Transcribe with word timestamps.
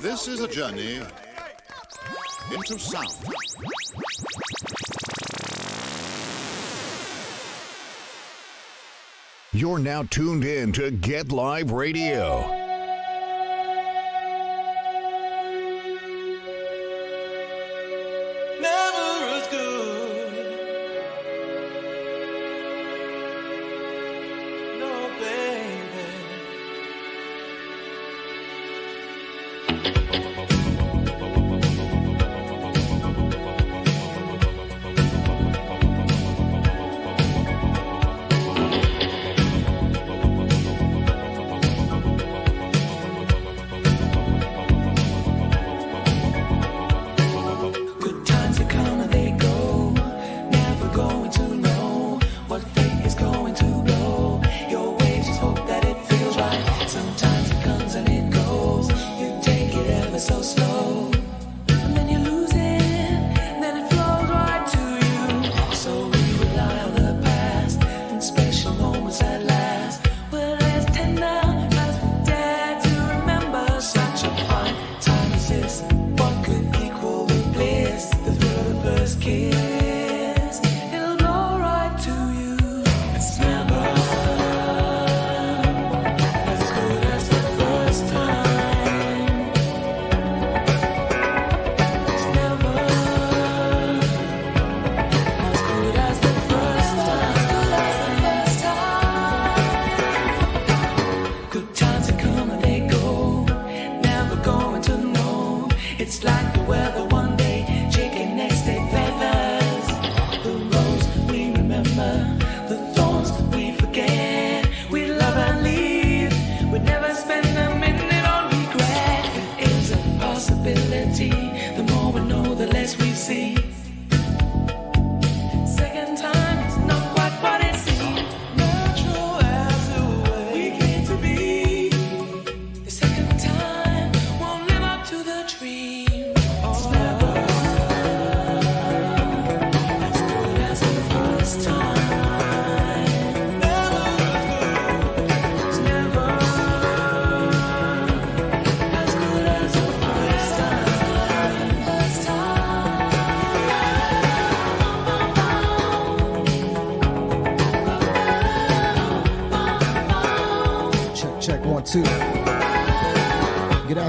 This 0.00 0.28
is 0.28 0.38
a 0.38 0.46
journey 0.46 1.00
into 2.54 2.78
sound. 2.78 3.08
You're 9.52 9.80
now 9.80 10.04
tuned 10.04 10.44
in 10.44 10.70
to 10.74 10.92
Get 10.92 11.32
Live 11.32 11.72
Radio. 11.72 12.57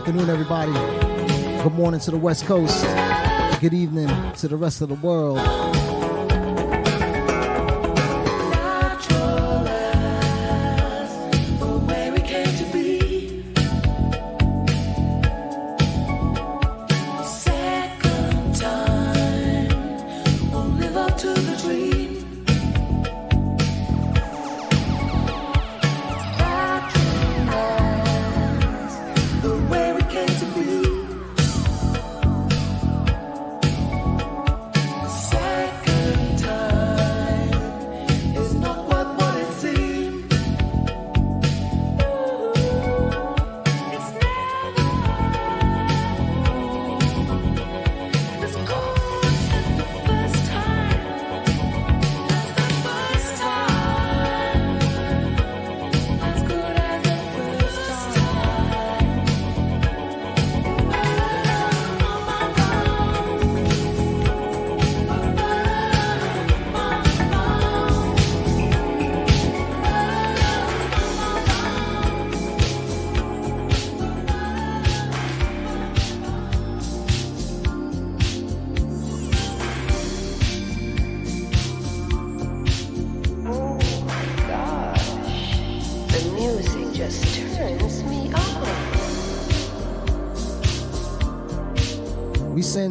afternoon, 0.10 0.30
everybody. 0.32 0.72
Good 1.62 1.74
morning 1.74 2.00
to 2.00 2.10
the 2.10 2.18
West 2.18 2.46
Coast. 2.46 2.84
Good 3.62 3.76
evening 3.76 4.08
to 4.38 4.48
the 4.48 4.58
rest 4.58 4.82
of 4.82 4.90
the 4.90 4.96
world. 4.96 5.38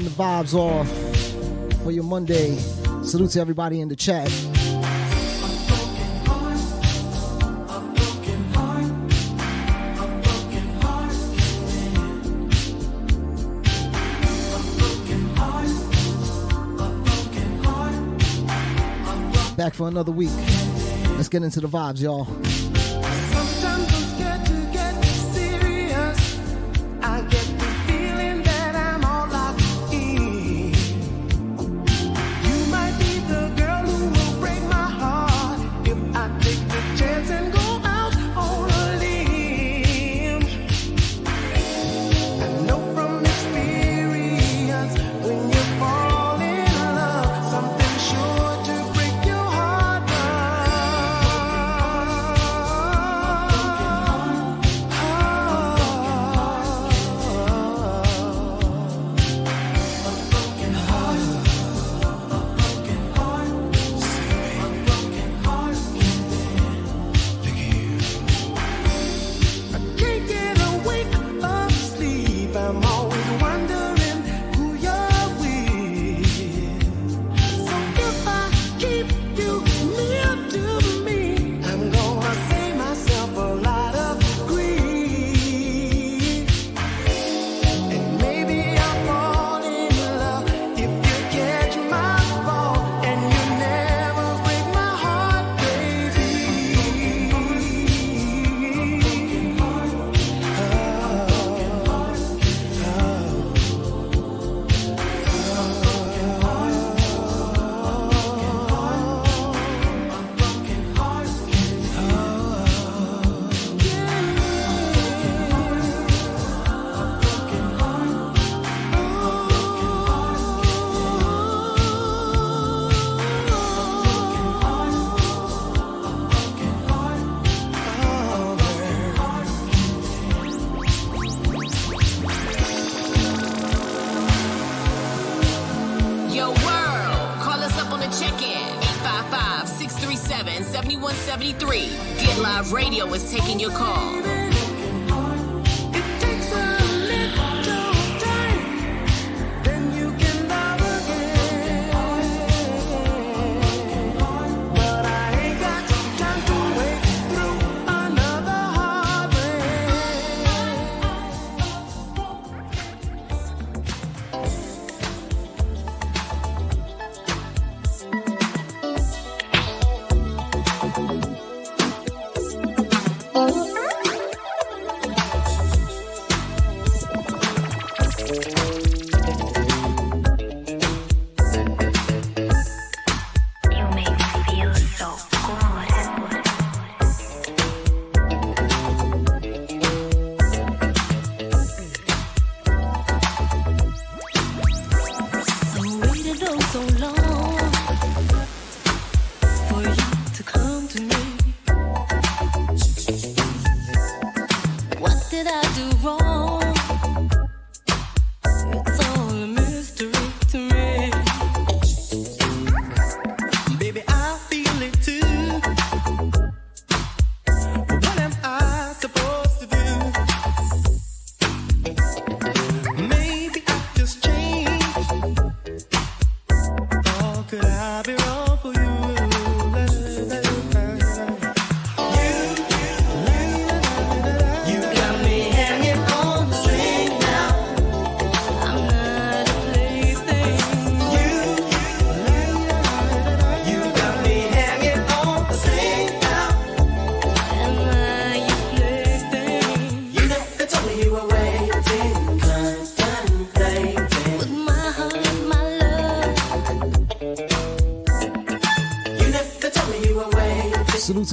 the 0.01 0.11
vibes 0.11 0.55
off 0.55 0.89
for 1.83 1.91
your 1.91 2.05
Monday. 2.05 2.57
Salute 3.03 3.31
to 3.31 3.41
everybody 3.41 3.81
in 3.81 3.89
the 3.89 3.97
chat. 3.97 4.29
Back 19.57 19.75
for 19.75 19.89
another 19.89 20.13
week. 20.13 20.31
Let's 21.17 21.29
get 21.29 21.43
into 21.43 21.61
the 21.61 21.69
vibes, 21.69 22.01
y'all. 22.01 22.68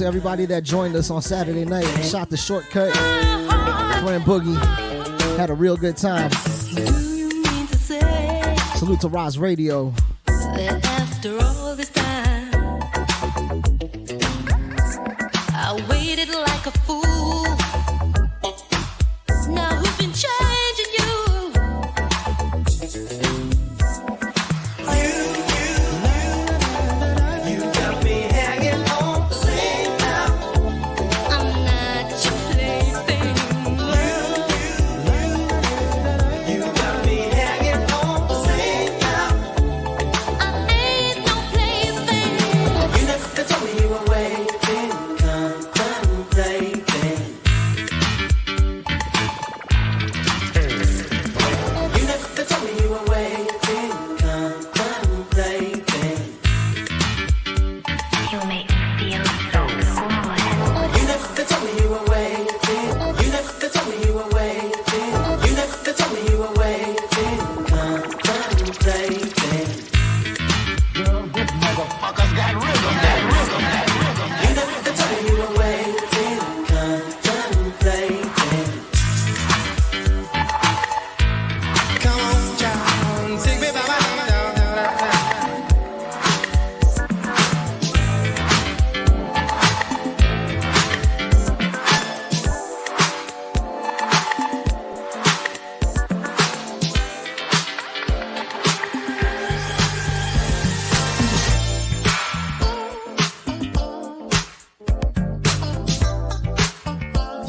everybody 0.06 0.46
that 0.46 0.62
joined 0.62 0.94
us 0.94 1.10
on 1.10 1.20
Saturday 1.20 1.64
night. 1.64 1.84
Shot 2.04 2.30
the 2.30 2.36
shortcut. 2.36 2.92
Playing 4.02 4.22
Boogie. 4.22 4.56
Had 5.36 5.50
a 5.50 5.54
real 5.54 5.76
good 5.76 5.96
time. 5.96 6.30
Salute 8.76 9.00
to 9.00 9.08
Roz 9.08 9.36
Radio. 9.36 9.92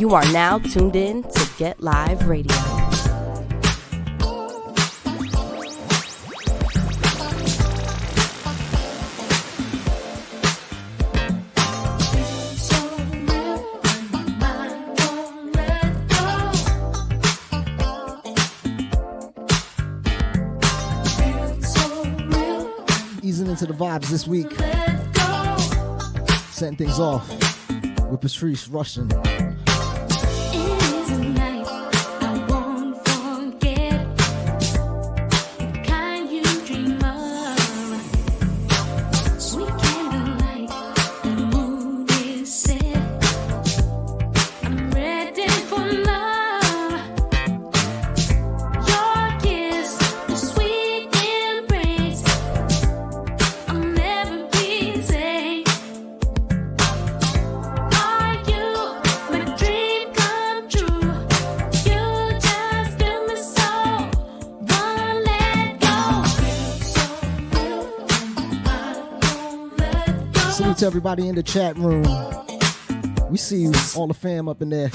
You 0.08 0.16
are 0.16 0.32
now 0.32 0.58
tuned 0.60 0.96
in 0.96 1.22
to 1.22 1.50
Get 1.58 1.82
Live 1.82 2.30
Radio. 2.30 2.56
Easing 23.22 23.48
into 23.48 23.66
the 23.66 23.74
vibes 23.78 24.08
this 24.08 24.26
week. 24.26 24.54
Setting 26.54 26.78
things 26.78 26.98
off 26.98 27.30
with 28.10 28.22
Patrice 28.22 28.70
Rushen. 28.70 29.57
Everybody 70.88 71.28
in 71.28 71.36
the 71.36 71.44
chat 71.44 71.78
room. 71.78 72.04
We 73.30 73.38
see 73.38 73.68
all 73.98 74.08
the 74.08 74.14
fam 74.14 74.48
up 74.48 74.62
in 74.62 74.70
there. 74.70 74.90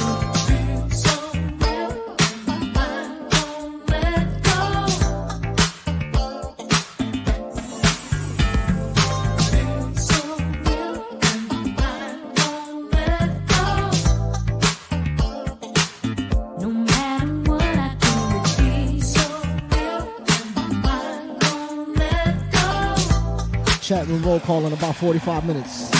Call 24.40 24.66
in 24.66 24.72
about 24.72 24.96
45 24.96 25.44
minutes. 25.44 25.91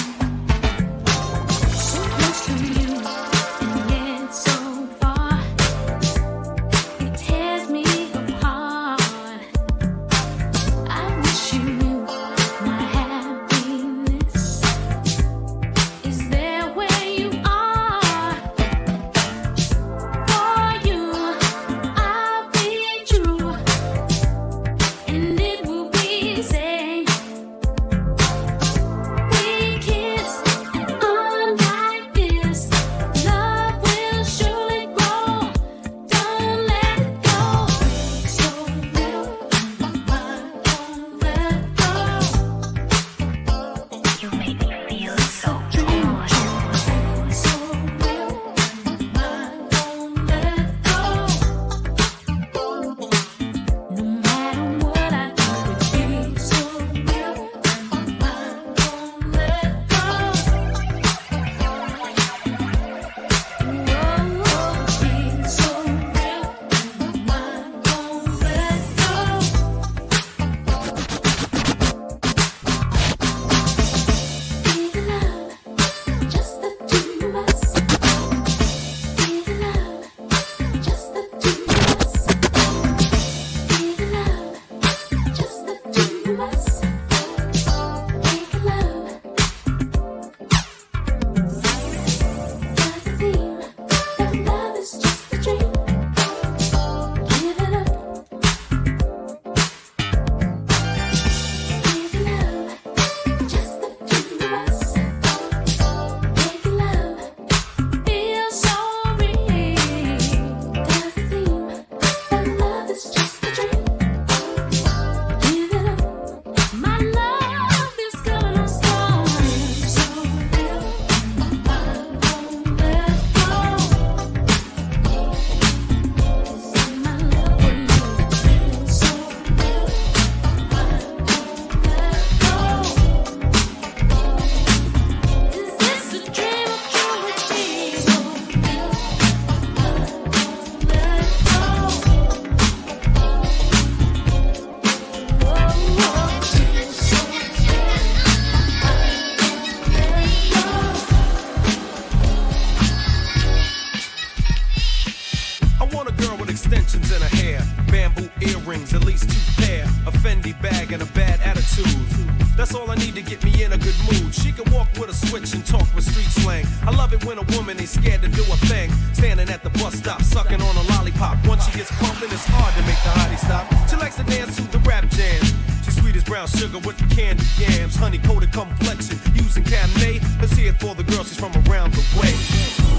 Woman 167.63 167.79
ain't 167.79 167.89
scared 167.89 168.23
to 168.23 168.29
do 168.29 168.43
a 168.43 168.57
thing. 168.67 168.91
Standing 169.13 169.49
at 169.49 169.63
the 169.63 169.71
bus 169.71 169.95
stop, 169.95 170.21
sucking 170.23 170.61
on 170.61 170.77
a 170.77 170.83
lollipop. 170.93 171.39
Once 171.47 171.65
she 171.67 171.79
gets 171.79 171.91
pumping, 171.93 172.31
it's 172.31 172.47
hard 172.47 172.75
to 172.75 172.83
make 172.83 173.01
the 173.07 173.13
hottie 173.15 173.39
stop. 173.39 173.65
She 173.89 173.97
likes 173.97 174.17
to 174.17 174.25
dance 174.25 174.57
to 174.57 174.63
the 174.73 174.79
rap 174.79 175.09
jams. 175.09 175.55
She's 175.85 176.01
sweet 176.01 176.17
as 176.17 176.25
brown 176.25 176.49
sugar 176.49 176.79
with 176.79 176.99
the 176.99 177.07
candy 177.15 177.45
yams. 177.59 177.95
Honey 177.95 178.19
coated 178.19 178.53
complexion, 178.53 179.19
using 179.35 179.63
Cabernet. 179.63 180.23
Let's 180.41 180.55
hear 180.55 180.71
it 180.71 180.81
for 180.81 180.95
the 180.95 181.05
girl, 181.05 181.25
she's 181.25 181.39
from 181.39 181.53
around 181.69 181.95
the 181.95 182.03
way. 182.19 182.92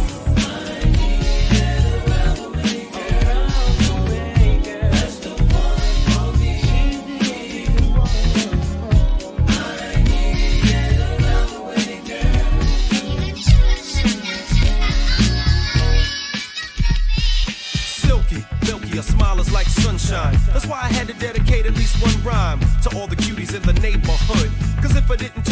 Least 21.83 22.01
one 22.01 22.23
rhyme 22.23 22.59
to 22.81 22.89
all 22.95 23.07
the 23.07 23.15
cuties 23.15 23.53
in 23.53 23.61
the 23.63 23.73
neighborhood. 23.81 24.49
Cause 24.81 24.95
if 24.95 25.11
I 25.11 25.17
didn't 25.17 25.43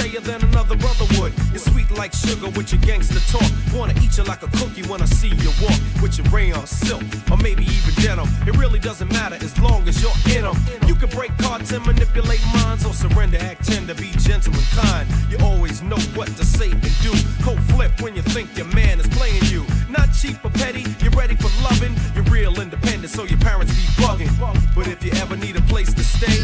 like 2.01 2.13
sugar 2.13 2.50
with 2.58 2.74
your 2.74 2.81
gangster 2.81 3.20
talk. 3.31 3.51
Wanna 3.72 3.93
eat 4.01 4.17
you 4.17 4.24
like 4.24 4.41
a 4.41 4.50
cookie 4.58 4.81
when 4.89 5.03
I 5.03 5.05
see 5.05 5.27
you 5.27 5.51
walk 5.62 5.77
with 6.01 6.17
your 6.17 6.25
rayon 6.34 6.65
silk 6.65 7.03
or 7.29 7.38
maybe 7.38 7.63
even 7.63 7.93
denim. 8.01 8.27
It 8.48 8.58
really 8.58 8.79
doesn't 8.79 9.12
matter 9.13 9.36
as 9.36 9.53
long 9.60 9.88
as 9.88 10.01
you're 10.01 10.20
in 10.36 10.41
them. 10.41 10.58
You 10.88 10.96
can 10.96 11.10
break 11.10 11.29
cards 11.38 11.72
and 11.72 11.86
manipulate 11.86 12.41
minds 12.55 12.88
or 12.88 12.93
surrender, 12.96 13.38
act 13.38 13.67
tender, 13.67 13.93
be 13.93 14.10
gentle 14.17 14.51
and 14.51 14.70
kind. 14.81 15.08
You 15.29 15.38
always 15.46 15.84
know 15.84 16.01
what 16.17 16.29
to 16.39 16.43
say 16.43 16.72
and 16.72 16.81
do. 17.05 17.13
Cold 17.43 17.62
flip 17.70 17.91
when 18.01 18.15
you 18.15 18.24
think 18.24 18.58
your 18.58 18.70
man 18.74 19.00
is 19.00 19.08
playing 19.10 19.43
you. 19.53 19.63
Not 19.88 20.10
cheap 20.12 20.43
or 20.43 20.50
petty, 20.50 20.84
you're 21.03 21.12
ready 21.12 21.36
for 21.36 21.51
loving. 21.62 21.93
You're 22.15 22.29
real 22.34 22.60
independent, 22.60 23.12
so 23.13 23.25
your 23.25 23.38
parents 23.39 23.74
be 23.74 23.86
bugging. 24.01 24.34
But 24.74 24.88
if 24.88 25.05
you 25.05 25.12
ever 25.22 25.36
need 25.38 25.55
a 25.55 25.62
place 25.74 25.93
to 25.93 26.03
stay, 26.03 26.39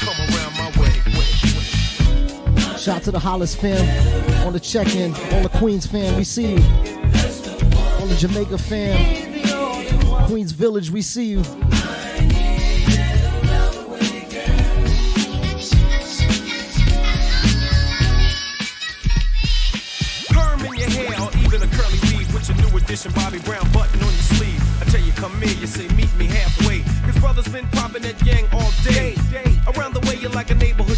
come 0.00 0.16
around 0.32 0.56
my 0.56 0.70
way. 0.80 0.97
Shout 2.88 2.96
out 2.96 3.02
to 3.02 3.10
the 3.10 3.18
Hollis 3.18 3.54
fam 3.54 4.46
on 4.46 4.54
the 4.54 4.58
check-in, 4.60 5.12
all 5.34 5.42
the 5.42 5.50
Queens 5.58 5.86
fam, 5.86 6.16
we 6.16 6.24
see 6.24 6.54
you. 6.54 6.62
All 8.00 8.06
the 8.06 8.16
Jamaica 8.18 8.56
fam, 8.56 10.26
Queens 10.26 10.52
Village, 10.52 10.90
we 10.90 11.02
see 11.02 11.26
you. 11.26 11.42
Perm 20.32 20.64
in 20.64 20.74
your 20.76 20.88
hair 20.88 21.20
or 21.20 21.30
even 21.44 21.62
a 21.62 21.68
curly 21.68 22.00
weave 22.08 22.32
with 22.32 22.48
your 22.48 22.56
New 22.56 22.74
Edition 22.78 23.12
Bobby 23.12 23.38
Brown 23.40 23.70
button 23.70 24.00
on 24.00 24.08
your 24.08 24.28
sleeve. 24.32 24.62
I 24.80 24.86
tell 24.86 25.02
you, 25.02 25.12
come 25.12 25.38
here, 25.42 25.54
you 25.60 25.66
say 25.66 25.86
meet 25.88 26.14
me 26.16 26.24
halfway. 26.24 26.80
Cause 27.04 27.20
brothers 27.20 27.48
been 27.48 27.68
popping 27.68 28.00
that 28.04 28.24
yang 28.24 28.46
all 28.54 28.72
day. 28.82 29.14
Around 29.76 29.92
the 29.92 30.00
way, 30.08 30.16
you're 30.16 30.30
like 30.30 30.50
a 30.50 30.54
neighborhood 30.54 30.96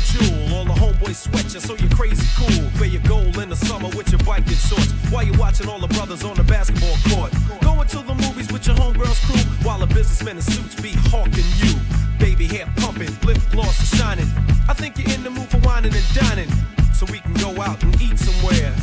jewel. 1.10 1.10
All 1.10 1.14
the 1.14 1.14
sweat 1.14 1.54
you, 1.54 1.60
so 1.60 1.74
you're 1.76 1.90
crazy 1.90 2.26
cool. 2.36 2.64
Where 2.78 2.88
you 2.88 3.00
go, 3.00 3.20
in 3.40 3.48
the 3.48 3.56
summer 3.56 3.88
with 3.96 4.10
your 4.10 4.20
bike 4.24 4.46
and 4.46 4.56
shorts. 4.56 4.92
while 5.10 5.24
you're 5.24 5.36
watching 5.38 5.68
all 5.68 5.80
the 5.80 5.88
brothers 5.88 6.24
on 6.24 6.36
the 6.36 6.44
basketball 6.44 6.96
court. 7.10 7.32
Going 7.62 7.88
to 7.88 7.98
the 7.98 8.14
movies 8.14 8.52
with 8.52 8.66
your 8.66 8.76
homegirls 8.76 9.20
crew 9.26 9.42
while 9.66 9.82
a 9.82 9.86
businessman 9.86 10.36
in 10.36 10.42
suits 10.42 10.80
be 10.80 10.92
hawking 11.10 11.48
you. 11.58 11.74
Baby 12.18 12.46
hair 12.46 12.66
pumping, 12.76 13.10
lip 13.24 13.38
gloss 13.50 13.80
is 13.82 13.98
shining. 13.98 14.28
I 14.68 14.74
think 14.74 14.98
you're 14.98 15.12
in 15.14 15.22
the 15.22 15.30
mood 15.30 15.48
for 15.48 15.58
whining 15.58 15.94
and 15.94 16.06
dining, 16.14 16.50
so 16.92 17.06
we 17.10 17.20
can 17.20 17.34
go 17.34 17.60
out 17.60 17.82
and 17.82 18.00
eat 18.00 18.18
somewhere. 18.18 18.74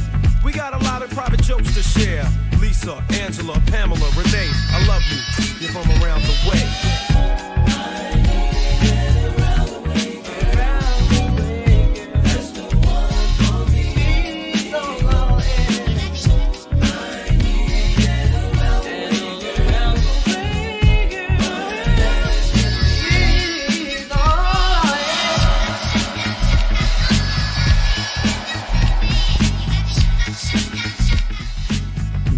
We 0.44 0.52
got 0.52 0.74
a 0.74 0.84
lot 0.86 1.02
of 1.02 1.10
private 1.12 1.42
jokes 1.44 1.74
to 1.76 1.84
share. 1.84 2.26
Lisa, 2.60 3.04
Angela, 3.22 3.62
Pamela, 3.68 4.10
Renee, 4.18 4.52
I 4.74 4.86
love 4.88 5.04
you. 5.12 5.20
You're 5.60 5.72
from 5.72 5.90
around 6.02 6.24
the 6.24 6.36
way. 6.50 7.07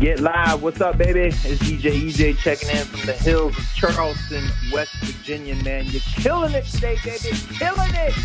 Get 0.09 0.21
live. 0.21 0.63
What's 0.63 0.81
up, 0.81 0.97
baby? 0.97 1.19
It's 1.19 1.43
DJ 1.43 2.09
EJ 2.09 2.39
checking 2.39 2.69
in 2.69 2.83
from 2.83 3.05
the 3.05 3.13
hills 3.13 3.55
of 3.55 3.63
Charleston, 3.75 4.43
West 4.73 4.91
Virginia, 5.03 5.53
man. 5.63 5.85
You're 5.85 6.01
killing 6.01 6.55
it 6.55 6.65
today, 6.65 6.97
baby. 7.05 7.37
Killing 7.59 7.93
it. 7.93 8.15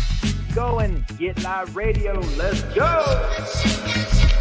Going. 0.55 1.05
Get 1.19 1.43
live 1.43 1.75
radio. 1.75 2.19
Let's 2.37 2.63
go. 2.73 4.31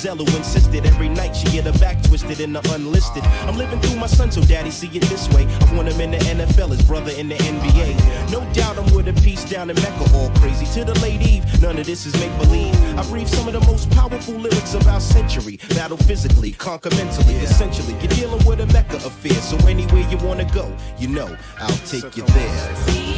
Who 0.00 0.36
insisted 0.36 0.86
every 0.86 1.10
night 1.10 1.36
she 1.36 1.46
get 1.50 1.64
her 1.64 1.78
back 1.78 2.02
twisted 2.02 2.40
in 2.40 2.54
the 2.54 2.60
unlisted. 2.72 3.22
I'm 3.44 3.58
living 3.58 3.78
through 3.80 3.98
my 3.98 4.06
son, 4.06 4.32
so 4.32 4.40
daddy 4.40 4.70
see 4.70 4.86
it 4.86 5.02
this 5.04 5.28
way. 5.34 5.46
I 5.46 5.74
want 5.74 5.92
him 5.92 6.00
in 6.00 6.12
the 6.12 6.16
NFL, 6.16 6.70
his 6.70 6.82
brother 6.82 7.12
in 7.12 7.28
the 7.28 7.34
NBA. 7.34 8.30
No 8.30 8.40
doubt 8.54 8.78
I'm 8.78 8.94
with 8.94 9.08
a 9.08 9.12
piece 9.20 9.44
down 9.44 9.68
in 9.68 9.76
Mecca, 9.76 10.04
all 10.14 10.30
crazy. 10.36 10.64
To 10.80 10.84
the 10.86 10.98
late 11.00 11.20
Eve, 11.20 11.44
none 11.60 11.76
of 11.76 11.84
this 11.84 12.06
is 12.06 12.14
make 12.18 12.34
believe. 12.38 12.74
I 12.98 13.02
breathe 13.10 13.28
some 13.28 13.46
of 13.46 13.52
the 13.52 13.60
most 13.70 13.90
powerful 13.90 14.34
lyrics 14.34 14.72
of 14.72 14.86
our 14.88 15.00
century. 15.00 15.58
Battle 15.70 15.98
physically, 15.98 16.52
conquer 16.52 16.90
mentally, 16.96 17.34
essentially. 17.34 17.92
You're 18.00 18.16
dealing 18.16 18.44
with 18.46 18.60
a 18.60 18.66
Mecca 18.72 18.96
affair, 18.96 19.34
so 19.34 19.56
anywhere 19.68 20.08
you 20.08 20.16
wanna 20.18 20.50
go, 20.54 20.74
you 20.98 21.08
know 21.08 21.36
I'll 21.58 21.76
take 21.86 22.16
you 22.16 22.24
there. 22.24 23.09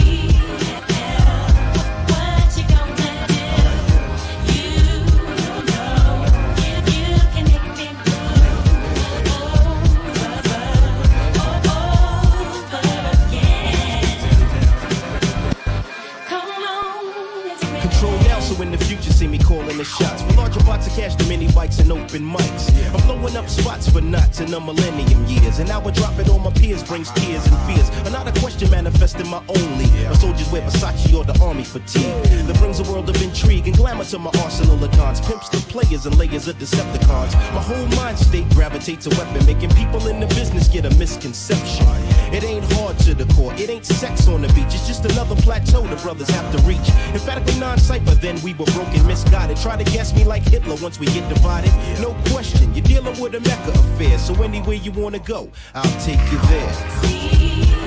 Years. 25.52 25.58
And 25.58 25.68
now 25.68 25.86
I 25.86 25.90
drop 25.90 26.18
it 26.18 26.28
on 26.28 26.42
my 26.42 26.50
peers 26.50 26.82
brings 26.82 27.10
tears 27.12 27.46
and 27.46 27.56
fears. 27.66 27.88
Another 28.06 28.32
question 28.40 28.70
manifesting 28.70 29.28
my 29.28 29.42
only. 29.48 29.86
My 30.08 30.14
soldiers 30.14 30.50
wear 30.50 30.62
Versace 30.62 31.14
or 31.14 31.24
the 31.24 31.38
army 31.42 31.64
fatigue. 31.64 32.02
That 32.46 32.58
brings 32.58 32.80
a 32.80 32.84
world 32.84 33.08
of 33.08 33.20
intrigue 33.22 33.66
and 33.66 33.76
glamour 33.76 34.04
to 34.04 34.18
my 34.18 34.30
arsenal 34.42 34.82
of 34.82 34.90
guns. 34.92 35.20
Pimps 35.20 35.48
the 35.48 35.58
players 35.70 36.06
and 36.06 36.16
layers 36.18 36.48
of 36.48 36.56
Decepticons. 36.56 37.32
My 37.54 37.62
whole 37.62 37.86
mind 37.96 38.18
state 38.18 38.48
gravitates 38.50 39.06
a 39.06 39.10
weapon, 39.10 39.44
making 39.46 39.70
people 39.70 40.06
in 40.06 40.20
the 40.20 40.26
business 40.26 40.68
get 40.68 40.84
a 40.84 40.90
misconception. 40.96 42.11
It 42.32 42.44
ain't 42.44 42.64
hard 42.72 42.98
to 43.00 43.14
the 43.14 43.26
core, 43.34 43.52
it 43.54 43.68
ain't 43.68 43.84
sex 43.84 44.26
on 44.26 44.40
the 44.40 44.48
beach. 44.54 44.74
It's 44.74 44.86
just 44.86 45.04
another 45.04 45.36
plateau 45.36 45.82
the 45.82 45.96
brothers 45.96 46.30
have 46.30 46.50
to 46.56 46.62
reach. 46.62 46.88
Emphatically 47.12 47.58
non-cypher, 47.60 48.14
then 48.14 48.40
we 48.42 48.54
were 48.54 48.64
broken, 48.66 49.06
misguided. 49.06 49.58
Try 49.58 49.76
to 49.76 49.84
guess 49.84 50.14
me 50.14 50.24
like 50.24 50.42
Hitler 50.42 50.76
once 50.76 50.98
we 50.98 51.06
get 51.06 51.28
divided. 51.28 51.72
No 52.00 52.14
question, 52.32 52.72
you're 52.74 52.84
dealing 52.84 53.20
with 53.20 53.34
a 53.34 53.40
Mecca 53.40 53.72
affair. 53.72 54.18
So 54.18 54.42
anywhere 54.42 54.76
you 54.76 54.92
wanna 54.92 55.18
go, 55.18 55.50
I'll 55.74 56.00
take 56.00 56.20
you 56.32 56.38
there. 56.48 57.81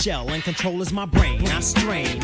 Shell 0.00 0.30
and 0.30 0.42
control 0.42 0.80
is 0.80 0.92
my 0.94 1.04
brain. 1.04 1.46
I 1.48 1.60
strain 1.60 2.19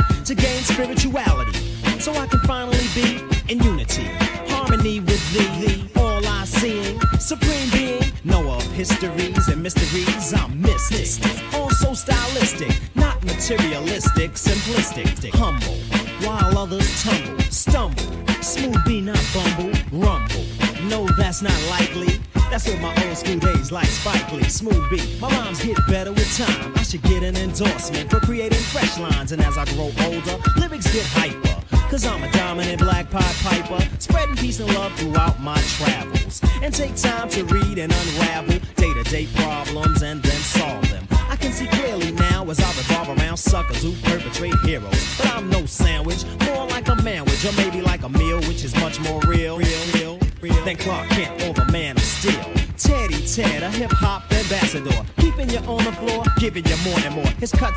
endorsement 27.61 28.11
for 28.11 28.21
creating 28.21 28.59
fresh 28.59 28.99
lines. 28.99 29.33
And 29.33 29.43
as 29.43 29.57
I 29.57 29.65
grow 29.67 29.91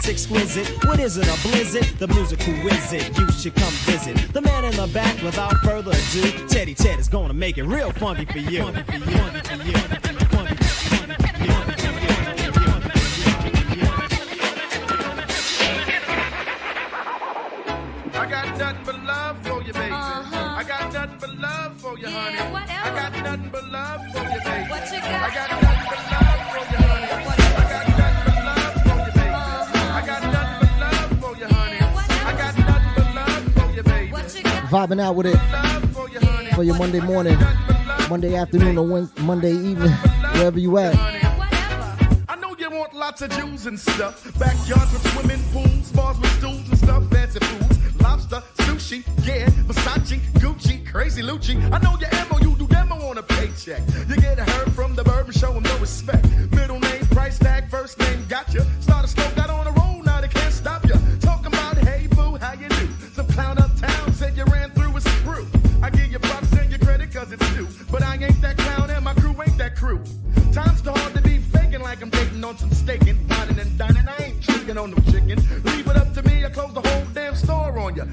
exquisite. 0.09 0.67
What 0.85 0.99
is 0.99 1.17
it, 1.17 1.27
a 1.27 1.47
blizzard? 1.47 1.85
The 1.99 2.07
musical 2.07 2.53
wizard. 2.63 3.17
You 3.17 3.31
should 3.31 3.55
come 3.55 3.71
visit. 3.85 4.17
The 4.33 4.41
man 4.41 4.65
in 4.65 4.71
the 4.75 4.87
back, 4.87 5.21
without 5.21 5.55
further 5.57 5.91
ado, 5.91 6.47
Teddy 6.47 6.73
Ted 6.73 6.99
is 6.99 7.07
gonna 7.07 7.33
make 7.33 7.57
it 7.57 7.63
real 7.63 7.91
funky 7.91 8.25
for 8.25 8.39
you. 8.39 8.63
Funky 8.63 8.83
for 8.83 8.97
you. 8.97 9.17
Funky 9.17 9.53
for 9.55 9.63
you. 9.65 9.73
Funky 10.29 10.55
for 10.55 10.83
you. 10.83 11.49
I 18.11 18.25
got 18.25 18.57
nothing 18.57 18.83
but 18.85 19.03
love 19.03 19.37
for 19.45 19.63
you, 19.63 19.73
baby. 19.73 19.91
I 19.91 20.63
got 20.67 20.93
nothing 20.93 21.17
but 21.19 21.35
love 21.37 21.81
for 21.81 21.97
you, 21.99 22.07
honey. 22.07 22.37
I 22.37 22.89
got 22.95 23.23
nothing 23.23 23.49
but 23.51 23.65
love 23.69 24.01
for 24.11 24.23
you, 24.23 24.41
baby. 24.43 24.69
What 24.69 24.91
you 24.91 24.99
got? 24.99 25.07
I 25.07 25.35
got 25.35 25.49
nothing 25.61 25.87
but 25.89 26.11
love 26.11 26.28
Vibing 34.69 35.01
out 35.01 35.15
with 35.15 35.25
it 35.25 36.53
for 36.53 36.63
your 36.63 36.77
Monday 36.77 36.99
morning, 36.99 37.35
Monday 38.07 38.35
afternoon, 38.35 38.77
or 38.77 38.85
Wednesday, 38.85 39.21
Monday 39.23 39.51
evening, 39.51 39.91
wherever 40.33 40.59
you 40.59 40.77
at. 40.77 40.95
I 42.29 42.35
know 42.35 42.55
you 42.55 42.69
want 42.69 42.93
lots 42.93 43.23
of 43.23 43.31
Jews 43.31 43.65
and 43.65 43.79
stuff. 43.79 44.23
Backyards 44.37 44.93
with 44.93 45.07
swimming 45.13 45.41
pools, 45.51 45.91
bars 45.91 46.19
with 46.19 46.31
stools 46.37 46.69
and 46.69 46.77
stuff, 46.77 47.03
fancy 47.09 47.39
foods, 47.39 47.99
lobster, 47.99 48.43
sushi, 48.57 49.03
yeah, 49.25 49.47
Versace, 49.65 50.19
Gucci, 50.33 50.85
crazy 50.87 51.23
Lucci. 51.23 51.55
I 51.73 51.79
know 51.79 51.97
your 51.99 52.09
you 52.43 52.55
do 52.55 52.67
demo 52.67 52.95
on 53.09 53.17
a 53.17 53.23
paycheck. 53.23 53.81
You 54.07 54.17
get 54.17 54.37
a 54.37 54.43
herd 54.43 54.71
from 54.73 54.93
the 54.93 55.03
bourbon, 55.03 55.31
show 55.33 55.55
'em 55.55 55.63
no 55.63 55.77
respect. 55.79 56.27
Middle 56.51 56.79
name, 56.79 57.07
price 57.07 57.39
tag, 57.39 57.71
first 57.71 57.97
name, 57.97 58.23
gotcha. 58.29 58.67
on 59.49 59.78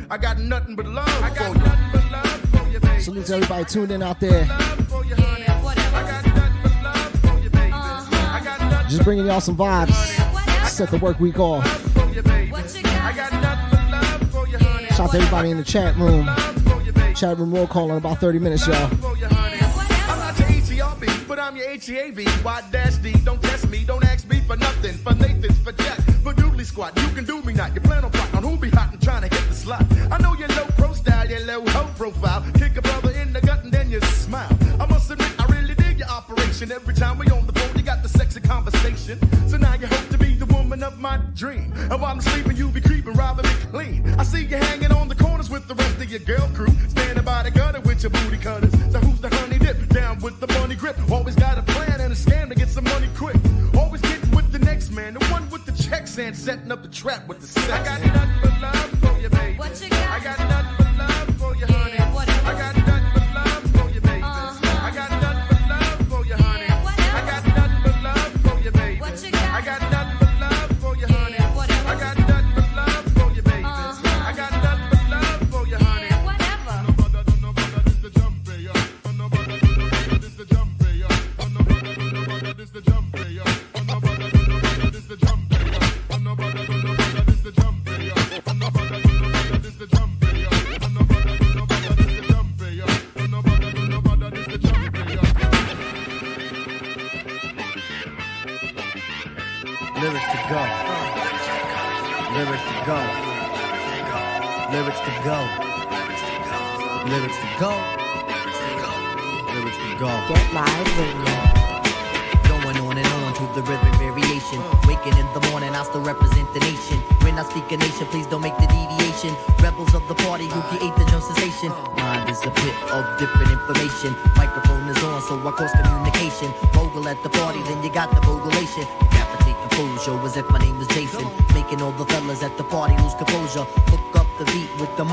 I 0.08 0.18
got 0.18 0.38
nothing 0.38 0.76
but 0.76 0.86
love 0.86 1.08
I 1.08 1.34
got 1.34 1.38
for 1.38 1.58
you. 1.58 1.64
Nothing 1.64 1.90
but 1.92 2.12
love 2.12 2.40
for 2.50 2.68
you, 2.70 2.80
baby. 2.80 3.02
Salute 3.02 3.26
to 3.26 3.34
everybody 3.34 3.64
tuned 3.64 3.90
in 3.90 4.02
out 4.02 4.20
there. 4.20 4.44
Just 8.88 9.02
bringing 9.02 9.26
y'all 9.26 9.40
some 9.40 9.56
vibes. 9.56 9.92
Set 10.68 10.90
the 10.90 10.98
work 10.98 11.18
week 11.18 11.40
off. 11.40 11.66
Shout 14.94 15.00
out 15.00 15.10
to 15.10 15.18
everybody 15.18 15.50
in 15.50 15.56
the 15.56 15.64
chat 15.64 15.96
room. 15.96 16.28
Chat 17.14 17.38
room 17.38 17.52
roll 17.52 17.66
call 17.66 17.90
in 17.90 17.96
about 17.96 18.18
30 18.20 18.38
minutes, 18.38 18.66
y'all. 18.66 18.76
I'm 18.76 19.00
not 19.00 20.38
your 20.38 20.48
HERB, 20.48 21.26
but 21.26 21.40
I'm 21.40 21.56
your 21.56 21.66
HEAV. 21.66 22.44
Y 22.44 22.62
dash 22.70 22.96
D, 22.98 23.12
don't 23.24 23.42
test 23.42 23.68
me, 23.68 23.84
don't 23.84 24.04
ask 24.04 24.28
me 24.28 24.40
for 24.40 24.56
nothing. 24.56 24.94
For 24.98 25.14
Nathan's, 25.14 25.58
for 25.58 25.72
Jack, 25.72 25.98
for 26.22 26.32
Dooley 26.32 26.64
Squad. 26.64 26.96
You 27.00 27.08
can 27.08 27.24
do 27.24 27.42
me 27.42 27.54
not. 27.54 27.74
You 27.74 27.80
plan 27.80 28.04
on 28.04 28.10
plotting 28.12 28.36
on 28.36 28.42
who 28.42 28.56
be 28.56 28.70
hot 28.70 28.85
slot. 29.66 29.84
I 30.12 30.18
know 30.22 30.32
you're 30.34 30.54
low 30.58 30.66
pro 30.78 30.92
style, 30.92 31.28
you're 31.28 31.44
low 31.44 31.66
hoe 31.74 31.90
profile. 31.98 32.42
Kick 32.54 32.76
a 32.76 32.82
brother 32.82 33.10
in 33.22 33.32
the 33.32 33.40
gut 33.40 33.64
and 33.64 33.72
then 33.72 33.90
you 33.90 34.00
smile. 34.24 34.52
I 34.78 34.86
must 34.86 35.10
admit, 35.10 35.32
I 35.40 35.44
really 35.46 35.74
dig 35.74 35.98
your 35.98 36.08
operation. 36.08 36.70
Every 36.70 36.94
time 36.94 37.18
we 37.18 37.26
on 37.36 37.46
the 37.46 37.52
phone, 37.58 37.76
you 37.76 37.82
got 37.82 38.00
the 38.04 38.08
sexy 38.08 38.40
conversation. 38.40 39.18
So 39.48 39.56
now 39.56 39.74
you 39.74 39.88
hope 39.88 40.08
to 40.10 40.18
be 40.18 40.36
the 40.36 40.46
woman 40.46 40.84
of 40.84 41.00
my 41.00 41.16
dream. 41.34 41.72
And 41.90 41.98
while 42.00 42.12
I'm 42.14 42.20
sleeping, 42.20 42.56
you 42.56 42.68
be 42.68 42.80
creeping, 42.80 43.14
rather 43.14 43.42
be 43.42 43.56
clean. 43.74 43.98
I 44.20 44.22
see 44.22 44.44
you 44.44 44.56
hanging 44.56 44.92
on 44.92 45.08
the 45.08 45.16
corners 45.16 45.50
with 45.50 45.66
the 45.66 45.74
rest 45.74 45.96
of 45.96 46.08
your 46.14 46.20
girl 46.20 46.48
crew. 46.54 46.74
Standing 46.88 47.24
by 47.24 47.42
the 47.42 47.50
gutter 47.50 47.80
with 47.80 48.04
your 48.04 48.10
booty 48.10 48.38
cutters. 48.38 48.72
So 48.92 49.00
who's 49.00 49.20
the 49.20 49.34
honey 49.34 49.58
dip? 49.58 49.88
Down 49.88 50.20
with 50.20 50.38
the 50.38 50.46
money 50.58 50.76
grip. 50.76 50.96
Always 51.10 51.34
got 51.34 51.58
a 51.58 51.62
plan 51.62 52.00
and 52.00 52.12
a 52.12 52.16
scam 52.16 52.48
to 52.50 52.54
get 52.54 52.68
some 52.68 52.84
money 52.84 53.08
quick. 53.16 53.36
Always 53.76 54.02
getting 54.02 54.30
with 54.30 54.52
the 54.52 54.60
next 54.60 54.92
man, 54.92 55.14
the 55.14 55.24
one 55.26 55.50
with 55.50 55.64
the 55.66 55.72
checks 55.72 56.18
and 56.18 56.36
setting 56.36 56.70
up 56.70 56.82
the 56.82 56.88
trap 56.88 57.26
with 57.26 57.40
the 57.40 57.48
sex. 57.48 57.68
I 57.68 57.84
got 57.84 58.00
nothing 58.14 58.45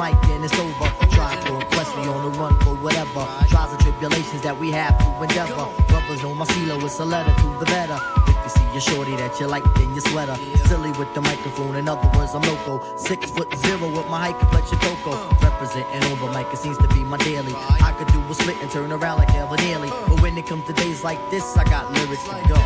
mic 0.03 0.29
and 0.29 0.43
it's 0.43 0.57
over. 0.59 0.87
Try 1.15 1.35
to 1.45 1.55
impress 1.55 1.89
me 1.95 2.07
on 2.07 2.19
the 2.25 2.37
run 2.37 2.59
for 2.61 2.75
whatever. 2.75 3.23
Trials 3.47 3.71
and 3.71 3.79
tribulations 3.79 4.41
that 4.41 4.57
we 4.57 4.71
have 4.71 4.97
to 4.99 5.23
endeavor. 5.23 5.67
Brothers 5.87 6.21
know 6.23 6.33
my 6.35 6.45
CeeLo, 6.45 6.83
it's 6.83 6.99
a 6.99 7.05
letter 7.05 7.33
to 7.41 7.47
the 7.59 7.65
better. 7.65 7.97
If 8.27 8.37
you 8.43 8.49
see 8.49 8.77
a 8.77 8.81
shorty 8.81 9.15
that 9.15 9.39
you 9.39 9.47
like, 9.47 9.63
then 9.75 9.95
you 9.95 10.01
sweater. 10.01 10.35
Silly 10.67 10.91
with 10.99 11.13
the 11.13 11.21
microphone, 11.21 11.75
in 11.75 11.87
other 11.87 12.09
words, 12.17 12.33
I'm 12.35 12.41
loco. 12.41 12.81
Six 12.97 13.31
foot 13.31 13.53
zero 13.65 13.87
with 13.87 14.07
my 14.09 14.19
high 14.25 14.37
complexion 14.37 14.79
cocoa. 14.79 15.15
Representing 15.41 16.03
over 16.11 16.27
mic, 16.33 16.47
it 16.51 16.57
seems 16.57 16.77
to 16.79 16.87
be 16.89 17.03
my 17.03 17.17
daily. 17.17 17.53
I 17.55 17.93
could 17.97 18.11
do 18.11 18.19
a 18.19 18.33
split 18.33 18.61
and 18.61 18.69
turn 18.69 18.91
around 18.91 19.19
like 19.19 19.33
Evan 19.35 19.59
Nearly. 19.65 19.89
But 19.89 20.21
when 20.21 20.37
it 20.37 20.45
comes 20.45 20.65
to 20.65 20.73
days 20.73 21.03
like 21.03 21.21
this, 21.29 21.45
I 21.55 21.63
got 21.63 21.91
lyrics 21.93 22.25
to 22.27 22.41
go. 22.51 22.59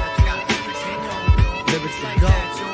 Lyrics 1.72 2.00
to 2.02 2.20
go. 2.20 2.67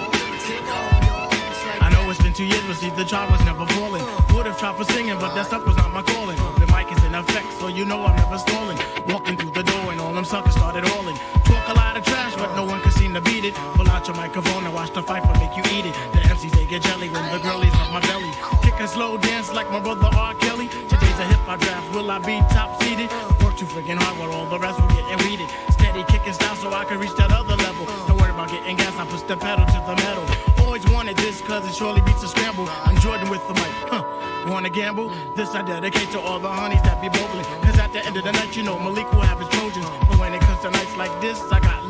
Two 2.34 2.46
years, 2.46 2.66
but 2.66 2.78
see, 2.78 2.90
the 2.90 3.06
job 3.06 3.30
was 3.30 3.46
never 3.46 3.64
falling. 3.78 4.02
Would 4.34 4.48
have 4.48 4.58
tried 4.58 4.76
for 4.76 4.84
singing, 4.86 5.20
but 5.20 5.36
that 5.36 5.46
stuff 5.46 5.68
was 5.68 5.78
not 5.78 5.94
my 5.94 6.02
calling. 6.02 6.36
The 6.58 6.66
mic 6.74 6.92
is 6.92 7.04
in 7.04 7.14
effect, 7.14 7.54
so 7.60 7.68
you 7.68 7.86
know 7.86 8.04
I'm 8.04 8.16
never 8.16 8.40
stalling. 8.40 8.76
Walking 9.08 9.38
through 9.38 9.52
the 9.52 9.62
door, 9.62 9.92
and 9.92 10.02
all 10.02 10.12
them 10.12 10.26
suckers 10.26 10.54
started 10.56 10.84
hauling. 10.84 11.16
Talk 11.46 11.68
a 11.70 11.74
lot 11.74 11.96
of 11.96 12.04
trash, 12.04 12.34
but 12.36 12.56
no 12.56 12.66
one 12.66 12.82
could 12.82 12.94
seem 12.94 13.14
to 13.14 13.22
beat 13.22 13.46
it. 13.46 13.54
Pull 13.78 13.88
out 13.88 14.08
your 14.08 14.18
microphone 14.18 14.66
and 14.66 14.74
watch 14.74 14.92
the 14.94 15.04
fight 15.04 15.22
for 15.22 15.38
make 15.38 15.56
you 15.56 15.62
eat 15.78 15.86
it. 15.86 15.94
The 16.14 16.22
MCs, 16.34 16.52
they 16.58 16.66
get 16.66 16.82
jelly 16.82 17.08
when 17.10 17.22
the 17.32 17.38
girlies 17.38 17.74
up 17.76 17.92
my 17.94 18.02
belly. 18.02 18.32
Kick 18.64 18.80
a 18.80 18.88
slow 18.88 19.16
dance 19.16 19.54
like 19.54 19.70
my 19.70 19.80
brother 19.80 20.10
R. 20.12 20.34
Kelly. 20.34 20.70
Today's 20.90 21.20
a 21.22 21.26
hip 21.30 21.46
hop 21.46 21.60
draft, 21.60 21.94
will 21.94 22.10
I 22.10 22.18
be 22.18 22.42
top 22.50 22.82
seeded? 22.82 23.12
Work 23.44 23.58
too 23.58 23.68
freaking 23.70 24.02
hard 24.02 24.18
while 24.18 24.32
all 24.32 24.50
the 24.50 24.58
rest 24.58 24.82
will 24.82 24.90
get 24.90 25.22
weeded. 25.22 25.48
Steady 25.70 26.04
kicking 26.10 26.34
style 26.34 26.56
so 26.56 26.74
I 26.74 26.84
can 26.86 26.98
reach 26.98 27.14
that 27.18 27.32
other 27.32 27.56
level. 27.58 27.86
Don't 28.08 28.18
worry 28.18 28.32
about 28.32 28.50
getting 28.50 28.76
gas, 28.76 28.98
I 28.98 29.06
push 29.06 29.22
the 29.22 29.38
pedal 29.38 29.68
to 29.68 29.80
the 29.86 29.96
metal. 30.02 30.26
Always 30.66 30.90
wanted 30.90 31.18
this 31.18 31.40
cause 31.42 31.68
it 31.68 31.76
surely 31.76 32.02
beats 32.02 32.23
Wanna 34.64 34.76
gamble? 34.76 35.12
This 35.36 35.54
I 35.56 35.62
dedicate 35.62 36.10
to 36.12 36.22
all 36.22 36.40
the 36.40 36.48
honeys 36.48 36.82
that 36.84 37.02
be 37.02 37.10
bogling. 37.10 37.44
Cause 37.64 37.78
at 37.80 37.92
the 37.92 38.00
end 38.06 38.16
of 38.16 38.24
the 38.24 38.32
night, 38.32 38.56
you 38.56 38.64
know 38.64 38.80
Malik 38.80 39.12
will 39.12 39.20
have 39.20 39.38
his 39.38 39.50
Trojans. 39.50 39.86
But 40.08 40.18
when 40.18 40.34
it 40.34 40.40
comes 40.40 40.62
to 40.62 40.72
nights 40.72 40.96
like 40.96 41.12
this, 41.20 41.38
I 41.52 41.60
got 41.60 41.83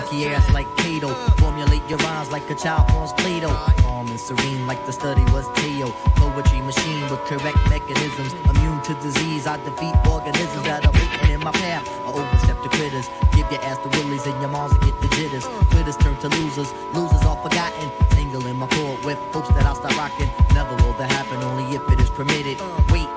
monkey 0.00 0.26
ass 0.26 0.52
like 0.52 0.68
Kato. 0.76 1.08
Formulate 1.36 1.82
your 1.88 1.98
rhymes 1.98 2.30
like 2.30 2.48
a 2.50 2.54
child 2.54 2.90
forms 2.90 3.12
Play-Doh. 3.14 3.54
Calm 3.82 4.08
and 4.08 4.20
serene 4.20 4.66
like 4.66 4.84
the 4.86 4.92
study 4.92 5.22
was 5.32 5.46
Teo. 5.56 5.88
Poetry 6.16 6.60
machine 6.60 7.02
with 7.10 7.20
correct 7.26 7.58
mechanisms. 7.68 8.32
Immune 8.48 8.80
to 8.82 8.94
disease, 8.94 9.46
I 9.46 9.56
defeat 9.58 9.94
organisms 10.08 10.64
that 10.64 10.86
are 10.86 10.92
waiting 10.92 11.34
in 11.34 11.40
my 11.40 11.52
path. 11.52 11.88
I 12.06 12.12
overstep 12.12 12.62
the 12.62 12.68
critters. 12.70 13.08
Give 13.32 13.50
your 13.50 13.62
ass 13.62 13.78
the 13.78 13.88
willies 13.98 14.26
and 14.26 14.40
your 14.40 14.50
moms 14.50 14.76
get 14.78 14.98
the 15.00 15.08
jitters. 15.08 15.46
Quitters 15.70 15.96
turn 15.96 16.16
to 16.18 16.28
losers. 16.28 16.72
Losers 16.94 17.22
are 17.22 17.36
forgotten. 17.42 17.90
Tangle 18.10 18.46
in 18.46 18.56
my 18.56 18.68
cord 18.68 19.04
with 19.04 19.18
hopes 19.32 19.48
that 19.50 19.64
I'll 19.66 19.74
stop 19.74 19.96
rocking. 19.96 20.30
Never 20.54 20.74
will 20.82 20.94
that 20.94 21.10
happen, 21.10 21.42
only 21.42 21.64
if 21.76 21.82
it 21.90 22.00
is 22.00 22.10
permitted. 22.10 22.58
Wait. 22.90 23.08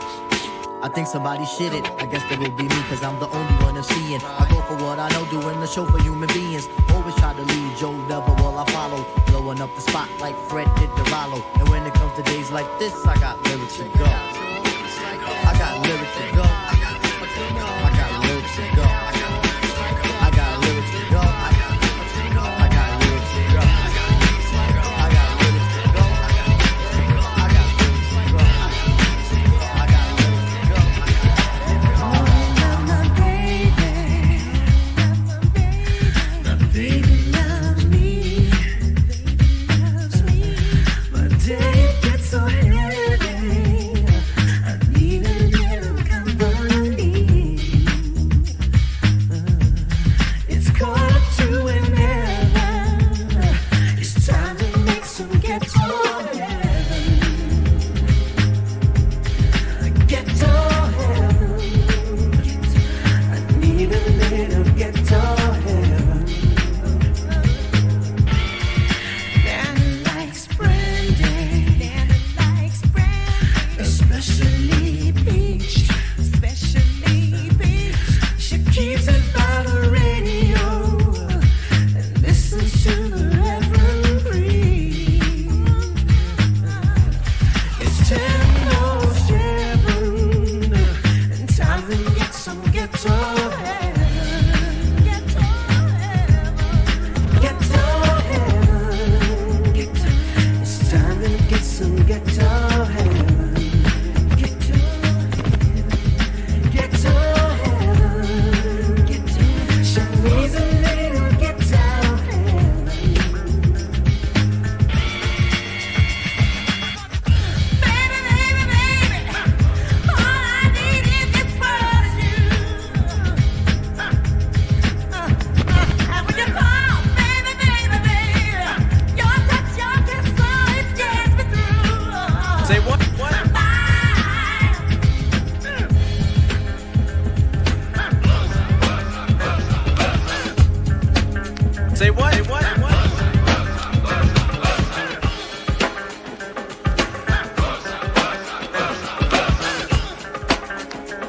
I 0.84 0.90
think 0.90 1.08
somebody 1.08 1.46
shit 1.46 1.74
it. 1.74 1.90
I 1.98 2.06
guess 2.06 2.22
that 2.30 2.40
will 2.40 2.52
be 2.52 2.64
me, 2.64 2.82
cause 2.90 3.04
I'm 3.04 3.18
the 3.18 3.30
only 3.30 3.54
one 3.64 3.78
I'm 3.78 3.84
seeing. 3.84 4.22
I 4.22 4.46
go 4.50 4.60
for 4.68 4.76
what 4.84 5.00
I 5.00 5.08
know, 5.16 5.24
doing 5.32 5.58
the 5.62 5.66
show 5.66 5.86
for 5.86 5.98
human 6.04 6.28
beings. 6.28 6.68
Always 6.90 7.16
try 7.16 7.34
to 7.34 7.42
lead 7.42 7.78
Joe 7.78 7.96
Devil 8.10 8.36
while 8.36 8.58
I 8.58 8.70
follow. 8.70 9.06
Blowing 9.28 9.62
up 9.62 9.74
the 9.76 9.82
spot 9.82 10.10
like 10.20 10.36
Fred 10.50 10.68
did 10.76 10.90
to 10.98 11.04
Rollo. 11.10 11.42
And 11.56 11.70
when 11.70 11.86
it 11.86 11.94
comes 11.94 12.14
to 12.18 12.24
days 12.24 12.52
like 12.52 12.68
this, 12.80 12.94
I 13.06 13.18
got 13.18 13.42
lyrics 13.46 13.78
to 13.78 13.86
go. 13.98 14.04
I 14.04 15.56
got 15.58 15.80
lyrics 15.88 16.18
to 16.18 16.36
go. 16.36 16.53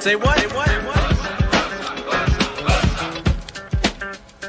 Say 0.05 0.17
what? 0.17 0.39
Say 0.39 0.47
what? 0.49 0.69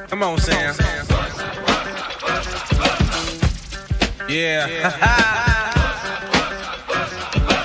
Come 0.09 0.21
on, 0.21 0.37
Sam. 0.37 0.75
Yeah. 4.27 4.67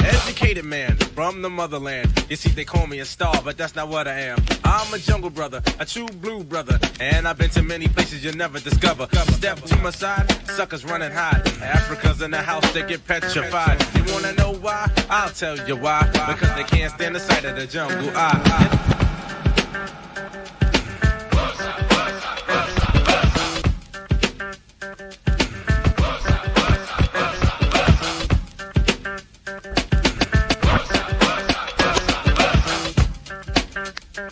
Educated 0.07 0.64
man 0.64 0.98
from 0.98 1.42
the 1.42 1.50
motherland. 1.50 2.26
You 2.31 2.37
see, 2.37 2.50
they 2.50 2.64
call 2.64 2.87
me 2.87 3.00
a 3.00 3.05
star, 3.05 3.42
but 3.42 3.57
that's 3.57 3.74
not 3.74 3.88
what 3.88 4.07
I 4.07 4.20
am. 4.20 4.60
I'm 4.72 4.94
a 4.94 4.98
jungle 4.98 5.30
brother, 5.30 5.61
a 5.80 5.85
true 5.85 6.06
blue 6.06 6.44
brother. 6.44 6.78
And 7.00 7.26
I've 7.26 7.37
been 7.37 7.50
to 7.50 7.62
many 7.62 7.88
places 7.88 8.24
you'll 8.24 8.37
never 8.37 8.61
discover. 8.61 9.09
Step 9.33 9.61
to 9.62 9.77
my 9.79 9.90
side, 9.90 10.31
suckers 10.46 10.85
running 10.85 11.10
hide. 11.10 11.44
Africa's 11.60 12.23
in 12.23 12.31
the 12.31 12.38
house, 12.38 12.73
they 12.73 12.87
get 12.87 13.04
petrified. 13.04 13.85
You 13.96 14.12
wanna 14.12 14.33
know 14.35 14.54
why? 14.54 14.88
I'll 15.10 15.31
tell 15.31 15.58
you 15.66 15.75
why. 15.75 16.08
Because 16.12 16.54
they 16.54 16.62
can't 16.62 16.92
stand 16.92 17.16
the 17.16 17.21
sight 17.21 17.44
of 17.46 17.56
the 17.56 17.66
jungle. 17.66 18.10
I, 18.14 18.40
I 18.44 18.89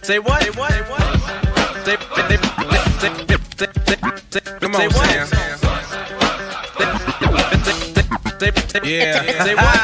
Say 0.09 0.18
what? 0.20 0.42
Say 0.42 0.48
what? 0.52 0.72
Say 0.72 0.78
what? 0.80 1.02
Say, 1.84 1.96
say, 3.59 3.68
say, 3.90 4.00
say, 4.30 4.40
Come 4.59 4.74
on, 4.74 4.90
Sam. 4.90 5.28
Yeah. 8.84 9.44
Say 9.44 9.54
what? 9.54 9.78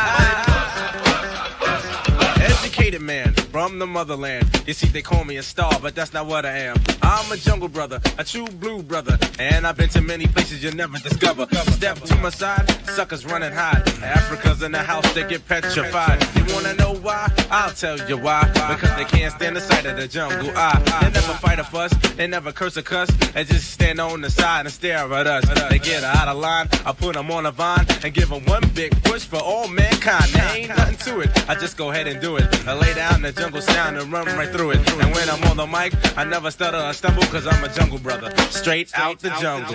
Educated 2.41 3.03
man 3.03 3.35
from 3.35 3.79
the 3.79 3.87
motherland. 3.87 4.49
You 4.67 4.73
see, 4.73 4.87
they 4.87 5.03
call 5.03 5.25
me 5.25 5.37
a 5.37 5.43
star, 5.43 5.79
but 5.83 5.95
that's 5.95 6.15
not 6.15 6.25
what 6.25 6.47
I 6.47 6.57
am. 6.57 6.77
I'm 7.15 7.31
a 7.31 7.37
jungle 7.37 7.69
brother, 7.69 8.01
a 8.19 8.25
true 8.25 8.47
blue 8.59 8.83
brother. 8.83 9.17
And 9.39 9.69
I've 9.69 9.77
been 9.77 9.89
to 9.91 10.01
many 10.01 10.27
places 10.27 10.65
you'll 10.65 10.75
never 10.75 10.99
discover. 10.99 11.47
Step 11.71 12.01
to 12.01 12.17
my 12.17 12.31
side, 12.31 12.69
suckers 12.89 13.25
running 13.25 13.53
hide. 13.53 13.87
Africa's 14.03 14.63
in 14.65 14.73
the 14.73 14.83
house, 14.83 15.09
they 15.15 15.23
get 15.29 15.47
petrified. 15.47 16.21
You 16.35 16.53
wanna 16.53 16.75
know 16.75 16.95
why? 16.95 17.31
I'll 17.53 17.71
tell 17.71 17.97
you 18.09 18.19
why. 18.19 18.49
Because 18.49 18.97
they 18.97 19.05
can't 19.05 19.33
stand 19.33 19.55
the 19.55 19.61
sight 19.61 19.87
of 19.87 19.97
the 19.97 20.09
jungle. 20.09 20.51
I, 20.57 20.77
they 21.03 21.11
never 21.13 21.35
fight 21.35 21.61
a 21.61 21.65
fuss, 21.65 21.93
they 22.17 22.27
never 22.27 22.51
curse 22.51 22.77
a 22.77 22.83
cuss. 22.83 23.09
They 23.33 23.45
just 23.45 23.71
stand 23.71 24.01
on 24.01 24.21
the 24.21 24.31
side 24.31 24.67
and 24.67 24.75
stare 24.75 25.13
at 25.13 25.27
us. 25.29 25.45
They 25.71 25.79
get 25.79 26.03
out 26.03 26.27
of 26.27 26.37
line, 26.37 26.69
I 26.85 26.93
put 26.93 27.15
them 27.15 27.31
on 27.31 27.47
a 27.47 27.53
vine 27.53 27.87
and 28.03 28.13
give 28.13 28.29
them 28.29 28.45
one 28.47 28.69
big 28.75 28.91
push 29.05 29.25
for 29.25 29.39
all 29.39 29.69
mankind. 29.69 30.25
There 30.33 30.57
ain't 30.57 30.69
nothing 30.71 30.97
to 30.97 31.21
it, 31.21 31.49
I 31.49 31.55
just 31.55 31.77
go 31.77 31.93
ahead 31.93 32.09
and 32.09 32.21
do 32.21 32.39
it. 32.39 32.67
I 32.67 32.75
lay 32.75 32.93
down 32.93 33.23
the 33.23 33.31
jungle 33.31 33.63
sound 33.63 33.99
and 33.99 34.11
run 34.11 34.27
right 34.27 34.51
through 34.51 34.73
it. 34.73 34.79
And 35.01 35.15
when 35.15 35.31
I'm 35.31 35.45
on 35.45 35.57
the 35.57 35.67
mic, 35.67 35.95
I 36.19 36.25
never 36.25 36.51
stutter 36.51 36.79
or 36.79 36.93
stumble 37.05 37.25
cause 37.25 37.47
I'm 37.47 37.63
a 37.63 37.69
jungle 37.69 37.99
brother. 37.99 38.35
Straight 38.49 38.91
out 38.95 39.19
the 39.19 39.29
jungle. 39.39 39.75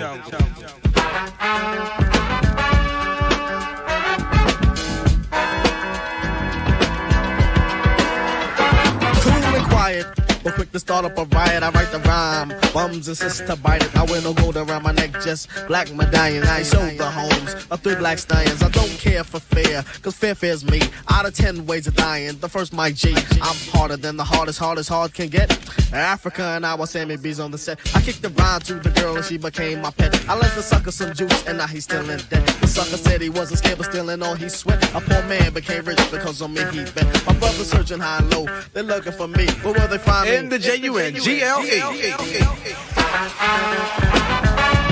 Cool 9.22 9.56
and 9.56 9.66
quiet. 9.70 10.19
But 10.42 10.54
quick 10.54 10.72
to 10.72 10.78
start 10.78 11.04
up 11.04 11.18
a 11.18 11.24
riot, 11.24 11.62
I 11.62 11.70
write 11.70 11.92
the 11.92 11.98
rhyme. 12.00 12.52
Bums 12.72 13.08
insist 13.08 13.46
to 13.46 13.56
bite 13.56 13.82
it. 13.82 13.94
I 13.94 14.04
wear 14.04 14.22
no 14.22 14.32
gold 14.32 14.56
around 14.56 14.82
my 14.82 14.92
neck, 14.92 15.12
just 15.22 15.48
black 15.68 15.92
medallions. 15.92 16.48
I 16.48 16.62
show 16.62 16.84
the 16.96 17.10
homes 17.10 17.54
of 17.70 17.80
three 17.80 17.96
black 17.96 18.18
stallions. 18.18 18.62
I 18.62 18.70
don't 18.70 18.90
care 18.98 19.22
for 19.22 19.40
fear, 19.40 19.84
cause 20.02 20.16
fear 20.16 20.34
fears 20.34 20.64
me. 20.64 20.80
Out 21.10 21.26
of 21.26 21.34
ten 21.34 21.66
ways 21.66 21.86
of 21.86 21.94
dying, 21.94 22.38
the 22.38 22.48
first 22.48 22.72
my 22.72 22.90
G. 22.90 23.14
I'm 23.42 23.56
harder 23.72 23.96
than 23.96 24.16
the 24.16 24.24
hardest, 24.24 24.58
hardest 24.58 24.88
hard 24.88 25.12
can 25.12 25.28
get. 25.28 25.50
Africa 25.92 26.42
and 26.56 26.64
I 26.64 26.74
was 26.74 26.90
Sammy 26.90 27.16
B's 27.16 27.40
on 27.40 27.50
the 27.50 27.58
set. 27.58 27.78
I 27.94 28.00
kicked 28.00 28.22
the 28.22 28.30
rhyme 28.30 28.60
to 28.62 28.74
the 28.74 28.90
girl 28.90 29.16
and 29.16 29.24
she 29.24 29.36
became 29.36 29.82
my 29.82 29.90
pet. 29.90 30.14
I 30.28 30.36
left 30.36 30.54
the 30.54 30.62
sucker 30.62 30.90
some 30.90 31.12
juice 31.12 31.46
and 31.46 31.58
now 31.58 31.66
he's 31.66 31.84
still 31.84 32.08
in 32.08 32.20
debt. 32.30 32.46
The 32.60 32.66
sucker 32.66 32.96
said 32.96 33.20
he 33.20 33.28
wasn't 33.28 33.58
scared 33.58 33.78
but 33.78 33.86
still 33.86 34.08
all 34.22 34.34
he 34.34 34.48
sweat. 34.48 34.82
A 34.94 35.00
poor 35.00 35.22
man 35.24 35.52
became 35.52 35.84
rich 35.84 36.00
because 36.10 36.40
on 36.40 36.54
me 36.54 36.62
he 36.72 36.84
bet. 36.92 37.06
My 37.26 37.32
brother's 37.34 37.70
searching 37.70 37.98
high 37.98 38.18
and 38.18 38.30
low, 38.32 38.46
they're 38.72 38.82
looking 38.82 39.12
for 39.12 39.26
me. 39.26 39.46
But 39.62 39.78
will 39.78 39.88
they 39.88 39.98
find 39.98 40.29
me? 40.30 40.36
In 40.36 40.48
the 40.48 40.58
J-U-N-G-L-E. 40.58 41.70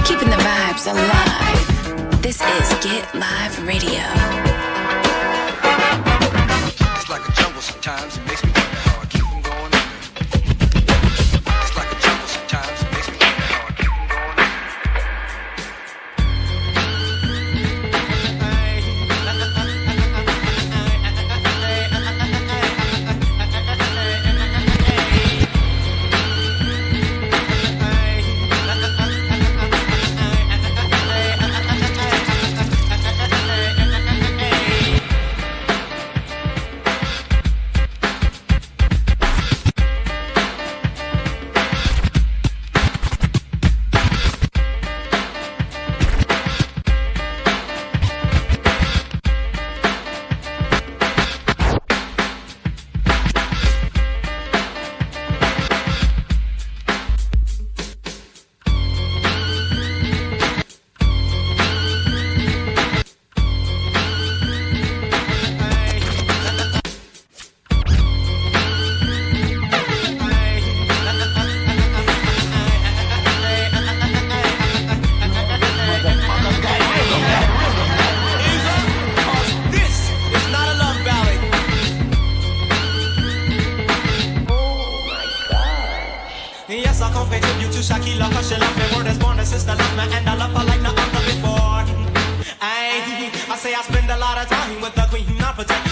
Keeping 0.04 0.30
the 0.30 0.36
vibes 0.36 0.86
alive. 0.90 2.22
This 2.22 2.40
is 2.40 2.84
Get 2.84 3.14
Live 3.14 3.66
Radio. 3.66 4.47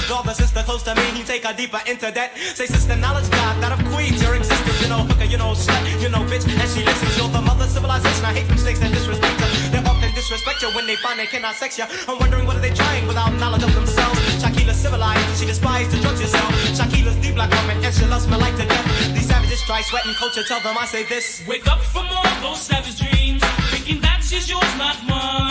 All 0.06 0.22
the 0.22 0.34
sister 0.34 0.62
close 0.62 0.82
to 0.84 0.94
me, 0.94 1.02
he 1.18 1.22
take 1.24 1.44
her 1.44 1.52
deeper 1.52 1.80
into 1.86 2.10
that. 2.14 2.38
Say 2.54 2.66
sister 2.66 2.96
knowledge, 2.96 3.28
God, 3.28 3.60
that 3.60 3.74
of 3.74 3.82
queens, 3.92 4.22
your 4.22 4.34
existence, 4.36 4.80
you 4.80 4.88
know, 4.88 5.02
hooker, 5.02 5.24
you 5.26 5.36
know, 5.36 5.50
slut, 5.52 5.82
you 6.00 6.08
know, 6.08 6.22
bitch, 6.30 6.46
and 6.46 6.70
she 6.70 6.86
listens, 6.86 7.18
you're 7.18 7.28
the 7.28 7.42
mother 7.42 7.66
civilization, 7.66 8.24
I 8.24 8.32
hate 8.32 8.48
mistakes 8.48 8.80
and 8.80 8.94
disrespect 8.94 9.40
her. 9.40 9.50
They 9.74 9.82
often 9.82 10.14
disrespect 10.14 10.62
you 10.62 10.70
when 10.78 10.86
they 10.86 10.96
find 10.96 11.18
they 11.18 11.26
cannot 11.26 11.56
sex 11.56 11.76
you. 11.76 11.84
I'm 12.06 12.18
wondering 12.18 12.46
what 12.46 12.56
are 12.56 12.64
they 12.64 12.72
trying 12.72 13.06
without 13.06 13.34
knowledge 13.34 13.64
of 13.64 13.74
themselves. 13.74 14.18
Shakila 14.38 14.72
civilized, 14.72 15.26
she 15.38 15.46
despises 15.46 15.92
to 15.92 16.00
drugs 16.00 16.20
herself. 16.20 16.54
Shakila's 16.78 17.16
deep 17.18 17.36
like 17.36 17.50
woman, 17.50 17.82
and 17.84 17.94
she 17.94 18.06
loves 18.06 18.26
me 18.28 18.36
like 18.36 18.56
to 18.56 18.64
death. 18.64 18.86
These 19.12 19.26
savages 19.26 19.60
try 19.66 19.82
sweating 19.82 20.14
culture, 20.14 20.44
tell 20.44 20.60
them 20.60 20.78
I 20.78 20.86
say 20.86 21.02
this. 21.02 21.42
Wake 21.46 21.66
up 21.66 21.82
from 21.82 22.06
all 22.14 22.30
those 22.40 22.62
savage 22.62 22.96
dreams, 22.96 23.42
thinking 23.74 24.00
that 24.00 24.22
she's 24.22 24.48
yours, 24.48 24.72
not 24.78 24.96
mine. 25.04 25.45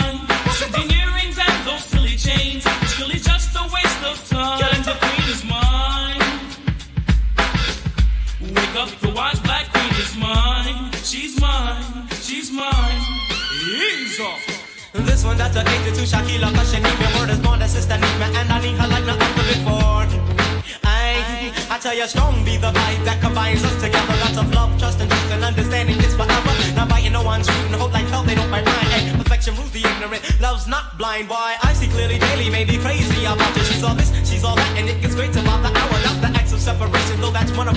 One 15.56 15.64
dedicated 15.64 15.94
to 15.94 16.04
Shakila, 16.04 16.52
cause 16.52 16.68
she 16.68 16.76
need 16.76 16.98
me 17.00 17.06
word 17.16 17.30
is 17.30 17.40
born, 17.40 17.60
the 17.60 17.66
sister 17.66 17.96
need 17.96 18.16
me, 18.20 18.28
and 18.36 18.52
I 18.52 18.60
need 18.60 18.76
her 18.76 18.88
like 18.88 19.06
no 19.08 19.16
other 19.16 19.44
before. 19.48 20.04
I, 20.84 21.48
I 21.70 21.78
tell 21.80 21.96
you, 21.96 22.06
strong 22.06 22.44
be 22.44 22.58
the 22.58 22.68
vibe 22.68 23.04
that 23.08 23.22
combines 23.22 23.64
us 23.64 23.72
together. 23.80 24.12
Lots 24.20 24.36
of 24.36 24.52
love, 24.52 24.76
trust, 24.78 25.00
and 25.00 25.08
truth, 25.10 25.32
and 25.32 25.42
understanding 25.42 25.96
is 25.96 26.12
forever. 26.14 26.52
Not 26.76 26.90
biting 26.90 27.12
no 27.12 27.22
one's 27.22 27.48
fruit, 27.48 27.72
and 27.72 27.80
hope 27.80 27.94
like 27.94 28.04
hell 28.12 28.22
they 28.22 28.34
don't 28.34 28.50
bite 28.50 28.66
mine. 28.66 28.90
Ay, 28.92 29.16
perfection 29.16 29.56
rules 29.56 29.70
the 29.72 29.80
ignorant, 29.80 30.20
love's 30.42 30.66
not 30.68 30.98
blind. 30.98 31.30
Why? 31.30 31.56
I 31.62 31.72
see 31.72 31.88
clearly 31.88 32.18
daily, 32.18 32.50
maybe 32.50 32.76
crazy 32.76 33.24
about 33.24 33.56
her. 33.56 33.64
She's 33.64 33.82
all 33.82 33.94
this, 33.94 34.12
she's 34.28 34.44
all 34.44 34.56
that, 34.56 34.76
and 34.76 34.86
it 34.90 35.00
gets 35.00 35.14
great 35.14 35.32
about 35.32 35.64
the 35.64 35.72
hour. 35.72 35.96
Not 36.04 36.20
the 36.20 36.36
acts 36.36 36.52
of 36.52 36.60
separation, 36.60 37.20
though 37.22 37.32
that's 37.32 37.56
one 37.56 37.68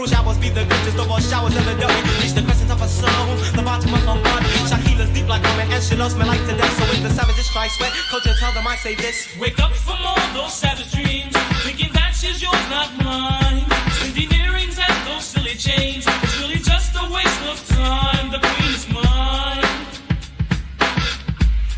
Afro 0.00 0.16
showers 0.16 0.38
be 0.38 0.48
the 0.48 0.64
greatest 0.64 0.96
of 0.96 1.10
all 1.10 1.20
showers 1.20 1.54
ever 1.54 1.78
dealt. 1.78 1.92
Reach 2.22 2.32
the 2.32 2.40
crescent 2.40 2.70
of 2.70 2.80
a 2.80 2.88
soul, 2.88 3.36
the 3.52 3.62
bottom 3.62 3.92
of 3.92 4.00
a 4.00 4.14
mud. 4.14 4.42
Shakila's 4.64 5.10
deep 5.10 5.28
like 5.28 5.42
ramen 5.42 5.68
and 5.68 5.82
she 5.84 5.94
loves 5.94 6.16
me 6.16 6.24
like 6.24 6.40
to 6.48 6.56
dance. 6.56 6.72
So 6.78 6.84
with 6.88 7.02
the 7.02 7.10
savages 7.10 7.48
try 7.48 7.68
sweat, 7.68 7.92
culture 8.08 8.32
tell 8.40 8.50
them 8.52 8.66
I 8.66 8.76
say 8.76 8.94
this. 8.94 9.28
Wake 9.38 9.60
up 9.60 9.72
from 9.72 9.98
all 10.00 10.16
those 10.32 10.54
savage 10.54 10.90
dreams, 10.92 11.36
thinking 11.64 11.92
that 11.92 12.14
she's 12.16 12.40
yours, 12.40 12.64
not 12.70 12.88
mine. 13.04 13.66
Cindy 14.00 14.26
earrings 14.40 14.78
and 14.78 14.96
those 15.06 15.24
silly 15.24 15.54
chains, 15.54 16.06
it's 16.06 16.40
really 16.40 16.60
just 16.60 16.96
a 16.96 17.04
waste 17.12 17.44
of 17.52 17.58
time. 17.68 18.30
The 18.30 18.38
queen 18.38 18.72
is 18.72 18.88
mine. 18.88 19.60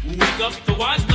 Wake 0.06 0.40
up 0.46 0.54
the 0.66 0.74
wise. 0.74 1.11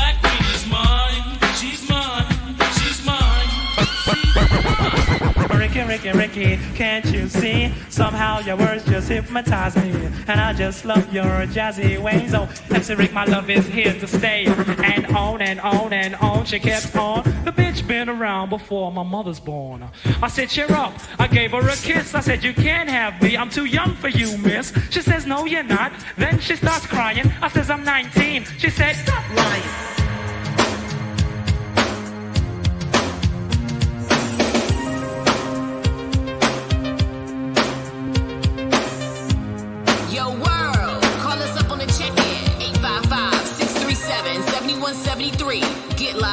Ricky, 5.78 5.90
Ricky, 5.90 6.18
Ricky, 6.18 6.60
can't 6.74 7.06
you 7.06 7.28
see? 7.28 7.72
Somehow 7.90 8.40
your 8.40 8.58
words 8.58 8.84
just 8.86 9.10
hypnotize 9.10 9.76
me. 9.76 9.92
And 10.28 10.42
I 10.42 10.52
just 10.54 10.86
love 10.86 11.14
your 11.14 11.46
jazzy 11.46 12.02
ways. 12.02 12.34
Oh, 12.34 12.50
MC 12.72 12.96
Rick, 12.96 13.14
my 13.14 13.26
love 13.26 13.48
is 13.52 13.68
here 13.68 13.94
to 13.94 14.08
stay. 14.08 14.46
And 14.46 15.06
on 15.16 15.44
and 15.44 15.60
on 15.60 15.94
and 15.94 16.16
on, 16.16 16.46
she 16.46 16.60
kept 16.60 16.96
on. 16.96 17.24
The 17.46 17.52
bitch 17.52 17.88
been 17.88 18.10
around 18.10 18.50
before 18.50 18.92
my 18.92 19.04
mother's 19.04 19.40
born. 19.40 19.88
I 20.24 20.28
said, 20.30 20.50
cheer 20.50 20.72
up. 20.72 20.94
I 21.20 21.28
gave 21.28 21.52
her 21.52 21.60
a 21.60 21.76
kiss. 21.76 22.16
I 22.16 22.22
said, 22.22 22.44
you 22.44 22.54
can't 22.54 22.90
have 22.90 23.22
me. 23.22 23.38
I'm 23.38 23.52
too 23.52 23.66
young 23.66 23.94
for 23.94 24.08
you, 24.08 24.36
miss. 24.40 24.74
She 24.90 25.02
says, 25.02 25.28
no, 25.28 25.46
you're 25.46 25.62
not. 25.62 25.94
Then 26.18 26.40
she 26.40 26.56
starts 26.56 26.88
crying. 26.88 27.32
I 27.40 27.50
says, 27.50 27.70
I'm 27.70 27.84
19. 27.84 28.46
She 28.58 28.72
said, 28.72 28.96
stop 28.96 29.24
lying. 29.36 30.07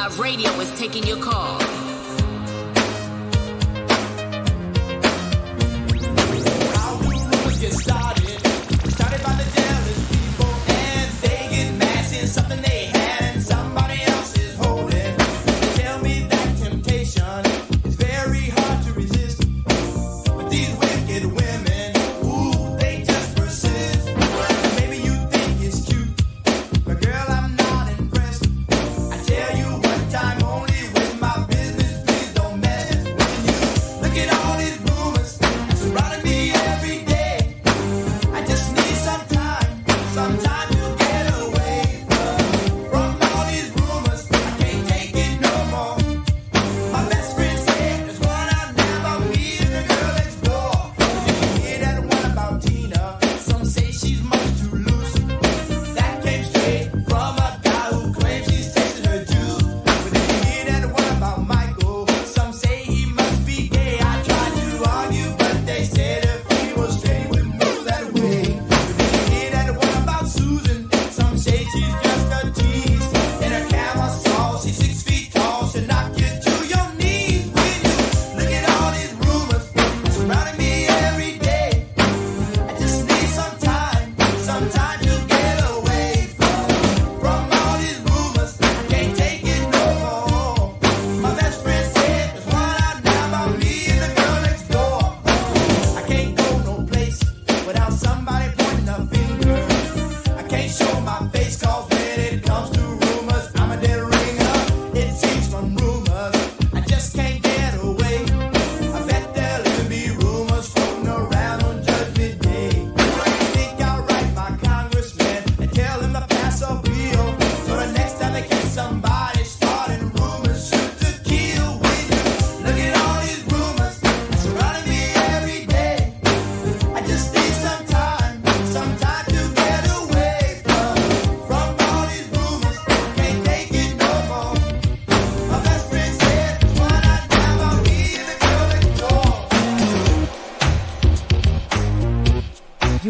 A 0.05 0.09
radio 0.21 0.51
is 0.59 0.69
taking 0.77 1.03
your 1.07 1.17
call. 1.17 1.74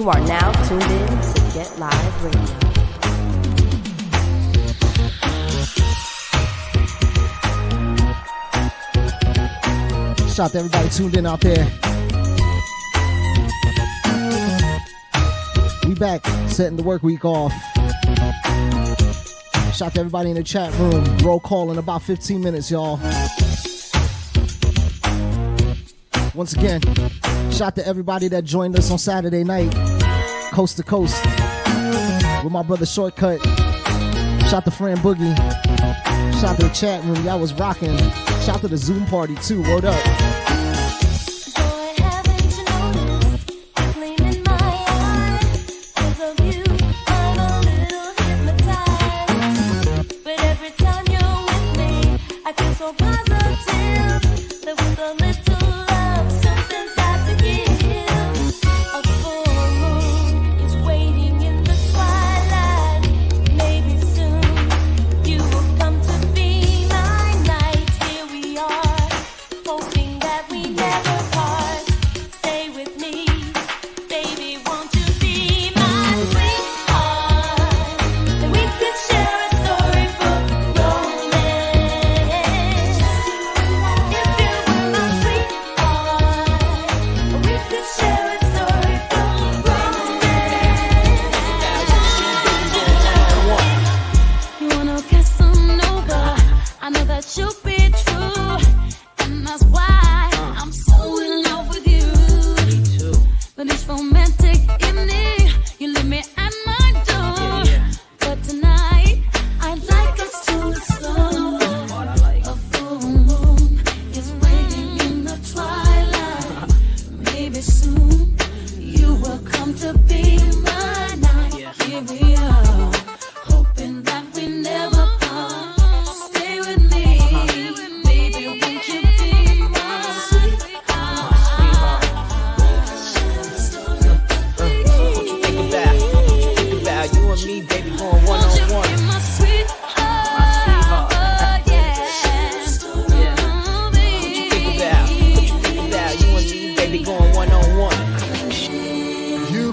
You 0.06 0.12
are 0.12 0.28
now 0.28 0.52
tuned 0.68 0.84
in 0.84 1.08
to 1.08 1.52
Get 1.56 1.80
Live 1.80 2.24
Radio. 2.24 2.42
Shout 10.30 10.40
out 10.40 10.52
to 10.52 10.58
everybody 10.60 10.90
tuned 10.90 11.18
in 11.18 11.26
out 11.26 11.42
there. 11.42 11.66
We 15.88 15.96
back, 15.96 16.24
setting 16.52 16.78
the 16.78 16.84
work 16.84 17.02
week 17.02 17.26
off. 17.26 17.52
Shout 19.74 19.88
out 19.88 19.94
to 19.96 20.00
everybody 20.02 20.30
in 20.30 20.36
the 20.36 20.44
chat 20.44 20.72
room. 20.78 21.18
Roll 21.24 21.40
call 21.40 21.72
in 21.72 21.80
about 21.80 22.04
15 22.04 22.44
minutes, 22.44 22.70
y'all. 22.70 23.00
Once 26.36 26.54
again, 26.54 26.82
shout 27.50 27.62
out 27.62 27.76
to 27.78 27.88
everybody 27.88 28.28
that 28.28 28.44
joined 28.44 28.78
us 28.78 28.92
on 28.92 28.98
Saturday 28.98 29.42
night, 29.42 29.74
coast 30.56 30.78
to 30.78 30.84
coast, 30.84 31.22
with 32.42 32.54
my 32.54 32.64
brother 32.64 32.86
Shortkut. 32.86 33.44
Shout 34.44 34.54
out 34.54 34.64
to 34.64 34.72
Fran 34.72 34.96
Boogie. 35.00 35.36
Shout 36.40 36.46
out 36.46 36.56
to 36.56 36.68
the 36.68 36.74
chat 36.74 37.04
room. 37.04 37.22
Y'all 37.26 37.42
was 37.42 37.54
rocking. 37.54 37.98
Shout 37.98 38.50
out 38.56 38.62
to 38.62 38.70
the 38.70 38.78
Zoom 38.78 39.06
party 39.08 39.36
too. 39.36 39.62
Word 39.64 39.84
up. 39.84 40.35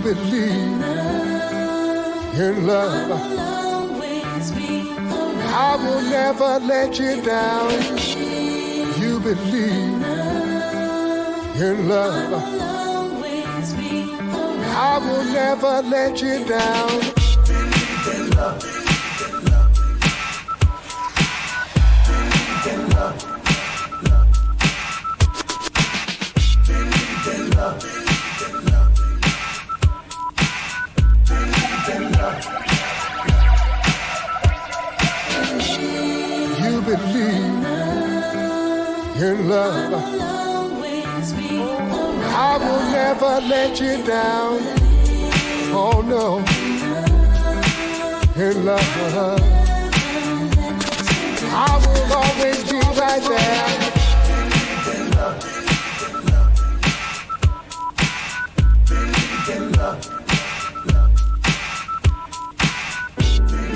believe 0.02 0.82
in 2.34 2.66
love. 2.66 3.10
I 5.54 5.76
will 5.76 6.02
never 6.02 6.58
let 6.66 6.98
you 6.98 7.22
down. 7.22 7.70
You 9.00 9.20
believe 9.20 10.02
in 11.60 11.88
love. 11.88 12.42
I 14.74 14.98
will 14.98 15.24
never 15.24 15.82
let 15.88 16.20
you 16.20 16.44
down. 16.46 17.21
Will 43.40 43.48
let 43.48 43.80
you 43.80 43.96
down. 44.04 44.58
Oh 45.72 46.02
no. 46.06 46.38
In 48.36 48.64
love. 48.64 48.82
I 51.54 51.78
will 51.82 52.12
always 52.12 52.62
be 52.70 52.78
right 53.00 53.22
there. 53.28 53.78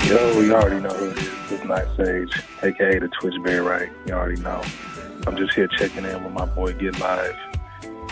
Yo, 0.07 0.39
you 0.39 0.53
already 0.53 0.79
know 0.81 0.89
who 0.89 1.09
it 1.09 1.17
is. 1.17 1.51
It's 1.51 1.63
Night 1.65 1.87
Sage, 1.97 2.43
aka 2.63 2.99
the 2.99 3.07
Twitch 3.19 3.35
Bear, 3.43 3.63
right? 3.63 3.89
You 4.05 4.13
already 4.13 4.41
know. 4.41 4.61
I'm 5.25 5.35
just 5.35 5.53
here 5.53 5.67
checking 5.67 6.05
in 6.05 6.23
with 6.23 6.33
my 6.33 6.45
boy 6.45 6.73
Get 6.73 6.99
Live 6.99 7.35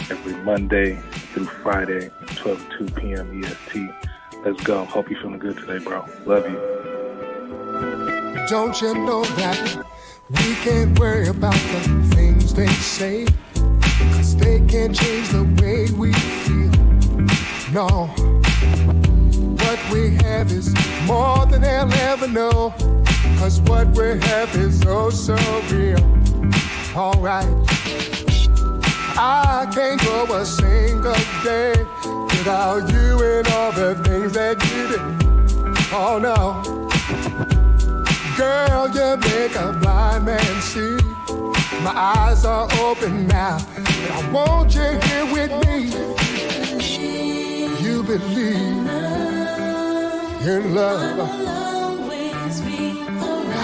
every 0.10 0.34
Monday 0.44 1.02
through 1.36 1.46
Friday, 1.46 2.10
12 2.28 2.70
to 2.70 2.88
2 2.88 2.94
p.m. 2.94 3.44
EST. 3.44 3.90
Let's 4.46 4.64
go. 4.64 4.86
Hope 4.86 5.10
you're 5.10 5.20
feeling 5.20 5.38
good 5.38 5.58
today, 5.58 5.84
bro. 5.84 6.06
Love 6.26 6.50
you. 6.50 6.56
Don't 8.48 8.82
you 8.82 8.94
know 8.94 9.26
that 9.26 9.86
we 10.30 10.56
can't 10.64 10.98
worry 10.98 11.28
about 11.28 11.54
the 11.54 12.10
things 12.16 12.54
they 12.54 12.68
say? 12.68 13.26
Cause 14.14 14.38
they 14.38 14.62
can't 14.62 14.96
change 14.96 15.28
the 15.30 15.44
way 15.62 15.92
we 15.92 16.14
feel. 16.14 16.72
No. 17.74 18.08
What 19.66 19.80
we 19.92 20.16
have 20.24 20.50
is 20.54 20.74
more 21.06 21.46
than 21.48 21.64
they'll 21.64 21.94
ever 22.12 22.30
know. 22.30 22.74
Cause 23.40 23.60
what 23.62 23.90
we 23.90 24.18
have 24.22 24.56
is 24.56 24.86
oh 24.88 25.10
so 25.10 25.36
real. 25.70 26.00
Alright. 26.96 27.75
I 29.18 29.66
can't 29.74 30.02
go 30.02 30.26
a 30.36 30.46
single 30.46 31.14
day 31.42 31.74
without 32.28 32.92
you 32.92 33.24
and 33.24 33.48
all 33.48 33.72
the 33.72 33.96
things 34.04 34.34
that 34.34 34.62
you 34.70 34.88
did. 34.90 35.00
Oh 35.94 36.20
no. 36.20 36.62
Girl, 38.36 38.90
you 38.90 39.16
make 39.16 39.56
a 39.56 39.72
blind 39.80 40.26
man 40.26 40.62
see. 40.62 40.98
My 41.82 41.94
eyes 41.96 42.44
are 42.44 42.68
open 42.82 43.28
now, 43.28 43.58
but 43.74 44.12
I 44.12 44.32
want 44.34 44.76
you 44.76 44.82
here 44.82 45.26
with 45.32 45.52
me. 45.66 45.94
You 47.82 48.04
believe 48.04 48.86
in 50.46 50.76
love. 50.76 51.20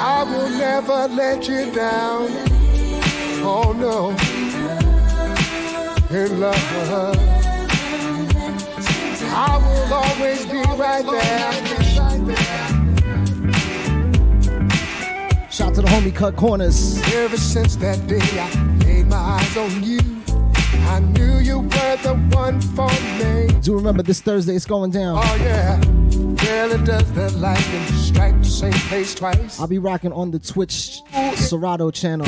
I 0.03 0.23
will 0.23 0.49
never 0.49 1.07
let 1.13 1.45
you 1.49 1.71
down. 1.73 2.29
Oh 3.43 3.73
no. 3.77 4.30
In 6.13 6.41
love. 6.41 6.55
I 9.33 9.57
will 9.63 9.93
always 9.93 10.45
be 10.45 10.61
right 10.77 11.05
there. 11.05 11.53
Shout 15.49 15.73
to 15.75 15.81
the 15.81 15.87
homie 15.87 16.13
Cut 16.13 16.35
Corners. 16.35 17.01
Ever 17.13 17.37
since 17.37 17.77
that 17.77 18.05
day 18.07 18.19
I 18.19 18.51
laid 18.83 19.07
my 19.07 19.15
eyes 19.15 19.55
on 19.55 19.83
you, 19.83 20.01
I 20.89 20.99
knew 20.99 21.37
you 21.37 21.59
were 21.59 21.97
the 22.03 22.15
one 22.33 22.59
for 22.59 22.91
me. 23.17 23.47
Do 23.61 23.75
remember 23.75 24.03
this 24.03 24.19
Thursday 24.19 24.53
it's 24.53 24.65
going 24.65 24.91
down. 24.91 25.17
Oh 25.17 25.35
yeah, 25.39 25.79
girl, 26.43 26.73
it 26.73 26.83
does 26.83 27.09
the 27.13 27.31
lightning 27.37 27.85
strike 27.85 28.37
the 28.39 28.43
same 28.43 28.73
place 28.73 29.15
twice. 29.15 29.61
I'll 29.61 29.67
be 29.67 29.79
rocking 29.79 30.11
on 30.11 30.31
the 30.31 30.39
Twitch 30.39 31.03
Serato 31.35 31.89
channel. 31.89 32.27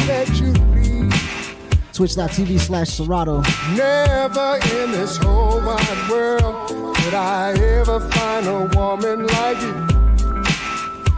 Let 2.00 2.38
you 2.38 2.46
leave. 2.46 2.56
Twitch.tv 2.56 2.60
slash 2.60 2.90
Serato. 2.90 3.42
Never 3.76 4.60
in 4.82 4.92
this 4.92 5.18
whole 5.18 5.60
wide 5.62 6.10
world 6.10 6.96
could 6.96 7.14
I 7.14 7.54
ever 7.54 8.00
find 8.00 8.48
a 8.48 8.66
woman 8.76 9.28
like 9.28 9.62
you. 9.62 9.74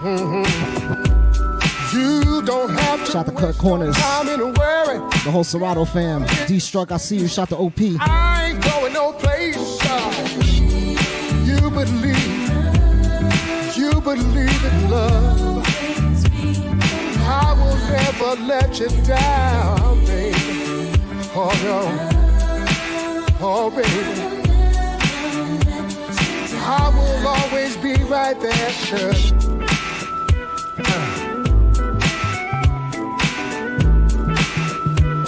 Mhm. 0.04 0.46
You 1.94 2.42
don't 2.42 2.70
have 2.72 3.06
to 3.06 3.12
Shout 3.12 3.26
to 3.28 3.32
Cut 3.32 3.58
Corners. 3.58 3.96
time 3.96 4.28
in 4.28 4.40
a 4.42 4.48
worry. 4.48 5.00
The 5.24 5.32
whole 5.32 5.44
Serato 5.46 5.86
fam. 5.86 6.26
D 6.48 6.60
Struck, 6.60 6.92
I 6.92 6.98
see 6.98 7.18
you. 7.18 7.28
Shout 7.28 7.50
to 7.50 7.58
OP. 7.58 7.98
I 8.02 8.50
ain't 8.50 8.62
going 8.62 8.94
no 8.94 9.14
place. 9.14 9.58
You 11.46 11.70
believe, 11.72 12.50
you 13.78 14.02
believe 14.02 14.66
in 14.66 14.90
love. 14.92 15.64
I 17.28 17.54
will 17.54 17.78
never 17.90 18.36
let 18.46 18.80
you 18.80 18.90
down. 19.04 19.85
Oh 21.38 21.52
no, 21.66 21.82
oh 23.42 23.70
baby. 23.70 23.90
I 26.58 26.90
will 26.96 27.28
always 27.28 27.76
be 27.76 27.96
right 28.06 28.40
there, 28.40 28.70
sure. 28.70 29.12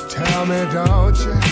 Tell 0.07 0.45
me, 0.45 0.65
don't 0.71 1.19
you? 1.19 1.46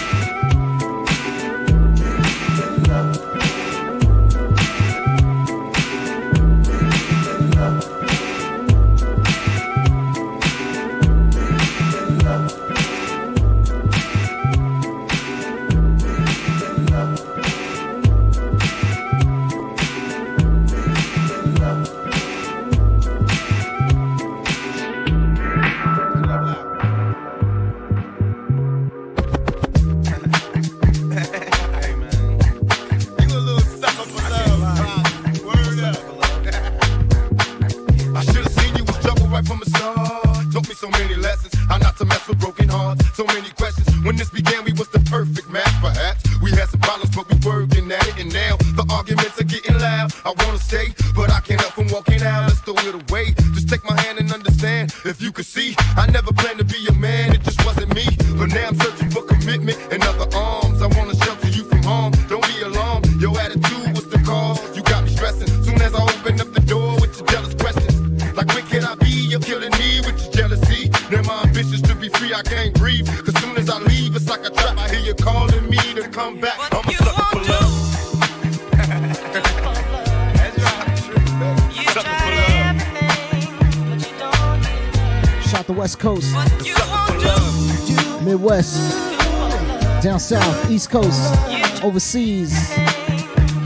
Coast. 90.96 91.84
Overseas. 91.84 92.74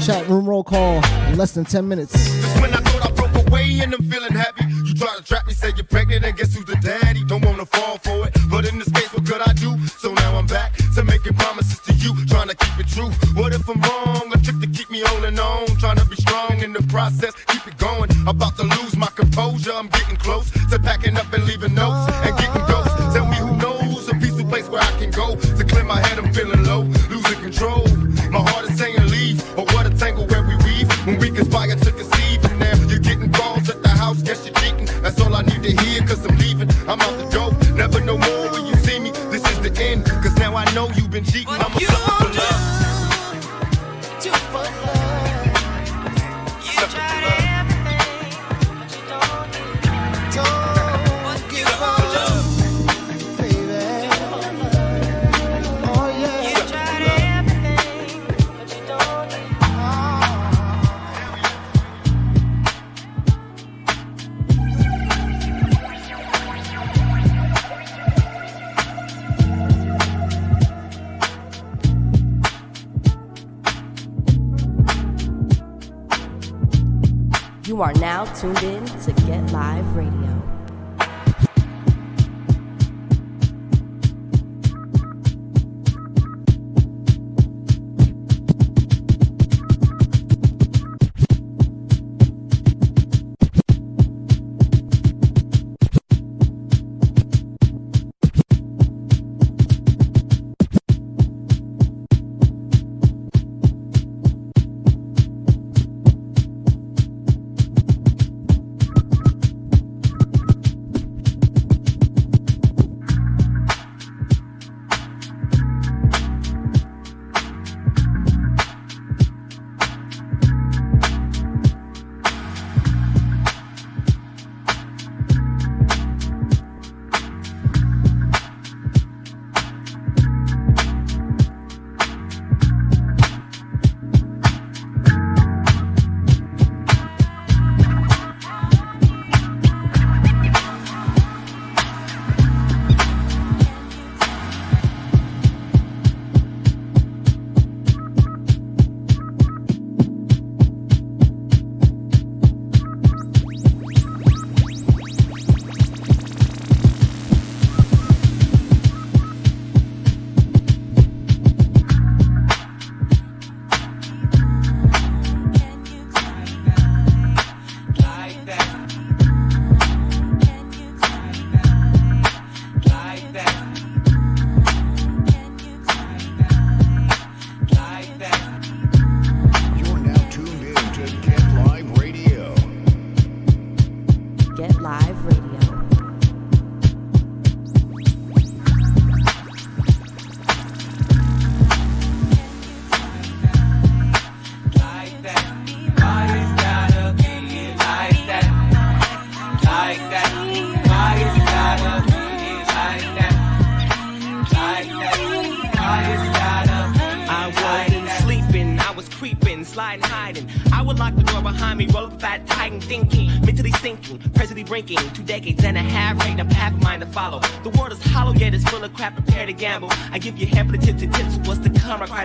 Chat 0.04 0.28
room 0.28 0.50
roll 0.50 0.64
call 0.64 1.06
in 1.28 1.38
less 1.38 1.52
than 1.52 1.64
10 1.64 1.88
minutes. 1.88 2.40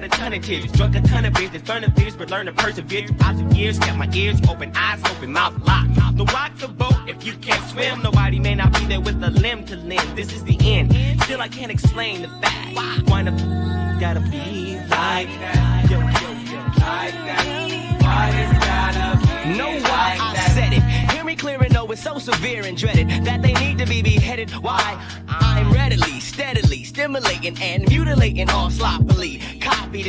To 0.09 0.17
come? 0.17 0.25
I 0.25 0.29
cried 0.29 0.33
a 0.33 0.33
ton 0.33 0.33
of 0.35 0.45
tears, 0.45 0.73
drunk 0.73 0.97
a 0.97 1.01
ton 1.03 1.25
of 1.25 1.35
beers, 1.35 1.51
there's 1.51 1.63
burning 1.63 1.93
fears, 1.93 2.17
but 2.17 2.31
learn 2.31 2.47
to 2.47 2.53
persevere. 2.53 3.07
Throughout 3.07 3.37
the 3.37 3.57
years, 3.57 3.79
kept 3.79 3.99
my 3.99 4.09
ears 4.15 4.41
open, 4.49 4.73
eyes 4.75 5.01
open, 5.11 5.33
mouth 5.33 5.55
locked. 5.67 5.91
No 6.15 6.25
rock 6.27 6.57
the 6.59 6.69
boat 6.69 6.95
if 7.09 7.25
you 7.27 7.33
can't 7.35 7.65
swim. 7.71 8.03
Nobody 8.03 8.39
may 8.39 8.55
not 8.55 8.73
be 8.73 8.87
there 8.87 9.01
with 9.01 9.23
a 9.23 9.31
limb 9.31 9.65
to 9.67 9.77
limb. 9.77 10.15
This 10.15 10.33
is 10.33 10.45
the 10.45 10.57
end. 10.61 10.93
Still, 11.23 11.41
I 11.41 11.49
can't 11.49 11.73
explain 11.73 12.23
the 12.23 12.29
fact. 12.29 12.77
Why? 12.77 13.01
Why 13.07 13.23
the 13.25 13.33
f- 13.33 14.01
gotta 14.01 14.21
be 14.21 14.77
like 14.89 15.29
that? 15.41 15.91
Yo, 15.91 15.99
yo, 15.99 16.31
yo, 16.53 16.61
like 16.79 17.15
that. 17.27 17.99
Why 18.01 18.31
it's 18.31 18.65
gotta 18.65 19.49
be 19.49 19.59
Know 19.59 19.71
why 19.89 20.17
I 20.21 20.49
said 20.51 20.73
it. 20.73 20.83
Hear 21.13 21.25
me 21.25 21.35
clear 21.35 21.61
and 21.63 21.73
know 21.73 21.91
it's 21.91 22.03
so 22.03 22.19
severe 22.19 22.65
and 22.65 22.77
dreaded 22.77 23.09
that 23.25 23.43
they 23.43 23.55
need 23.55 23.79
to 23.79 23.87
be 23.87 24.03
beheaded. 24.03 24.51
Why? 24.53 25.03
I'm 25.29 25.73
readily, 25.73 26.21
steadily 26.21 26.85
stimulating 26.85 27.59
and 27.61 27.89
mutilating 27.89 28.49
all 28.51 28.71
sloppily. 28.71 29.04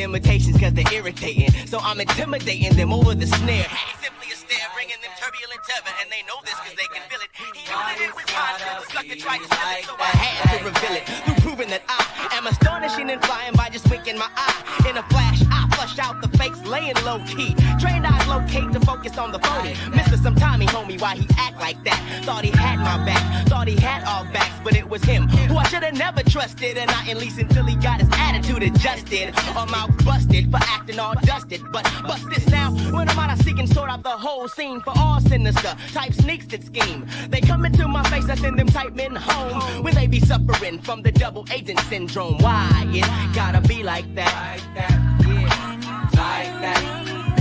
Imitations 0.05 0.55
cause 0.59 0.71
they're 0.71 0.93
irritating. 0.93 1.49
So 1.65 1.79
I'm 1.81 1.99
intimidating 1.99 2.77
them 2.77 2.93
over 2.93 3.15
the 3.15 3.25
snare. 3.25 3.65
Simply 3.97 4.29
a 4.31 4.35
stare, 4.37 4.69
bringing 4.75 5.01
them 5.01 5.09
turbulent 5.17 5.61
tether, 5.65 5.89
and 5.99 6.11
they 6.13 6.21
know 6.29 6.37
this 6.45 6.53
cause 6.53 6.77
they 6.77 6.85
can 6.93 7.01
feel 7.09 7.17
it. 7.25 7.29
He 7.57 7.65
only 7.73 7.97
did 7.97 8.13
respond 8.13 8.53
to 8.61 8.65
the 8.69 8.93
sucker 8.93 9.17
tried 9.17 9.41
to 9.41 9.49
steal 9.49 9.71
it, 9.73 9.85
so 9.89 9.95
I 9.97 10.13
had 10.13 10.59
to 10.59 10.63
reveal 10.63 10.93
it. 10.93 11.09
Through 11.25 11.41
proving 11.41 11.69
that 11.73 11.81
I 11.89 12.37
am 12.37 12.45
astonishing 12.45 13.09
and 13.09 13.19
flying 13.25 13.55
by 13.55 13.69
just 13.69 13.89
winking 13.89 14.19
my 14.19 14.29
eye. 14.37 14.85
In 14.87 14.95
a 14.95 15.03
flash, 15.09 15.41
I 15.49 15.65
flush 15.73 15.97
out 15.97 16.21
the 16.21 16.29
fakes, 16.37 16.61
laying 16.65 16.93
low 17.01 17.17
key. 17.25 17.57
Trained 17.81 18.05
eyes 18.05 18.27
locate 18.29 18.71
to 18.77 18.79
focus 18.85 19.17
on 19.17 19.31
the 19.31 19.39
phony. 19.39 19.73
Mr. 19.89 20.21
Some 20.21 20.35
Tommy 20.35 20.67
homie, 20.67 21.01
why 21.01 21.15
he 21.15 21.25
act 21.35 21.57
like 21.57 21.83
that? 21.83 21.97
Thought 22.25 22.45
he 22.45 22.51
had 22.51 22.77
my 22.77 23.03
back, 23.09 23.47
thought 23.47 23.67
he 23.67 23.75
had 23.75 24.05
all 24.05 24.21
it 24.29 24.54
was 24.95 25.03
him 25.03 25.27
who 25.27 25.57
I 25.57 25.63
should 25.67 25.83
have 25.83 25.97
never 25.97 26.23
trusted, 26.23 26.77
and 26.77 26.89
not 26.89 27.05
at 27.09 27.17
least 27.17 27.37
until 27.37 27.65
he 27.65 27.75
got 27.75 27.99
his 27.99 28.07
attitude 28.13 28.63
adjusted 28.63 29.33
I'm 29.57 29.73
out 29.73 29.91
busted 30.05 30.49
for 30.49 30.59
acting 30.61 30.99
all 30.99 31.15
dusted. 31.15 31.61
But 31.73 31.83
bust 32.03 32.29
this 32.29 32.47
now, 32.47 32.71
when 32.95 33.09
I'm 33.09 33.19
out, 33.19 33.29
I 33.29 33.35
seek 33.43 33.59
and 33.59 33.67
sort 33.67 33.89
out 33.89 34.03
the 34.03 34.17
whole 34.25 34.47
scene 34.47 34.79
for 34.79 34.93
all 34.97 35.19
sinister 35.19 35.75
type 35.91 36.13
sneaks 36.13 36.45
that 36.47 36.63
scheme. 36.63 37.05
They 37.27 37.41
come 37.41 37.65
into 37.65 37.85
my 37.89 38.03
face, 38.09 38.29
I 38.29 38.35
send 38.35 38.57
them 38.57 38.67
type 38.67 38.93
men 38.93 39.15
home 39.15 39.83
when 39.83 39.93
they 39.95 40.07
be 40.07 40.21
suffering 40.21 40.79
from 40.79 41.01
the 41.01 41.11
double 41.11 41.45
agent 41.51 41.79
syndrome. 41.81 42.37
Why 42.37 42.69
it 42.87 43.35
gotta 43.35 43.59
be 43.67 43.83
like 43.83 44.07
that? 44.15 44.33
Like 44.49 44.75
that, 44.75 44.97
yeah, 45.27 46.05
like 46.23 46.53
that. 46.63 46.81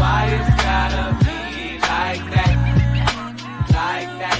Why 0.01 0.23
it's 0.37 0.51
gotta 0.67 1.07
be 1.25 1.79
like 1.93 2.25
that? 2.35 2.55
Like 3.79 4.11
that. 4.23 4.39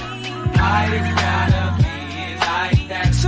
Why 0.59 0.89
it's 0.91 1.21
gotta? 1.21 1.64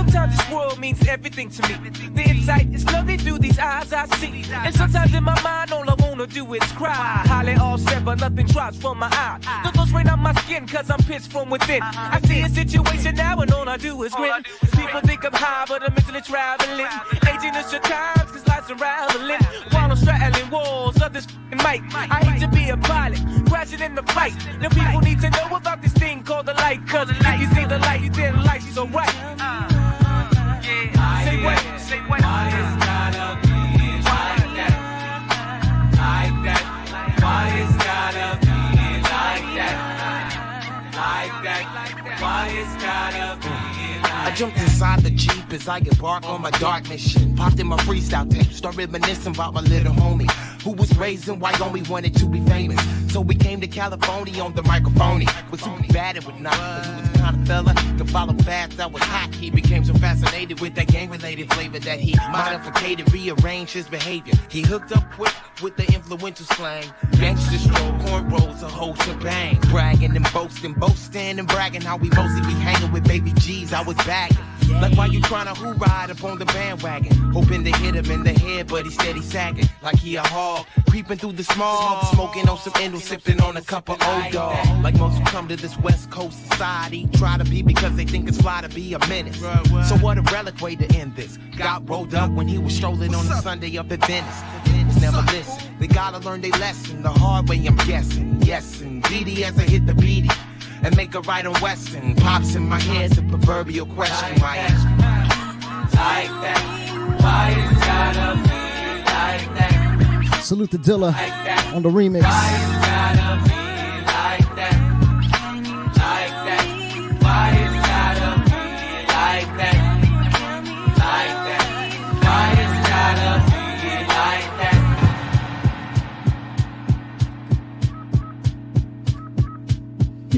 Sometimes 0.08 0.38
this 0.38 0.50
world 0.50 0.78
means 0.78 1.06
everything 1.06 1.50
to 1.50 1.68
me. 1.68 1.90
The 1.90 2.22
insight 2.22 2.72
is 2.72 2.82
lovely 2.86 3.18
through 3.18 3.40
these 3.40 3.58
eyes 3.58 3.92
I 3.92 4.06
see. 4.16 4.42
And 4.50 4.74
sometimes 4.74 5.12
in 5.12 5.22
my 5.22 5.38
mind, 5.42 5.70
all 5.70 5.84
I 5.88 5.94
wanna 5.98 6.26
do 6.26 6.50
is 6.54 6.62
cry. 6.72 6.94
Highly 7.26 7.56
all 7.56 7.76
said, 7.76 8.06
but 8.06 8.18
nothing 8.18 8.46
drops 8.46 8.78
from 8.78 9.00
my 9.00 9.08
eye. 9.12 9.38
The 9.64 9.70
thoughts 9.72 9.90
rain 9.90 10.08
on 10.08 10.20
my 10.20 10.32
skin, 10.32 10.66
cause 10.66 10.90
I'm 10.90 11.00
pissed 11.00 11.30
from 11.30 11.50
within. 11.50 11.82
I 11.82 12.20
see 12.24 12.40
a 12.40 12.48
situation 12.48 13.16
now, 13.16 13.38
and 13.40 13.52
all 13.52 13.68
I 13.68 13.76
do 13.76 14.02
is 14.02 14.14
grin. 14.14 14.42
People 14.72 15.00
think 15.02 15.26
I'm 15.26 15.32
high, 15.34 15.66
but 15.68 15.82
I'm 15.82 15.92
mentally 15.92 16.22
traveling. 16.22 16.88
Aging 17.28 17.54
is 17.56 17.70
your 17.70 17.82
times, 17.82 18.30
cause 18.32 18.46
life's 18.48 18.70
unraveling. 18.70 19.42
While 19.72 19.90
I'm 19.90 19.96
straddling 19.96 20.50
walls 20.50 21.02
of 21.02 21.12
this 21.12 21.26
mic. 21.50 21.82
I 21.92 22.24
hate 22.24 22.40
to 22.40 22.48
be 22.48 22.70
a 22.70 22.78
pilot, 22.78 23.20
crashing 23.46 23.80
in 23.80 23.94
the 23.94 24.04
fight. 24.14 24.32
The 24.62 24.70
people 24.70 25.02
need 25.02 25.20
to 25.20 25.28
know 25.28 25.54
about 25.54 25.82
this 25.82 25.92
thing 25.92 26.22
called 26.22 26.46
the 26.46 26.54
light, 26.54 26.86
cause 26.88 27.10
if 27.10 27.18
you 27.40 27.54
see 27.54 27.66
the 27.66 27.78
light, 27.80 28.00
you 28.00 28.08
then 28.08 28.42
light, 28.42 28.62
so 28.62 28.86
right. 28.86 29.87
Say 31.88 32.00
what? 32.00 32.20
Why 32.20 32.48
it's 32.52 32.84
gotta 32.84 33.40
be 33.40 33.48
like 34.04 34.44
that? 34.58 34.74
Like 35.96 36.36
that? 36.44 36.62
Why 37.22 37.48
it's 37.62 37.76
gotta 37.82 38.28
be 38.44 38.60
like 39.08 39.46
that? 39.56 39.76
Like 40.92 41.36
that? 41.44 41.64
Why 42.20 42.44
it's 42.60 42.74
gotta 42.84 43.28
be 43.40 43.77
I 44.28 44.34
jumped 44.34 44.58
inside 44.58 45.00
the 45.00 45.10
Jeep 45.10 45.50
as 45.54 45.66
I 45.68 45.78
embark 45.78 46.28
on 46.28 46.42
my 46.42 46.50
dark 46.50 46.86
mission. 46.90 47.34
Popped 47.34 47.58
in 47.60 47.66
my 47.66 47.78
freestyle 47.78 48.30
tape, 48.30 48.52
start 48.52 48.76
reminiscing 48.76 49.34
about 49.34 49.54
my 49.54 49.62
little 49.62 49.94
homie 49.94 50.30
who 50.60 50.72
was 50.72 50.94
raised 50.98 51.30
in 51.30 51.38
Wyoming, 51.38 51.84
wanted 51.88 52.14
to 52.16 52.26
be 52.26 52.40
famous. 52.42 52.78
So 53.10 53.22
we 53.22 53.34
came 53.34 53.58
to 53.62 53.66
California 53.66 54.42
on 54.42 54.52
the 54.52 54.62
microphone. 54.64 55.24
Was 55.50 55.62
super 55.62 55.92
bad 55.94 56.18
it 56.18 56.26
would 56.26 56.38
not, 56.40 56.58
but 56.58 56.84
he 56.84 56.92
was 56.92 57.10
the 57.10 57.18
kind 57.18 57.40
of 57.40 57.46
fella 57.48 57.74
to 57.96 58.04
follow 58.04 58.34
fast 58.44 58.76
that 58.76 58.92
was 58.92 59.02
hot. 59.02 59.34
He 59.34 59.48
became 59.48 59.82
so 59.82 59.94
fascinated 59.94 60.60
with 60.60 60.74
that 60.74 60.88
gang-related 60.88 61.50
flavor 61.54 61.78
that 61.78 61.98
he 61.98 62.14
modified, 62.30 63.10
rearranged 63.10 63.72
his 63.72 63.88
behavior. 63.88 64.34
He 64.50 64.60
hooked 64.60 64.92
up 64.92 65.10
quick 65.12 65.32
with 65.62 65.76
the 65.78 65.87
influential 66.10 66.46
slang, 66.46 66.90
gangster 67.18 67.58
stroll, 67.58 67.92
cornrows, 68.00 68.62
a 68.62 68.68
whole 68.68 68.94
shebang. 68.94 69.58
Bragging 69.68 70.16
and 70.16 70.32
boasting, 70.32 70.72
boasting 70.72 71.38
and 71.38 71.46
bragging 71.46 71.82
how 71.82 71.98
we 71.98 72.08
mostly 72.10 72.40
be 72.40 72.58
hanging 72.60 72.90
with 72.92 73.06
baby 73.06 73.32
G's. 73.34 73.74
I 73.74 73.82
was 73.82 73.96
bagging. 73.98 74.38
Like 74.80 74.96
why 74.96 75.06
you 75.06 75.20
tryna 75.20 75.56
who 75.56 75.72
ride 75.74 76.10
up 76.10 76.22
on 76.24 76.38
the 76.38 76.44
bandwagon? 76.46 77.12
Hoping 77.32 77.64
to 77.64 77.72
hit 77.78 77.94
him 77.94 78.10
in 78.10 78.22
the 78.22 78.32
head, 78.32 78.68
but 78.68 78.84
he 78.84 78.90
steady 78.90 79.20
sagging. 79.22 79.66
Like 79.82 79.96
he 79.96 80.16
a 80.16 80.22
hog, 80.22 80.66
creeping 80.88 81.18
through 81.18 81.32
the 81.32 81.44
smog, 81.44 82.04
smoking 82.14 82.48
on 82.48 82.58
some 82.58 82.72
endo, 82.80 82.98
sipping 82.98 83.40
on 83.40 83.56
a 83.56 83.62
cup 83.62 83.90
of 83.90 84.00
old 84.02 84.32
dog. 84.32 84.82
Like 84.82 84.96
most 84.96 85.18
who 85.18 85.24
come 85.24 85.48
to 85.48 85.56
this 85.56 85.76
West 85.78 86.10
Coast 86.10 86.50
society, 86.50 87.08
try 87.14 87.36
to 87.36 87.44
be 87.44 87.62
because 87.62 87.96
they 87.96 88.04
think 88.04 88.28
it's 88.28 88.40
fly 88.40 88.62
to 88.62 88.68
be 88.68 88.94
a 88.94 88.98
menace. 89.08 89.40
So 89.88 89.96
what 89.98 90.16
a 90.16 90.22
relic 90.22 90.60
way 90.60 90.76
to 90.76 90.86
end 90.96 91.16
this. 91.16 91.38
Got 91.56 91.88
rolled 91.88 92.14
up 92.14 92.30
when 92.30 92.48
he 92.48 92.58
was 92.58 92.74
strolling 92.74 93.14
on 93.14 93.26
a 93.26 93.42
Sunday 93.42 93.76
up 93.76 93.90
at 93.92 94.06
Venice. 94.06 94.67
Niggas 94.88 95.02
never 95.02 95.20
listen. 95.32 95.76
They 95.78 95.86
gotta 95.86 96.18
learn 96.18 96.40
their 96.40 96.50
lesson 96.52 97.02
the 97.02 97.10
hard 97.10 97.48
way, 97.48 97.64
I'm 97.66 97.76
guessing. 97.76 98.40
Yes, 98.42 98.80
indeed, 98.80 99.42
as 99.42 99.58
I 99.58 99.62
hit 99.62 99.86
the 99.86 99.94
beady 99.94 100.30
and 100.82 100.96
make 100.96 101.14
a 101.14 101.20
right 101.20 101.44
on 101.44 101.54
Western. 101.60 102.14
Pops 102.16 102.54
in 102.54 102.68
my 102.68 102.80
head, 102.80 103.12
the 103.12 103.22
proverbial 103.22 103.86
question. 103.86 104.40
Why 104.40 104.56
like 105.98 106.28
that? 106.42 106.62
Why 107.20 107.54
it's 107.58 107.86
gotta 107.86 108.34
be 108.42 108.48
like 109.10 109.58
that? 109.58 110.40
Salute 110.42 110.70
to 110.70 110.78
Dilla 110.78 111.12
on 111.74 111.82
the 111.82 111.90
remix. 111.90 112.77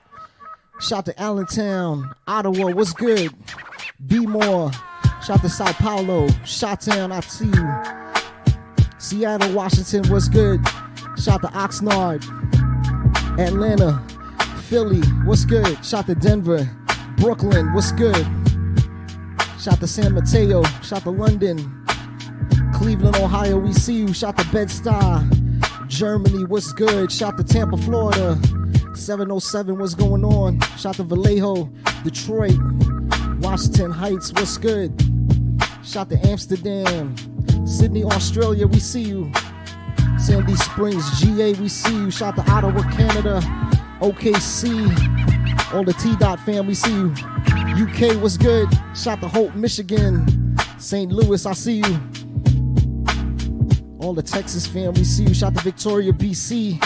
Shout 0.83 1.07
to 1.07 1.19
Allentown, 1.19 2.13
Ottawa, 2.29 2.75
what's 2.75 2.93
good? 2.93 3.33
Be 4.07 4.27
more. 4.27 4.71
Shout 5.27 5.41
to 5.41 5.49
Sao 5.49 5.73
Paulo, 5.73 6.27
Shottown, 6.45 7.11
I 7.11 7.21
see 7.21 7.47
you. 7.47 7.67
Seattle, 8.99 9.51
Washington, 9.55 10.07
what's 10.13 10.29
good? 10.29 10.61
Shout 11.17 11.41
to 11.41 11.49
Oxnard, 11.49 12.23
Atlanta, 13.41 14.05
Philly, 14.69 15.01
what's 15.25 15.47
good? 15.47 15.83
Shout 15.85 16.07
to 16.07 16.15
Denver, 16.15 16.69
Brooklyn, 17.17 17.73
what's 17.73 17.91
good? 17.93 18.27
Shout 19.59 19.81
to 19.81 19.87
San 19.87 20.15
Mateo, 20.15 20.63
shout 20.83 21.03
to 21.05 21.11
London, 21.11 21.57
Cleveland, 22.75 23.17
Ohio, 23.17 23.59
we 23.59 23.73
see 23.73 23.95
you. 23.95 24.13
Shout 24.13 24.37
to 24.37 24.45
Bed-Stuy, 24.53 25.89
Germany, 25.89 26.45
what's 26.45 26.73
good? 26.73 27.11
Shout 27.11 27.39
to 27.39 27.45
Tampa, 27.45 27.79
Florida, 27.79 28.39
707, 28.95 29.79
what's 29.79 29.95
going 29.95 30.25
on? 30.25 30.61
Shout 30.77 30.97
to 30.97 31.05
Vallejo, 31.05 31.71
Detroit, 32.05 32.59
Washington 33.41 33.91
Heights, 33.91 34.33
what's 34.35 34.59
good? 34.59 34.93
Shout 35.83 36.11
to 36.11 36.27
Amsterdam, 36.27 37.17
Sydney, 37.67 38.05
Australia, 38.05 38.67
we 38.67 38.81
see 38.81 39.03
you. 39.03 39.33
Sandy 40.23 40.55
Springs, 40.55 41.21
GA, 41.21 41.55
we 41.55 41.69
see 41.69 41.95
you. 41.95 42.11
Shout 42.11 42.37
to 42.37 42.43
Ottawa, 42.51 42.83
Canada, 42.91 43.41
OKC, 44.01 45.73
all 45.73 45.83
the 45.83 45.95
T 45.95 46.15
Dot 46.17 46.39
fam, 46.41 46.67
we 46.67 46.75
see 46.75 46.93
you. 46.93 47.11
UK, 47.11 48.21
what's 48.23 48.37
good? 48.37 48.69
Shout 48.95 49.21
to 49.23 49.29
Hope, 49.29 49.55
Michigan, 49.55 50.57
St. 50.79 51.11
Louis, 51.11 51.47
I 51.47 51.53
see 51.55 51.77
you. 51.79 52.01
All 54.01 54.13
the 54.13 54.23
Texas 54.23 54.67
fam, 54.67 54.93
we 54.93 55.05
see 55.05 55.25
you. 55.25 55.35
Shout 55.35 55.55
to 55.55 55.63
Victoria, 55.63 56.13
BC. 56.13 56.79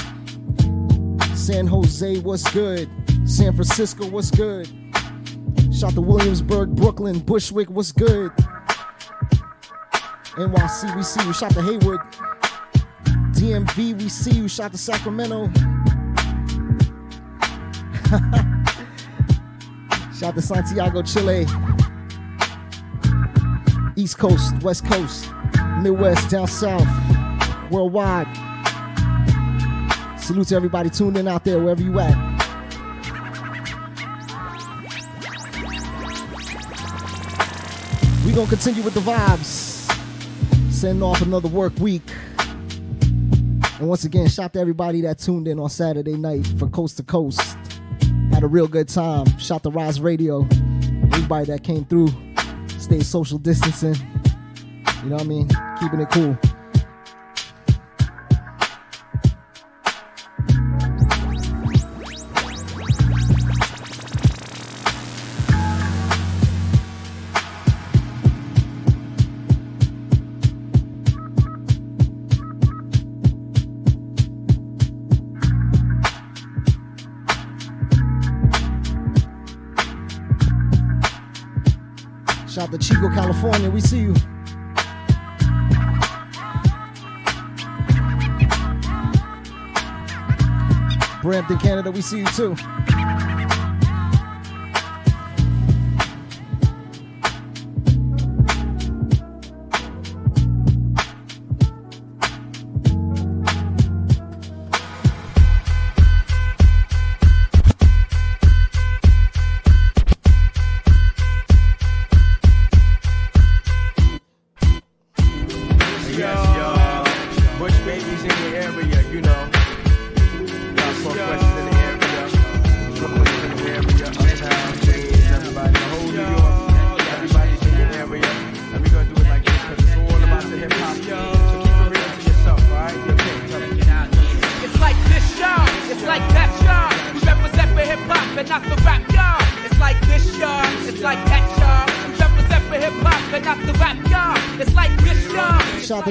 San 1.37 1.66
Jose, 1.66 2.20
what's 2.20 2.49
good? 2.53 2.89
San 3.24 3.53
Francisco, 3.53 4.09
what's 4.09 4.30
good? 4.30 4.68
Shout 5.72 5.95
to 5.95 6.01
Williamsburg, 6.01 6.76
Brooklyn, 6.76 7.18
Bushwick, 7.18 7.68
what's 7.68 7.91
good? 7.91 8.30
NYC, 10.37 10.97
we 10.97 11.03
see 11.03 11.24
you. 11.24 11.32
Shout 11.32 11.53
to 11.53 11.62
Hayward. 11.62 12.01
DMV, 13.45 14.01
we 14.01 14.09
see 14.09 14.30
you. 14.30 14.49
Shout 14.49 14.72
to 14.72 14.78
Sacramento. 14.78 15.49
Shout 20.18 20.34
to 20.34 20.40
Santiago, 20.40 21.03
Chile. 21.03 21.47
East 23.97 24.16
Coast, 24.16 24.62
West 24.62 24.86
Coast, 24.86 25.30
Midwest, 25.82 26.30
down 26.30 26.47
south, 26.49 26.88
worldwide. 27.70 28.26
Salute 30.18 30.49
to 30.49 30.57
everybody 30.57 30.88
tuned 30.88 31.18
in 31.18 31.28
out 31.28 31.45
there, 31.45 31.59
wherever 31.59 31.82
you 31.82 32.01
at. 32.01 32.16
we 38.24 38.32
gonna 38.32 38.49
continue 38.49 38.82
with 38.82 38.95
the 38.95 39.01
vibes. 39.01 39.82
Send 40.72 41.03
off 41.03 41.20
another 41.20 41.49
work 41.49 41.78
week. 41.78 42.11
And 43.79 43.89
once 43.89 44.05
again, 44.05 44.29
shout 44.29 44.53
to 44.53 44.61
everybody 44.61 45.01
that 45.01 45.18
tuned 45.18 45.49
in 45.49 45.59
on 45.59 45.68
Saturday 45.68 46.16
night 46.16 46.47
for 46.59 46.68
coast 46.68 46.97
to 46.99 47.03
coast. 47.03 47.41
Had 48.31 48.45
a 48.45 48.47
real 48.47 48.68
good 48.68 48.89
time. 48.89 49.27
Shout 49.39 49.64
to 49.64 49.70
Rise 49.70 50.01
Radio. 50.01 50.47
Everybody 51.12 51.47
that 51.47 51.64
came 51.64 51.85
through. 51.85 52.09
Stay 52.79 53.01
social 53.01 53.39
distancing. 53.39 53.97
You 55.03 55.11
know 55.11 55.16
what 55.16 55.22
I 55.22 55.27
mean? 55.27 55.49
Keeping 55.81 56.01
it 56.01 56.11
cool. 56.11 56.39
In 91.51 91.59
Canada. 91.59 91.90
We 91.90 92.01
see 92.01 92.18
you 92.18 92.26
too. 92.26 92.57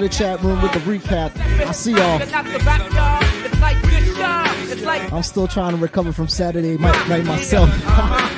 the 0.03 0.09
chat 0.09 0.41
room 0.41 0.61
with 0.61 0.73
the 0.73 0.79
recap. 0.79 1.31
I'll 1.65 1.73
see 1.73 1.93
y'all. 1.93 2.21
I'm 5.15 5.23
still 5.23 5.47
trying 5.47 5.71
to 5.71 5.77
recover 5.77 6.11
from 6.11 6.27
Saturday 6.27 6.77
night 6.77 7.25
myself. 7.25 7.69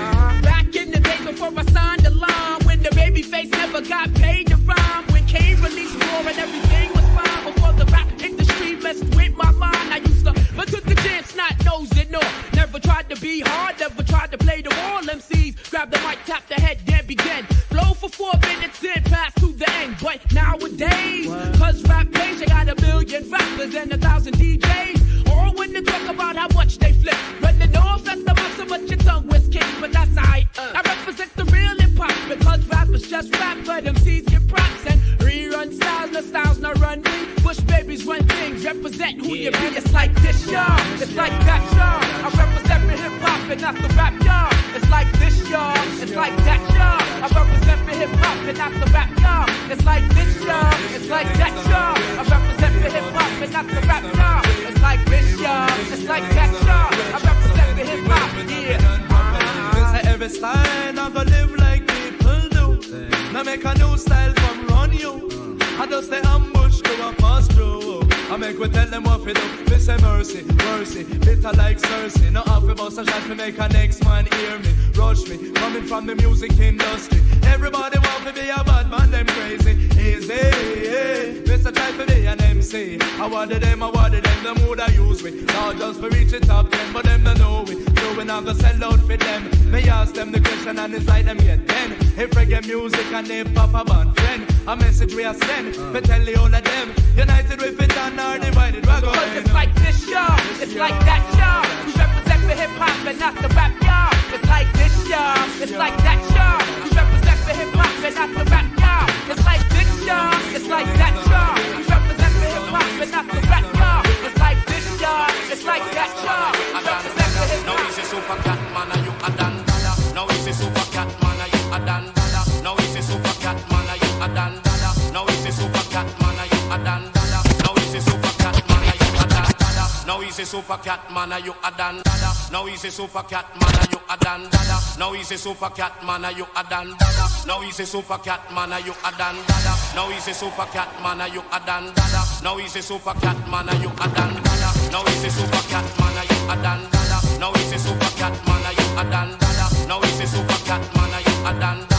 super 130.46 130.78
cat 130.78 131.12
man, 131.12 131.34
are 131.34 131.40
you 131.40 131.54
a 131.64 131.72
dan 131.78 132.02
dada? 132.04 132.32
Now 132.52 132.66
he's 132.66 132.86
a 132.86 132.92
super 132.92 133.24
cat 133.24 133.46
man, 133.60 133.76
are 133.76 133.90
you 133.92 134.00
a 134.10 134.18
dan 134.18 134.50
dada? 134.50 134.78
Now 134.98 135.14
he's 135.14 135.32
a 135.32 135.38
super 135.38 135.70
cat 135.70 136.04
man, 136.06 136.24
are 136.26 136.32
you 136.32 136.46
a 136.56 136.64
dan 136.70 136.88
dada? 136.98 137.26
Now 137.48 137.62
he's 137.62 137.80
a 137.80 137.86
super 137.86 138.18
cat 138.18 138.42
man, 138.54 138.72
are 138.72 138.80
you 138.80 138.94
a 138.94 139.12
dan 139.18 139.36
dada? 139.48 139.74
Now 139.96 140.10
he's 140.10 140.28
a 140.28 140.34
super 140.34 140.66
cat 140.72 140.90
man, 141.02 141.20
are 141.20 141.28
you 141.28 141.42
a 141.52 141.60
dan 141.66 141.94
dada? 141.94 142.22
Now 142.44 142.58
he's 142.58 142.76
a 142.76 142.82
super 142.82 143.14
cat 143.20 143.38
man, 143.50 143.70
are 143.70 143.76
you 143.76 143.90
a 143.90 144.08
dan 144.14 144.34
dada? 144.44 144.70
Now 144.92 145.04
he's 145.06 145.24
a 145.26 145.30
super 145.30 145.64
cat 145.68 145.86
man, 146.00 146.18
are 146.18 146.26
you 146.26 146.38
a 146.52 146.56
dan 146.62 146.82
dada? 146.92 147.40
Now 147.40 147.52
he's 147.54 147.74
a 147.74 147.80
super 147.80 148.12
cat 148.18 148.34
man, 148.48 148.66
are 148.66 148.74
you 148.74 148.88
a 149.00 149.04
dan 149.10 149.30
dada? 149.40 149.88
Now 149.88 150.02
he's 150.02 150.20
a 150.22 150.28
super 150.28 150.60
cat 150.66 150.82
man, 150.96 151.14
are 151.14 151.22
you 151.22 151.36
a 151.48 151.60
dan 151.60 151.78
dada? 151.80 151.95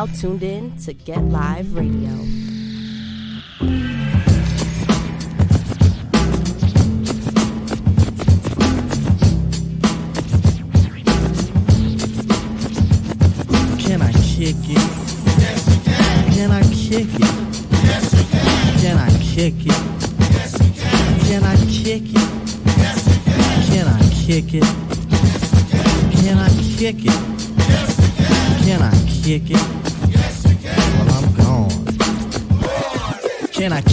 Now 0.00 0.06
tuned 0.14 0.42
in 0.42 0.74
to 0.78 0.94
Get 0.94 1.22
Live 1.24 1.74
Radio. 1.74 2.39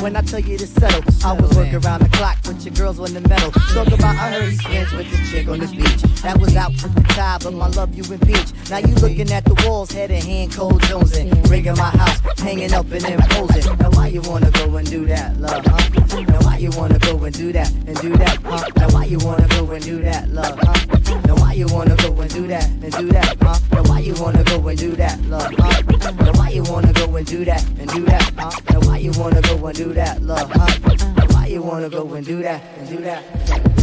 When 0.00 0.16
I 0.16 0.22
tell 0.22 0.40
you 0.40 0.56
to 0.58 0.66
settle. 0.66 1.02
I 1.24 1.32
was 1.32 1.54
working 1.56 1.76
around 1.76 2.02
the 2.02 2.08
clock, 2.10 2.38
but 2.44 2.64
your 2.64 2.74
girls 2.74 2.98
on 2.98 3.12
the 3.14 3.20
metal. 3.28 3.50
Ah. 3.54 3.70
Talk 3.74 3.86
about 3.88 4.16
I 4.16 4.32
heard 4.32 4.50
he's 4.50 4.62
friends 4.62 4.92
with 4.92 5.10
this 5.10 5.30
chick 5.30 5.48
on 5.48 5.58
the 5.58 5.66
beach. 5.66 6.02
That 6.22 6.38
was 6.38 6.56
out 6.56 6.74
for 6.74 6.88
the 6.88 7.02
time, 7.14 7.40
but 7.42 7.54
my 7.54 7.68
love 7.68 7.94
you 7.94 8.04
in 8.04 8.20
impeach. 8.20 8.52
Now 8.70 8.78
you 8.78 8.94
looking 8.96 9.30
at 9.32 9.44
the 9.44 9.54
walls, 9.66 9.90
head 9.92 10.10
and 10.10 10.22
hand, 10.22 10.52
cold 10.52 10.82
Jones 10.82 11.12
Jonesing. 11.12 11.50
Rigging 11.50 11.76
my 11.76 11.90
house, 11.90 12.20
hanging 12.38 12.72
up 12.72 12.90
and 12.90 13.04
imposing. 13.04 13.76
Now 13.78 13.90
why 13.90 14.08
you 14.08 14.22
wanna 14.22 14.50
go 14.50 14.76
and 14.76 14.88
do 14.88 15.06
that, 15.06 15.36
love, 15.38 15.64
huh? 15.64 16.22
Now 16.22 16.40
why 16.40 16.58
you 16.58 16.70
wanna 16.76 16.98
go 16.98 17.22
and 17.24 17.34
do 17.34 17.52
that 17.52 17.72
and 17.72 17.96
do 18.00 18.16
that, 18.16 18.38
huh? 18.44 18.68
Now 18.76 18.88
why 18.90 19.04
you 19.04 19.18
wanna 19.18 19.48
go 19.48 19.70
and 19.70 19.84
do 19.84 20.02
that, 20.02 20.28
love, 20.28 20.58
huh? 20.62 21.27
Why 21.48 21.54
you 21.54 21.66
wanna 21.68 21.96
go 21.96 22.12
and 22.20 22.30
do 22.30 22.46
that 22.46 22.68
and 22.68 22.92
do 22.92 23.08
that, 23.08 23.34
huh? 23.40 23.58
Now 23.72 23.82
why 23.84 24.00
you 24.00 24.12
wanna 24.20 24.44
go 24.44 24.68
and 24.68 24.78
do 24.78 24.90
that, 24.96 25.18
love, 25.24 25.50
huh? 25.56 26.12
Now 26.20 26.32
why 26.32 26.50
you 26.50 26.62
wanna 26.64 26.92
go 26.92 27.16
and 27.16 27.26
do 27.26 27.42
that 27.46 27.66
and 27.80 27.88
do 27.88 28.04
that, 28.04 28.32
huh? 28.36 28.50
Now 28.70 28.80
why 28.86 28.98
you 28.98 29.12
wanna 29.16 29.40
go 29.40 29.66
and 29.66 29.74
do 29.74 29.94
that, 29.94 30.20
love, 30.20 30.50
huh? 30.52 31.14
Now 31.16 31.26
why 31.28 31.46
you 31.46 31.62
wanna 31.62 31.88
go 31.88 32.12
and 32.12 32.26
do 32.26 32.42
that 32.42 32.62
and 32.76 32.88
do 32.90 32.98
that? 32.98 33.77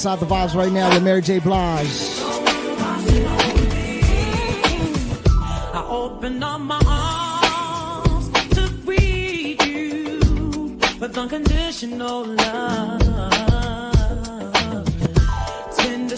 Inside 0.00 0.20
the 0.20 0.24
Vibes 0.24 0.54
right 0.54 0.72
now 0.72 0.88
with 0.94 1.02
Mary 1.02 1.20
J. 1.20 1.40
Blige. 1.40 1.86
Up 5.74 6.24
my 6.62 6.80
arms 6.86 8.30
to 8.54 8.70
greet 8.86 9.62
you 9.62 10.78
with 10.98 11.18
unconditional 11.18 12.24
love. 12.24 13.00
Tender. 15.76 16.16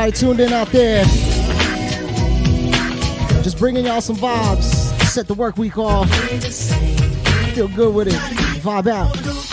everybody 0.00 0.18
tuned 0.18 0.40
in 0.40 0.52
out 0.52 0.68
there. 0.68 1.04
Just 3.42 3.58
bringing 3.58 3.84
y'all 3.84 4.00
some 4.00 4.16
vibes. 4.16 4.62
Set 5.04 5.26
the 5.26 5.34
work 5.34 5.58
week 5.58 5.76
off. 5.76 6.10
Feel 7.54 7.68
good 7.68 7.94
with 7.94 8.08
it. 8.08 8.14
Vibe 8.62 8.86
out. 8.86 9.49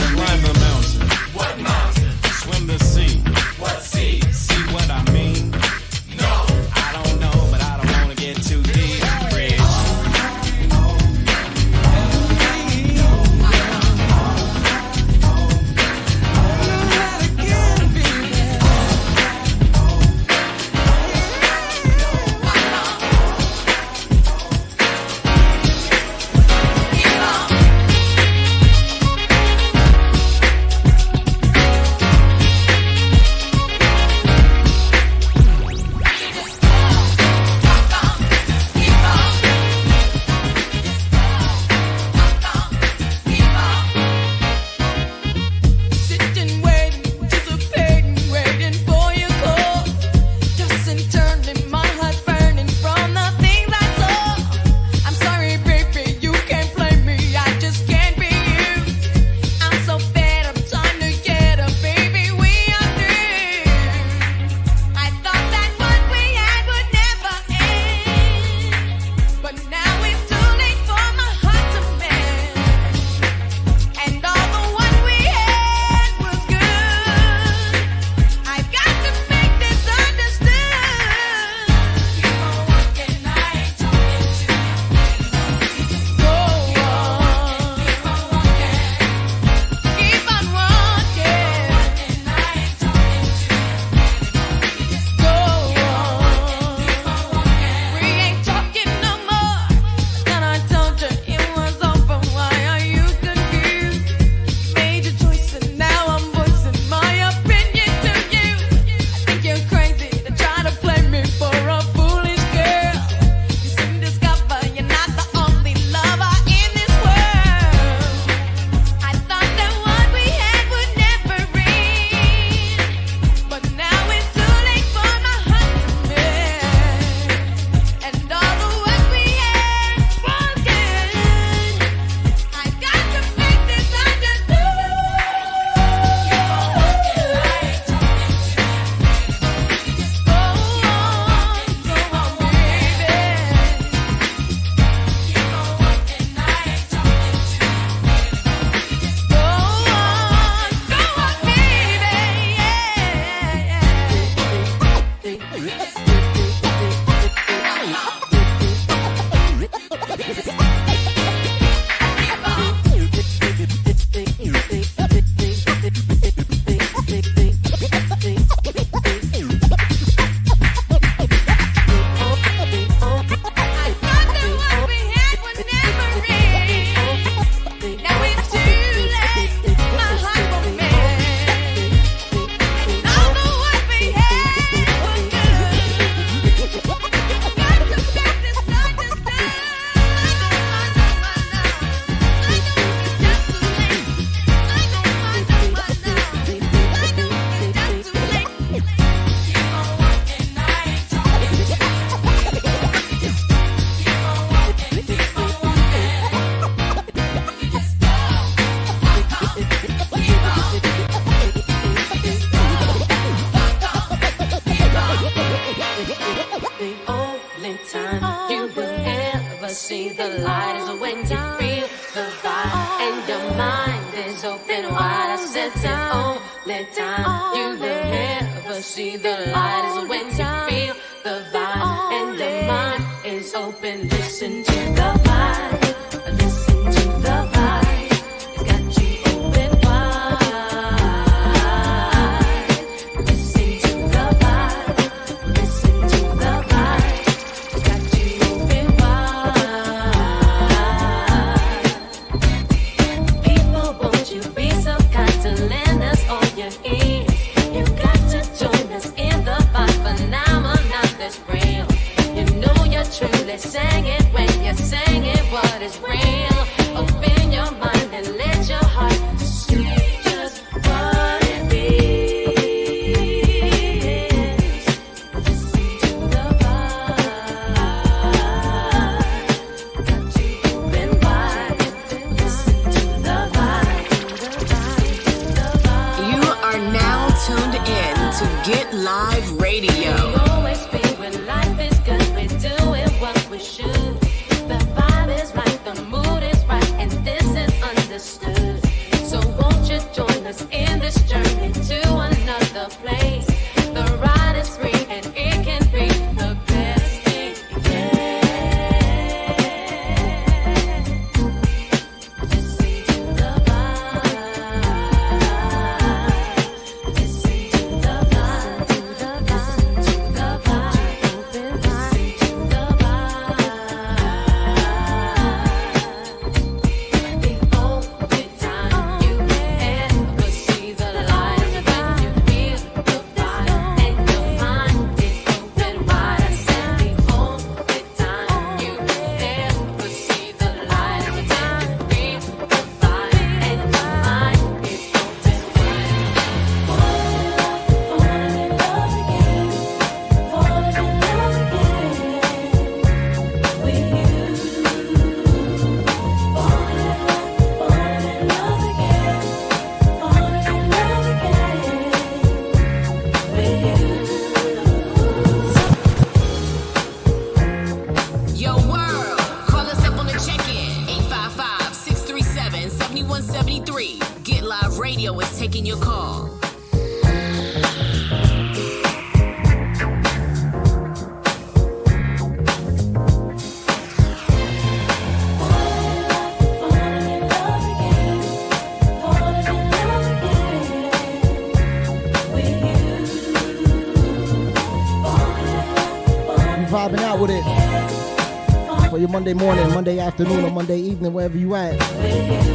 Monday 399.48 399.66
morning, 399.66 399.94
Monday 399.94 400.20
afternoon, 400.20 400.66
or 400.66 400.72
Monday 400.72 401.00
evening, 401.00 401.32
wherever 401.32 401.58
you 401.58 401.74
at. 401.74 401.98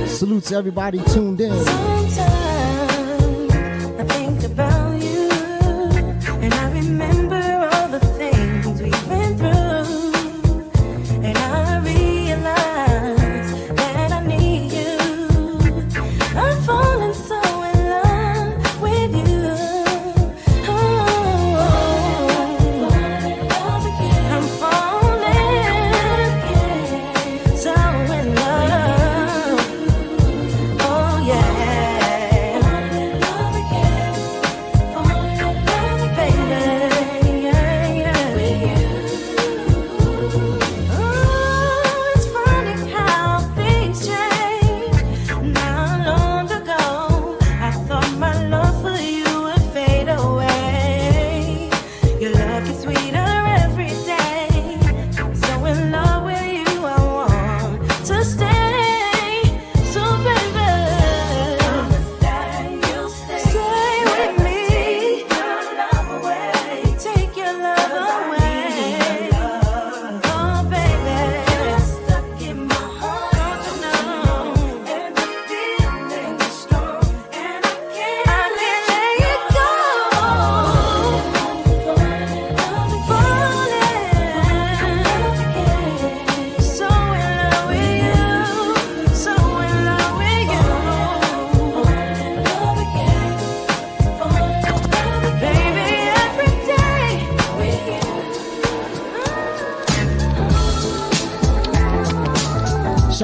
Salute 0.09 0.45
to 0.45 0.55
everybody 0.55 1.03
tuned 1.05 1.39
in. 1.39 1.53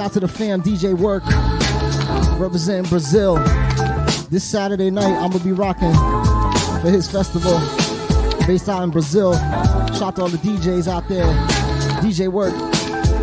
Out 0.09 0.14
to 0.14 0.20
the 0.20 0.28
fam, 0.28 0.62
DJ 0.62 0.94
Work, 0.97 1.22
representing 2.40 2.89
Brazil. 2.89 3.36
This 4.30 4.43
Saturday 4.43 4.90
night, 4.90 5.14
I'm 5.22 5.30
gonna 5.30 5.44
be 5.44 5.52
rocking 5.52 5.93
for 6.80 6.89
his 6.89 7.10
festival 7.10 7.59
based 8.47 8.70
out 8.70 8.82
in 8.85 8.90
Brazil. 8.90 9.35
Shout 9.35 10.02
out 10.02 10.16
to 10.16 10.22
all 10.22 10.28
the 10.28 10.39
DJs 10.39 10.89
out 10.89 11.06
there. 11.09 11.26
DJ 12.01 12.28
Work, 12.28 12.55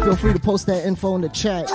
feel 0.03 0.15
free 0.15 0.33
to 0.33 0.39
post 0.39 0.67
that 0.67 0.85
info 0.85 1.15
in 1.15 1.21
the 1.21 1.29
chat. 1.29 1.65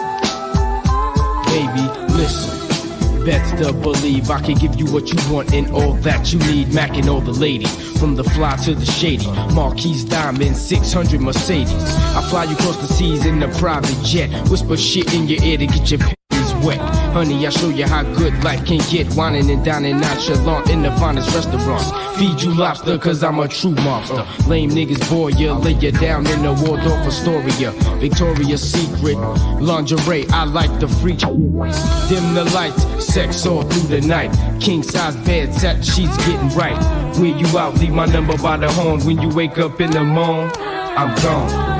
Baby, 1.46 1.88
listen. 2.14 3.24
Best 3.24 3.60
to 3.60 3.72
believe 3.72 4.30
I 4.30 4.40
can 4.40 4.54
give 4.58 4.76
you 4.76 4.86
what 4.92 5.12
you 5.12 5.32
want 5.32 5.52
and 5.52 5.72
all 5.72 5.94
that 5.94 6.32
you 6.32 6.38
need. 6.38 6.72
Mac 6.72 6.96
and 6.96 7.08
all 7.08 7.20
the 7.20 7.32
ladies, 7.32 7.98
from 7.98 8.14
the 8.14 8.22
fly 8.22 8.54
to 8.58 8.76
the 8.76 8.86
shady. 8.86 9.26
Marquise 9.54 10.04
Diamond, 10.04 10.56
600 10.56 11.20
Mercedes. 11.20 11.99
I 12.16 12.22
fly 12.28 12.44
you 12.44 12.54
across 12.54 12.76
the 12.78 12.86
seas 12.88 13.24
in 13.24 13.42
a 13.42 13.48
private 13.58 14.04
jet. 14.04 14.30
Whisper 14.48 14.76
shit 14.76 15.12
in 15.14 15.28
your 15.28 15.42
ear 15.42 15.58
to 15.58 15.66
get 15.66 15.90
your 15.90 16.00
panties 16.00 16.54
wet. 16.64 16.78
Honey, 17.12 17.46
I 17.46 17.50
show 17.50 17.68
you 17.68 17.86
how 17.86 18.02
good 18.14 18.34
life 18.42 18.64
can 18.66 18.80
get. 18.90 19.12
Whining 19.14 19.50
and 19.50 19.64
dining 19.64 20.00
nonchalant 20.00 20.70
in 20.70 20.82
the 20.82 20.90
finest 20.92 21.34
restaurants. 21.34 21.90
Feed 22.18 22.40
you 22.42 22.54
lobster, 22.54 22.98
cause 22.98 23.22
I'm 23.22 23.38
a 23.38 23.48
true 23.48 23.74
monster. 23.76 24.26
Lame 24.46 24.70
niggas 24.70 25.08
bore 25.08 25.30
you, 25.30 25.52
lay 25.52 25.72
you 25.72 25.92
down 25.92 26.26
in 26.26 26.42
the 26.42 26.52
Waldorf 26.52 27.06
Astoria. 27.06 27.70
Victoria's 28.00 28.62
Secret, 28.62 29.16
lingerie, 29.60 30.28
I 30.30 30.44
like 30.44 30.80
the 30.80 30.88
freak. 30.88 31.18
Dim 31.18 32.34
the 32.34 32.50
lights, 32.54 33.04
sex 33.04 33.46
all 33.46 33.62
through 33.62 34.00
the 34.00 34.06
night. 34.06 34.30
King 34.60 34.82
size 34.82 35.16
bed, 35.16 35.54
satin 35.54 35.82
sheets 35.82 36.16
getting 36.26 36.48
right. 36.50 36.78
When 37.18 37.38
you 37.38 37.46
out, 37.58 37.74
leave 37.78 37.92
my 37.92 38.06
number 38.06 38.36
by 38.38 38.56
the 38.56 38.70
horn. 38.72 39.00
When 39.04 39.20
you 39.20 39.28
wake 39.28 39.58
up 39.58 39.80
in 39.80 39.90
the 39.90 40.04
morning, 40.04 40.50
I'm 40.58 41.14
gone. 41.22 41.79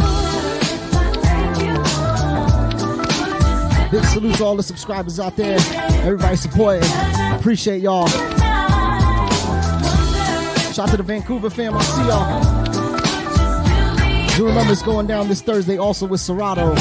Big 3.91 4.05
salute 4.05 4.37
to 4.37 4.45
all 4.45 4.55
the 4.57 4.63
subscribers 4.63 5.19
out 5.19 5.35
there. 5.35 5.59
Everybody 6.05 6.37
supporting. 6.37 6.89
Appreciate 7.33 7.83
y'all. 7.83 8.07
Shout 10.73 10.79
out 10.79 10.91
to 10.91 10.97
the 10.97 11.03
Vancouver 11.03 11.51
fam. 11.51 11.75
I 11.75 11.83
see 11.83 12.07
y'all. 12.07 12.61
Do 14.37 14.47
remember 14.47 14.73
it's 14.73 14.83
going 14.83 15.09
down 15.09 15.27
this 15.27 15.43
Thursday 15.43 15.77
also 15.77 16.07
with 16.07 16.21
Serato. 16.21 16.77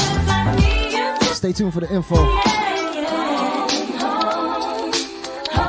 Stay 1.32 1.52
tuned 1.52 1.74
for 1.74 1.80
the 1.80 1.92
info. 1.92 2.14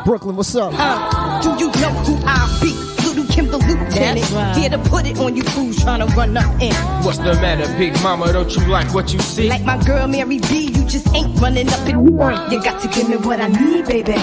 Brooklyn, 0.06 0.36
what's 0.36 0.56
up? 0.56 0.74
Uh, 0.76 1.42
do 1.42 1.50
you 1.64 1.72
know 1.82 1.90
who 1.90 2.20
I 2.24 2.60
be? 2.62 2.91
Lil' 3.32 3.36
Kim 3.36 3.52
the 3.52 3.58
Lieutenant. 3.58 4.20
That's 4.20 4.32
right. 4.32 4.58
Here 4.58 4.70
to 4.70 4.78
put 4.78 5.06
it 5.06 5.18
on 5.20 5.36
you 5.36 5.44
fools 5.44 5.78
trying 5.78 6.06
to 6.06 6.16
run 6.16 6.36
up 6.38 6.62
in. 6.62 6.74
What's 7.04 7.18
the 7.18 7.34
matter, 7.36 7.66
big 7.78 7.94
mama? 8.02 8.32
Don't 8.34 8.54
you 8.56 8.66
like 8.68 8.94
what 8.94 9.14
you 9.14 9.20
see? 9.20 9.50
Like 9.50 9.64
my 9.64 9.82
girl 9.84 10.08
Mary 10.08 10.40
B, 10.40 10.68
you 10.68 10.86
just 10.86 11.14
ain't 11.16 11.40
running 11.40 11.70
up 11.70 11.88
in 11.88 12.06
You 12.06 12.64
got 12.64 12.82
to 12.82 12.88
give 12.88 13.10
me 13.10 13.18
what 13.18 13.40
I 13.42 13.48
need, 13.48 13.86
baby. 13.86 14.16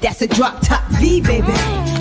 That's 0.00 0.20
a 0.22 0.26
drop 0.26 0.60
top 0.62 0.84
V, 0.92 1.20
baby. 1.20 1.52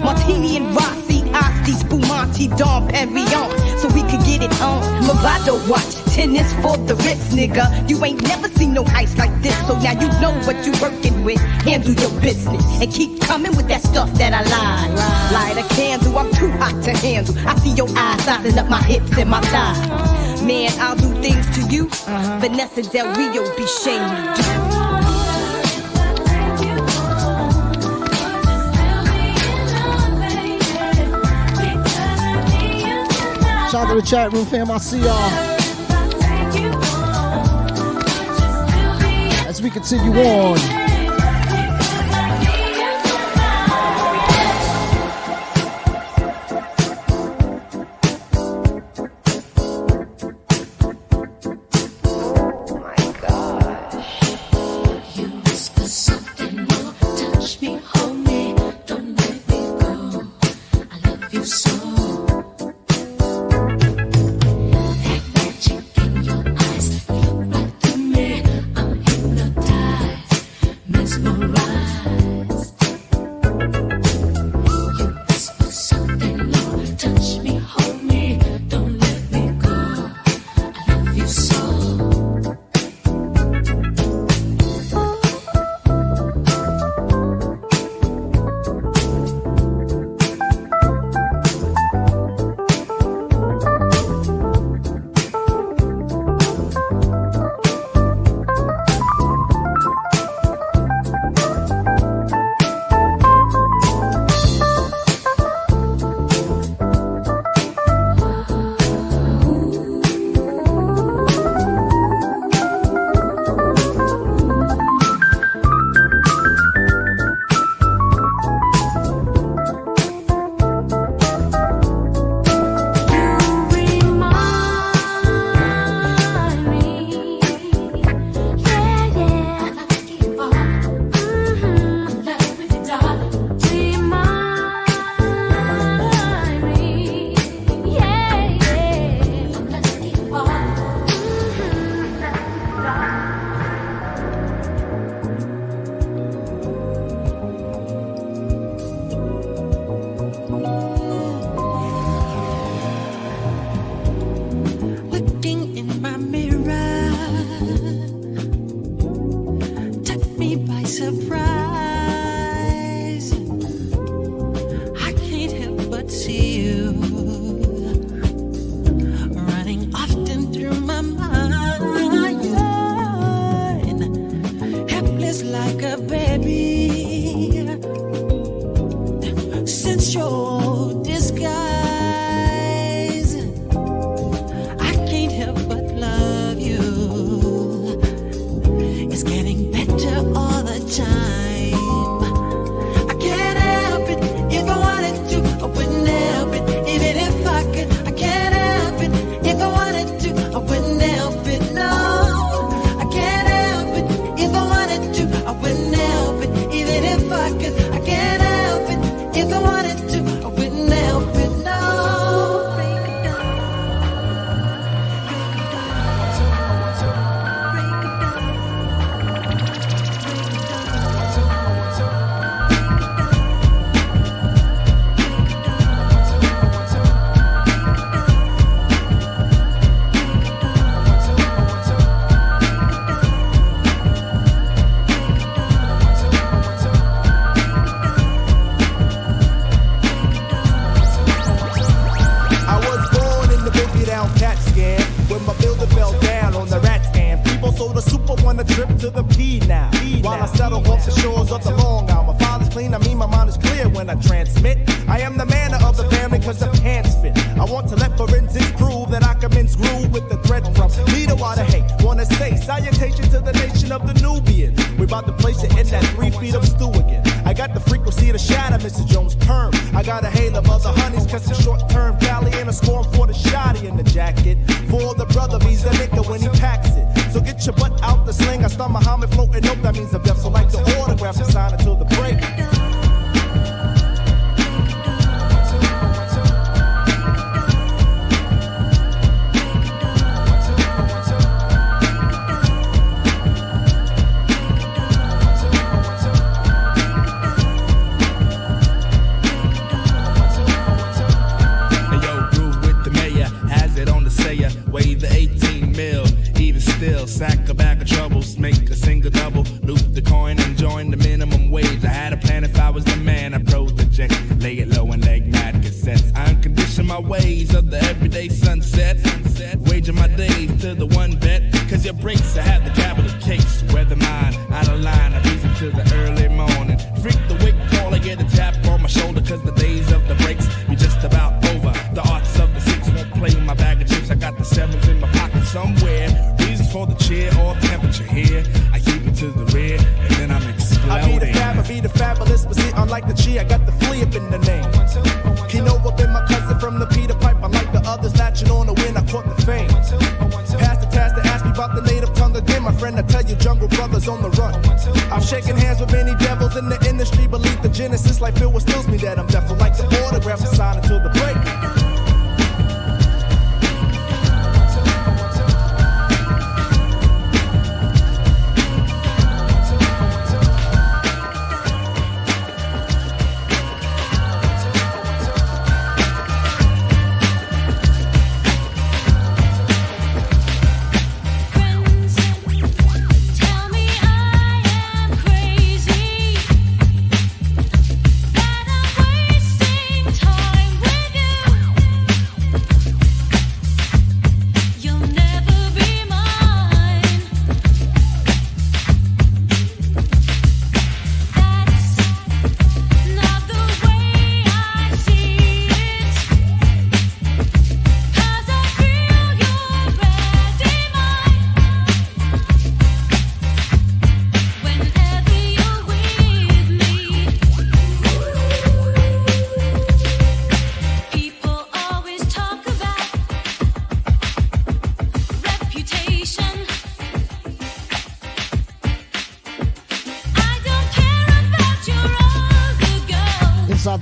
Martini 0.01 0.57
and 0.57 0.75
Rossi, 0.75 1.21
Asti, 1.33 1.73
Spumante, 1.73 2.47
Dom 2.57 2.87
Perignon. 2.87 3.79
So 3.79 3.87
we 3.89 4.01
could 4.01 4.25
get 4.25 4.41
it 4.41 4.61
on. 4.61 4.81
Movado 5.03 5.69
watch, 5.69 5.95
tennis 6.11 6.51
for 6.55 6.77
the 6.77 6.95
wrist, 6.95 7.31
nigga. 7.31 7.89
You 7.89 8.03
ain't 8.03 8.21
never 8.23 8.47
seen 8.49 8.73
no 8.73 8.83
ice 8.87 9.17
like 9.17 9.33
this. 9.41 9.55
So 9.67 9.79
now 9.79 9.93
you 9.93 10.07
know 10.19 10.33
what 10.45 10.65
you 10.65 10.73
working 10.81 11.23
with. 11.23 11.39
Handle 11.63 11.93
your 11.93 12.11
business 12.21 12.63
and 12.81 12.91
keep 12.91 13.21
coming 13.21 13.55
with 13.55 13.67
that 13.69 13.81
stuff 13.81 14.11
that 14.15 14.33
I 14.33 14.41
like. 14.43 14.91
Light 15.31 15.57
a 15.63 15.67
candle, 15.75 16.17
I'm 16.17 16.31
too 16.33 16.51
hot 16.51 16.83
to 16.83 16.91
handle. 16.97 17.35
I 17.47 17.55
see 17.59 17.73
your 17.73 17.89
eyes 17.97 18.23
sizing 18.23 18.57
up 18.57 18.69
my 18.69 18.81
hips 18.83 19.17
and 19.17 19.29
my 19.29 19.41
thighs. 19.41 20.41
Man, 20.43 20.71
I'll 20.79 20.95
do 20.95 21.09
things 21.21 21.47
to 21.55 21.61
you. 21.73 21.85
Uh-huh. 21.87 22.39
Vanessa 22.39 22.83
Del 22.83 23.07
Rio 23.15 23.43
be 23.55 23.65
shamed 23.67 24.35
do. 24.35 24.41
Shout 33.71 33.87
out 33.87 33.89
to 33.89 34.01
the 34.01 34.05
chat 34.05 34.33
room 34.33 34.45
fam. 34.45 34.69
I 34.69 34.77
see 34.79 34.99
y'all. 34.99 35.50
We 39.61 39.69
continue 39.69 40.11
on. 40.13 40.80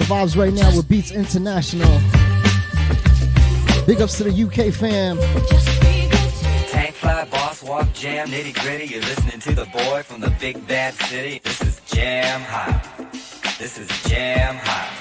vibes 0.10 0.36
right 0.36 0.52
now 0.52 0.76
with 0.76 0.90
Beats 0.90 1.12
International. 1.12 1.88
Big 3.86 4.02
ups 4.02 4.18
to 4.18 4.24
the 4.24 4.34
UK 4.34 4.74
fam. 4.74 5.20
Tank 6.72 6.96
fly, 6.96 7.26
boss 7.26 7.62
walk, 7.62 7.94
jam, 7.94 8.28
nitty 8.30 8.56
gritty. 8.56 8.88
You're 8.88 9.02
listening 9.02 9.40
to 9.42 9.54
the 9.54 9.66
boy 9.66 10.02
from 10.02 10.22
the 10.22 10.32
big 10.40 10.68
bad 10.68 10.96
city. 10.96 11.42
This 11.44 11.62
is 11.62 11.80
jam 11.86 12.42
hot. 12.42 12.84
This 13.60 13.78
is 13.78 13.88
jam 14.10 14.56
hot. 14.56 14.99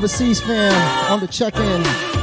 Overseas 0.00 0.40
fam 0.40 1.12
on 1.12 1.20
the 1.20 1.26
check-in. 1.26 1.82
They 1.82 2.19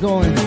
going 0.00 0.37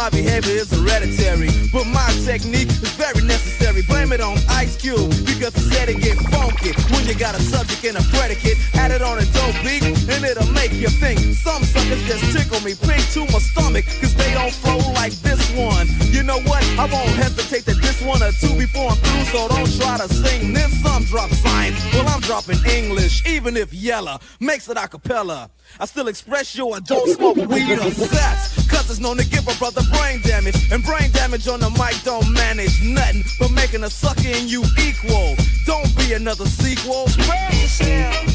my 0.00 0.08
behavior 0.08 0.56
is 0.56 0.70
hereditary. 0.72 1.50
But 1.70 1.84
my 1.84 2.08
technique 2.24 2.68
is 2.68 2.92
very 2.96 3.20
necessary. 3.20 3.82
Blame 3.82 4.12
it 4.12 4.22
on 4.22 4.38
Ice 4.48 4.74
Cube 4.80 5.12
because 5.28 5.52
he 5.52 5.60
said 5.68 5.90
it 5.90 6.00
get 6.00 6.16
funky. 6.32 6.72
When 6.88 7.04
you 7.04 7.12
got 7.12 7.36
a 7.36 7.42
subject 7.42 7.84
and 7.84 7.98
a 7.98 8.04
predicate, 8.08 8.56
add 8.72 8.92
it 8.92 9.02
on 9.02 9.18
a 9.18 9.26
dope 9.36 9.60
beat 9.60 9.84
and 9.84 10.24
it'll 10.24 10.50
make 10.52 10.72
you 10.72 10.88
think. 10.88 11.20
Some 11.36 11.62
suckers 11.64 12.02
just 12.08 12.24
tickle 12.32 12.60
me 12.64 12.72
pink 12.80 13.04
to 13.12 13.28
my 13.28 13.40
stomach 13.44 13.84
cause 14.00 14.14
they 14.14 14.32
don't 14.32 14.54
flow 14.64 14.80
like 14.96 15.12
this 15.20 15.42
one. 15.52 15.86
You 16.16 16.22
know 16.22 16.40
what? 16.48 16.64
I 16.80 16.88
won't 16.88 17.12
hesitate 17.20 17.68
to 17.68 17.74
diss 17.78 18.00
one 18.00 18.22
or 18.22 18.32
two 18.32 18.56
before 18.56 18.88
I'm 18.92 18.96
through, 18.96 19.24
so 19.36 19.48
don't 19.48 19.70
try 19.76 19.98
to 20.00 20.08
sing 20.08 20.54
this. 20.54 20.70
Some 20.80 21.04
drop 21.04 21.28
science, 21.28 21.76
well 21.92 22.08
I'm 22.08 22.20
dropping 22.20 22.64
English, 22.64 23.26
even 23.28 23.54
if 23.54 23.74
Yella 23.74 24.18
makes 24.40 24.66
it 24.70 24.78
a 24.78 24.88
cappella. 24.88 25.50
I 25.78 25.84
still 25.84 26.08
express 26.08 26.56
you 26.56 26.72
and 26.72 26.84
don't 26.86 27.08
smoke 27.10 27.36
weed 27.36 27.78
or 27.78 27.90
sex. 27.90 28.49
It's 29.00 29.06
known 29.06 29.16
to 29.16 29.26
give 29.26 29.48
a 29.48 29.58
brother 29.58 29.80
brain 29.94 30.20
damage. 30.20 30.70
And 30.70 30.84
brain 30.84 31.10
damage 31.12 31.48
on 31.48 31.60
the 31.60 31.70
mic 31.70 31.96
don't 32.04 32.30
manage 32.34 32.82
nothing 32.84 33.24
but 33.38 33.50
making 33.50 33.82
a 33.82 33.88
sucker 33.88 34.28
in 34.28 34.46
you 34.46 34.62
equal. 34.78 35.36
Don't 35.64 35.96
be 35.96 36.12
another 36.12 36.44
sequel. 36.44 37.08
Spread 37.08 37.54
yourself. 37.54 38.29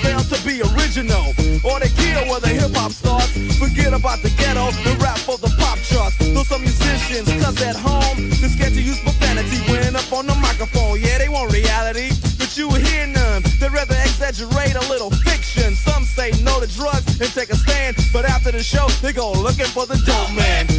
Fail 0.00 0.20
to 0.20 0.38
be 0.44 0.62
original. 0.74 1.34
Or 1.64 1.78
they 1.80 1.90
kill 1.92 2.24
where 2.30 2.40
the 2.40 2.48
hip 2.48 2.74
hop 2.74 2.92
starts. 2.92 3.32
Forget 3.58 3.92
about 3.92 4.22
the 4.22 4.30
ghetto 4.40 4.70
and 4.72 5.02
rap 5.02 5.18
for 5.18 5.38
the 5.38 5.52
pop 5.58 5.78
charts. 5.78 6.16
Though 6.18 6.44
some 6.44 6.62
musicians, 6.62 7.28
cause 7.42 7.60
at 7.62 7.76
home, 7.76 8.30
they're 8.40 8.50
scared 8.50 8.74
to 8.74 8.82
use 8.82 9.00
profanity 9.00 9.58
when 9.70 9.94
up 9.96 10.12
on 10.12 10.26
the 10.26 10.34
microphone. 10.36 11.00
Yeah, 11.00 11.18
they 11.18 11.28
want 11.28 11.52
reality, 11.52 12.10
but 12.38 12.56
you 12.56 12.70
hear 12.70 13.06
none. 13.06 13.42
They'd 13.60 13.72
rather 13.72 13.94
exaggerate 13.94 14.74
a 14.74 14.84
little 14.88 15.10
fiction. 15.10 15.74
Some 15.74 16.04
say 16.04 16.30
no 16.42 16.60
to 16.60 16.66
drugs 16.66 17.20
and 17.20 17.30
take 17.32 17.50
a 17.50 17.56
stand, 17.56 17.96
but 18.12 18.24
after 18.24 18.50
the 18.50 18.62
show, 18.62 18.88
they 19.02 19.12
go 19.12 19.32
looking 19.32 19.66
for 19.66 19.86
the 19.86 19.96
dope 20.06 20.32
man. 20.34 20.71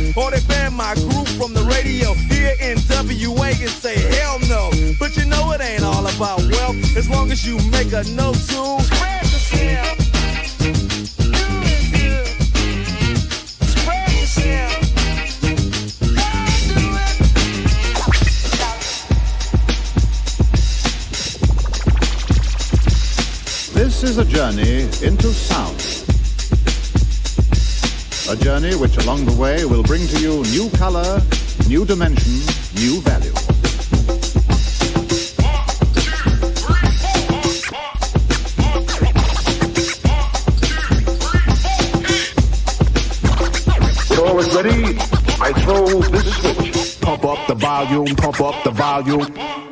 Long 7.14 7.32
as 7.32 7.46
you 7.46 7.58
make 7.70 7.94
a 7.94 8.04
no 8.16 8.34
tune. 8.34 8.82
Spread 8.82 9.24
yourself. 9.34 9.98
This 23.74 24.04
is 24.04 24.18
a 24.18 24.26
journey 24.26 24.82
into 25.02 25.32
sound. 25.34 25.80
A 28.30 28.36
journey 28.42 28.76
which 28.76 28.98
along 28.98 29.26
the 29.26 29.34
way 29.34 29.66
will 29.66 29.84
bring 29.84 30.08
to 30.08 30.20
you 30.20 30.44
new 30.44 30.70
color, 30.78 31.22
new 31.68 31.86
dimension, 31.86 32.34
new 32.76 33.02
value. 33.02 33.43
I 45.46 45.52
throw 45.52 46.00
this 46.00 46.38
switch. 46.38 47.02
Pump 47.02 47.26
up 47.26 47.48
the 47.48 47.56
volume, 47.56 48.16
pump 48.16 48.40
up 48.40 48.64
the 48.64 48.72
volume. 48.72 49.63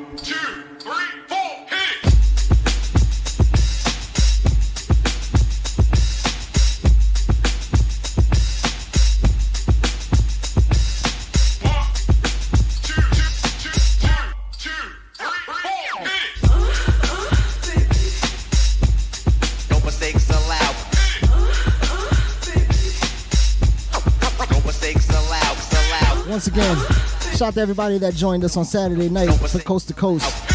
Shout 27.41 27.47
out 27.47 27.53
to 27.55 27.61
everybody 27.61 27.97
that 27.97 28.13
joined 28.13 28.43
us 28.43 28.55
on 28.55 28.65
Saturday 28.65 29.09
night 29.09 29.33
for 29.33 29.57
Coast 29.57 29.87
to 29.87 29.95
Coast 29.95 30.47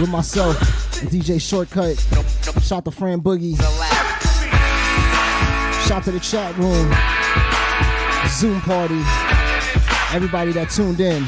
with 0.00 0.10
myself 0.10 0.56
DJ 1.06 1.36
Shortkut. 1.36 1.96
Shout 2.60 2.78
out 2.78 2.84
to 2.86 2.90
Fran 2.90 3.20
Boogie. 3.20 3.56
Shout 5.86 5.92
out 5.92 6.02
to 6.02 6.10
the 6.10 6.18
chat 6.18 6.56
room, 6.56 6.92
Zoom 8.30 8.60
party, 8.62 9.00
everybody 10.12 10.50
that 10.50 10.70
tuned 10.70 10.98
in. 10.98 11.24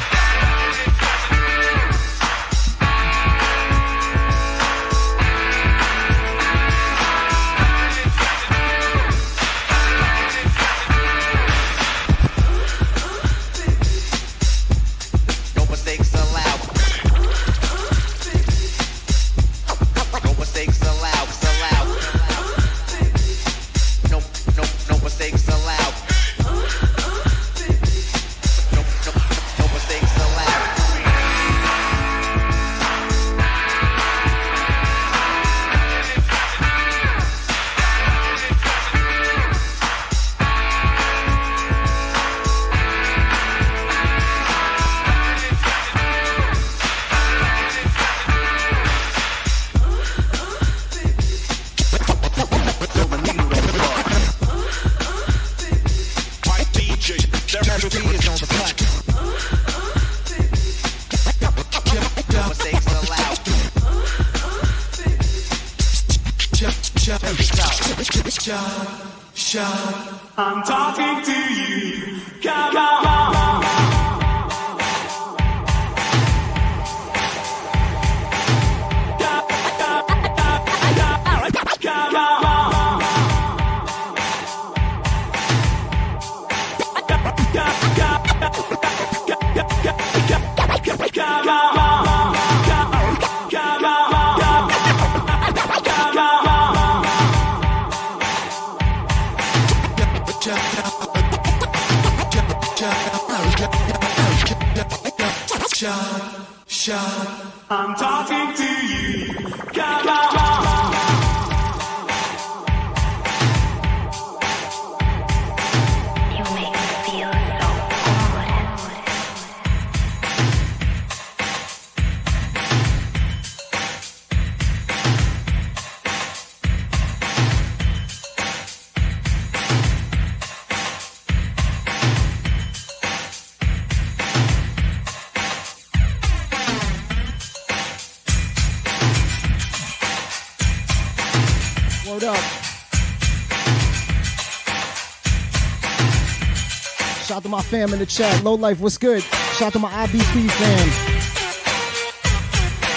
fam 147.66 147.93
in 147.93 147.98
the 147.98 148.06
chat. 148.06 148.43
Low 148.44 148.55
Life, 148.55 148.80
what's 148.80 148.97
good? 148.98 149.22
Shout 149.22 149.68
out 149.68 149.72
to 149.74 149.78
my 149.78 149.90
IBP 149.90 150.51
fam. 150.51 150.88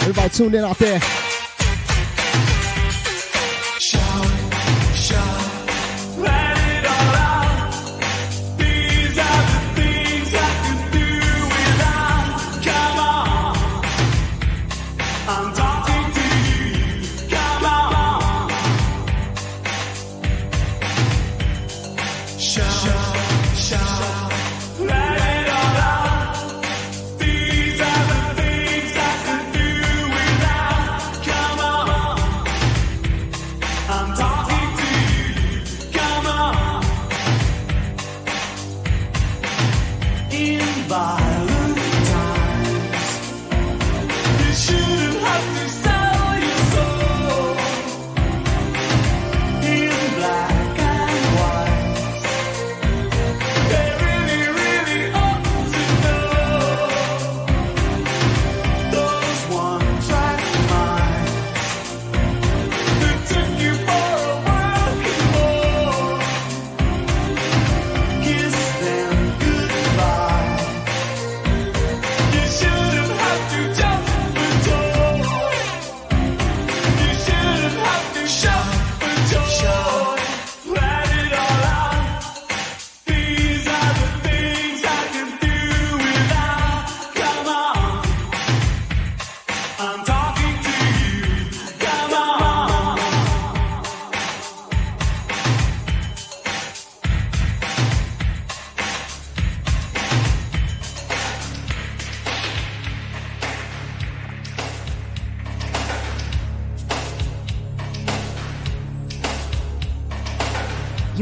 Everybody 0.02 0.30
tuned 0.30 0.56
in 0.56 0.64
out 0.64 0.78
there. 0.78 1.29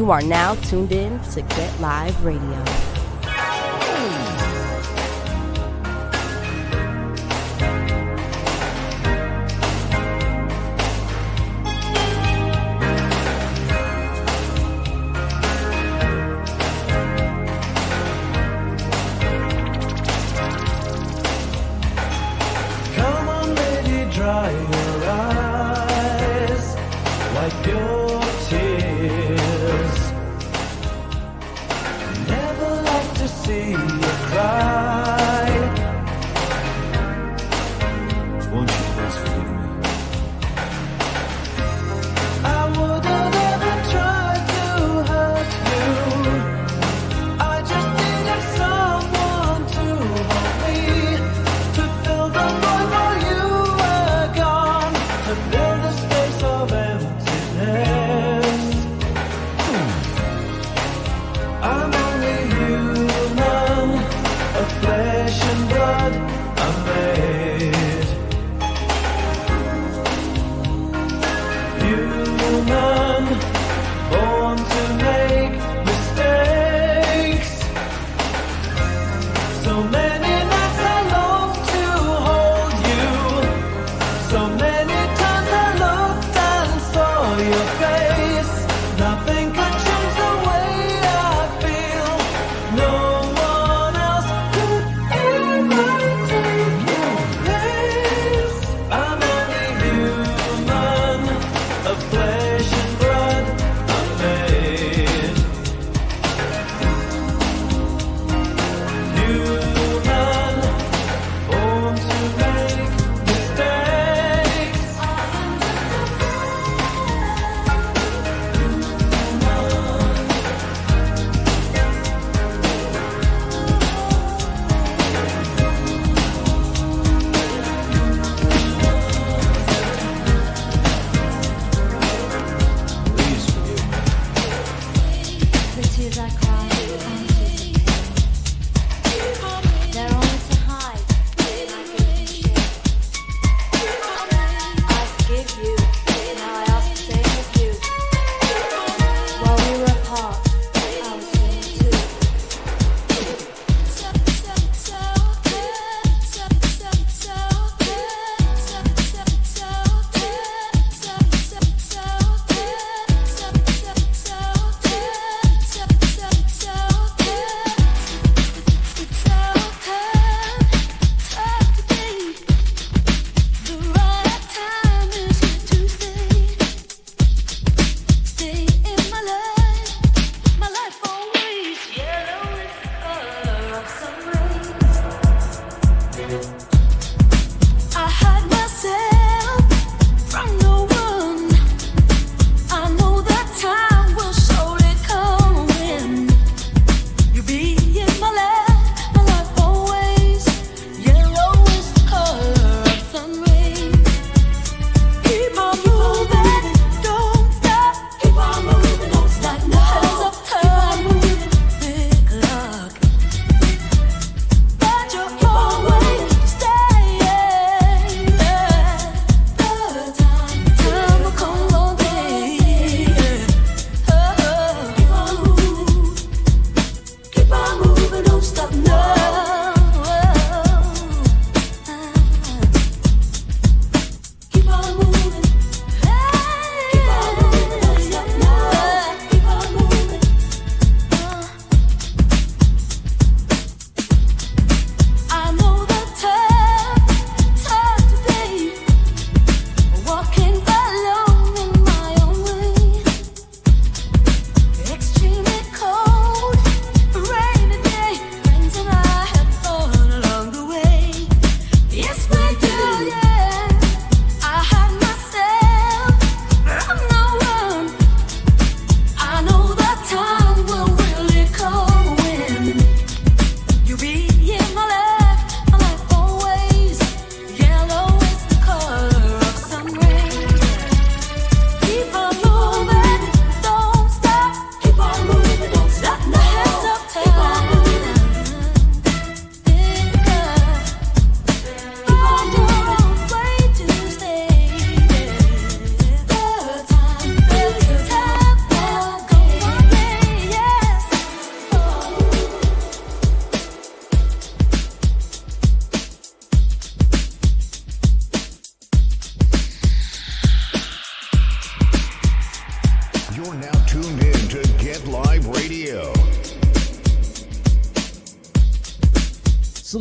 You 0.07 0.13
are 0.13 0.21
now 0.21 0.55
tuned 0.55 0.93
in 0.93 1.19
to 1.31 1.41
Get 1.41 1.81
Live 1.81 2.23
Radio. 2.23 2.66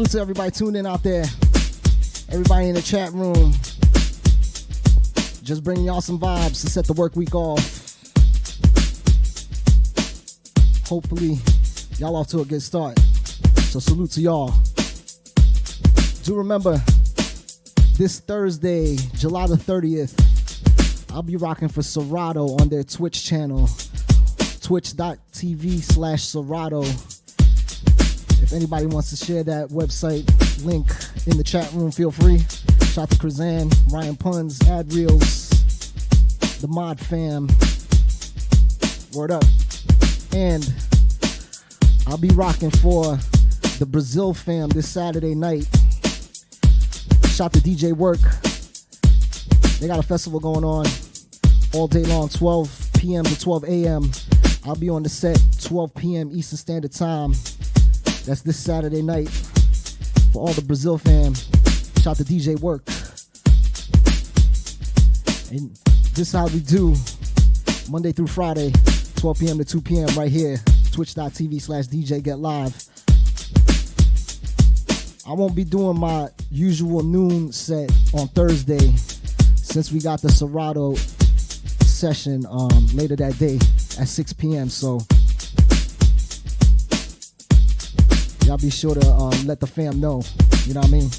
Salute 0.06 0.18
to 0.18 0.22
everybody 0.22 0.50
tuned 0.52 0.76
in 0.76 0.86
out 0.86 1.02
there. 1.02 1.24
Everybody 2.30 2.68
in 2.68 2.74
the 2.76 2.82
chat 2.82 3.12
room. 3.12 3.52
Just 5.42 5.64
bringing 5.64 5.84
y'all 5.84 6.00
some 6.00 6.16
vibes 6.16 6.60
to 6.60 6.70
set 6.70 6.86
the 6.86 6.92
work 6.92 7.16
week 7.16 7.34
off. 7.34 7.58
Hopefully, 10.86 11.38
y'all 11.98 12.14
off 12.14 12.28
to 12.28 12.40
a 12.40 12.44
good 12.44 12.62
start. 12.62 12.96
So, 13.70 13.80
salute 13.80 14.12
to 14.12 14.20
y'all. 14.20 14.54
Do 16.22 16.36
remember, 16.36 16.80
this 17.98 18.20
Thursday, 18.20 18.94
July 19.14 19.48
the 19.48 19.56
30th, 19.56 21.12
I'll 21.12 21.22
be 21.22 21.34
rocking 21.34 21.68
for 21.68 21.82
Serato 21.82 22.56
on 22.60 22.68
their 22.68 22.84
Twitch 22.84 23.24
channel, 23.24 23.68
twitch.tv 24.62 25.82
slash 25.82 26.22
Serato. 26.22 26.84
If 28.46 28.52
anybody 28.52 28.86
wants 28.86 29.10
to 29.10 29.16
share 29.16 29.42
that 29.42 29.70
website 29.70 30.24
link 30.64 30.86
in 31.26 31.36
the 31.36 31.42
chat 31.42 31.68
room, 31.72 31.90
feel 31.90 32.12
free. 32.12 32.38
Shout 32.92 33.02
out 33.02 33.10
to 33.10 33.16
Krazan, 33.16 33.74
Ryan 33.92 34.14
Puns, 34.14 34.62
Ad 34.68 34.92
Reels, 34.92 35.50
the 36.60 36.68
Mod 36.68 37.00
Fam. 37.00 37.48
Word 39.12 39.32
up. 39.32 39.42
And 40.32 40.72
I'll 42.06 42.18
be 42.18 42.28
rocking 42.28 42.70
for 42.70 43.18
the 43.80 43.86
Brazil 43.86 44.32
fam 44.32 44.68
this 44.68 44.88
Saturday 44.88 45.34
night. 45.34 45.66
Shout 47.30 47.52
to 47.54 47.58
DJ 47.58 47.94
Work. 47.94 48.20
They 49.80 49.88
got 49.88 49.98
a 49.98 50.04
festival 50.04 50.38
going 50.38 50.64
on 50.64 50.86
all 51.74 51.88
day 51.88 52.04
long, 52.04 52.28
12 52.28 52.90
p.m. 53.00 53.24
to 53.24 53.40
12 53.40 53.64
a.m. 53.64 54.08
I'll 54.64 54.76
be 54.76 54.88
on 54.88 55.02
the 55.02 55.08
set 55.08 55.36
12 55.62 55.94
p.m. 55.96 56.30
Eastern 56.32 56.58
Standard 56.58 56.92
Time. 56.92 57.32
That's 58.26 58.42
this 58.42 58.56
Saturday 58.58 59.02
night 59.02 59.28
for 60.32 60.40
all 60.42 60.52
the 60.52 60.62
Brazil 60.62 60.98
fam. 60.98 61.32
Shout 62.02 62.16
to 62.16 62.24
DJ 62.24 62.58
Work. 62.58 62.84
And 65.52 65.70
this 66.12 66.26
is 66.26 66.32
how 66.32 66.48
we 66.48 66.58
do 66.58 66.96
Monday 67.88 68.10
through 68.10 68.26
Friday, 68.26 68.72
12 69.14 69.38
p.m. 69.38 69.58
to 69.58 69.64
2 69.64 69.80
p.m. 69.80 70.08
right 70.18 70.30
here, 70.30 70.56
twitch.tv 70.90 71.62
slash 71.62 71.84
DJ 71.84 72.20
Get 72.20 72.40
Live. 72.40 72.74
I 75.24 75.32
won't 75.32 75.54
be 75.54 75.62
doing 75.62 76.00
my 76.00 76.28
usual 76.50 77.04
noon 77.04 77.52
set 77.52 77.92
on 78.12 78.26
Thursday 78.28 78.96
since 79.54 79.92
we 79.92 80.00
got 80.00 80.20
the 80.20 80.30
Serato 80.32 80.96
session 81.86 82.44
um, 82.50 82.88
later 82.92 83.14
that 83.14 83.38
day 83.38 83.54
at 84.00 84.08
6 84.08 84.32
p.m. 84.32 84.68
So 84.68 84.98
y'all 88.56 88.62
be 88.62 88.70
sure 88.70 88.94
to 88.94 89.06
um, 89.12 89.46
let 89.46 89.60
the 89.60 89.66
fam 89.66 90.00
know. 90.00 90.22
You 90.64 90.74
know 90.74 90.80
what 90.80 90.88
I 90.88 90.92
mean? 90.92 91.10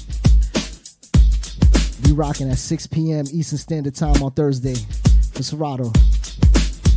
Be 2.02 2.12
rocking 2.12 2.50
at 2.50 2.58
6 2.58 2.86
p.m. 2.88 3.26
Eastern 3.32 3.58
Standard 3.58 3.94
Time 3.94 4.20
on 4.22 4.32
Thursday 4.32 4.74
for 5.32 5.42
Serato. 5.42 5.92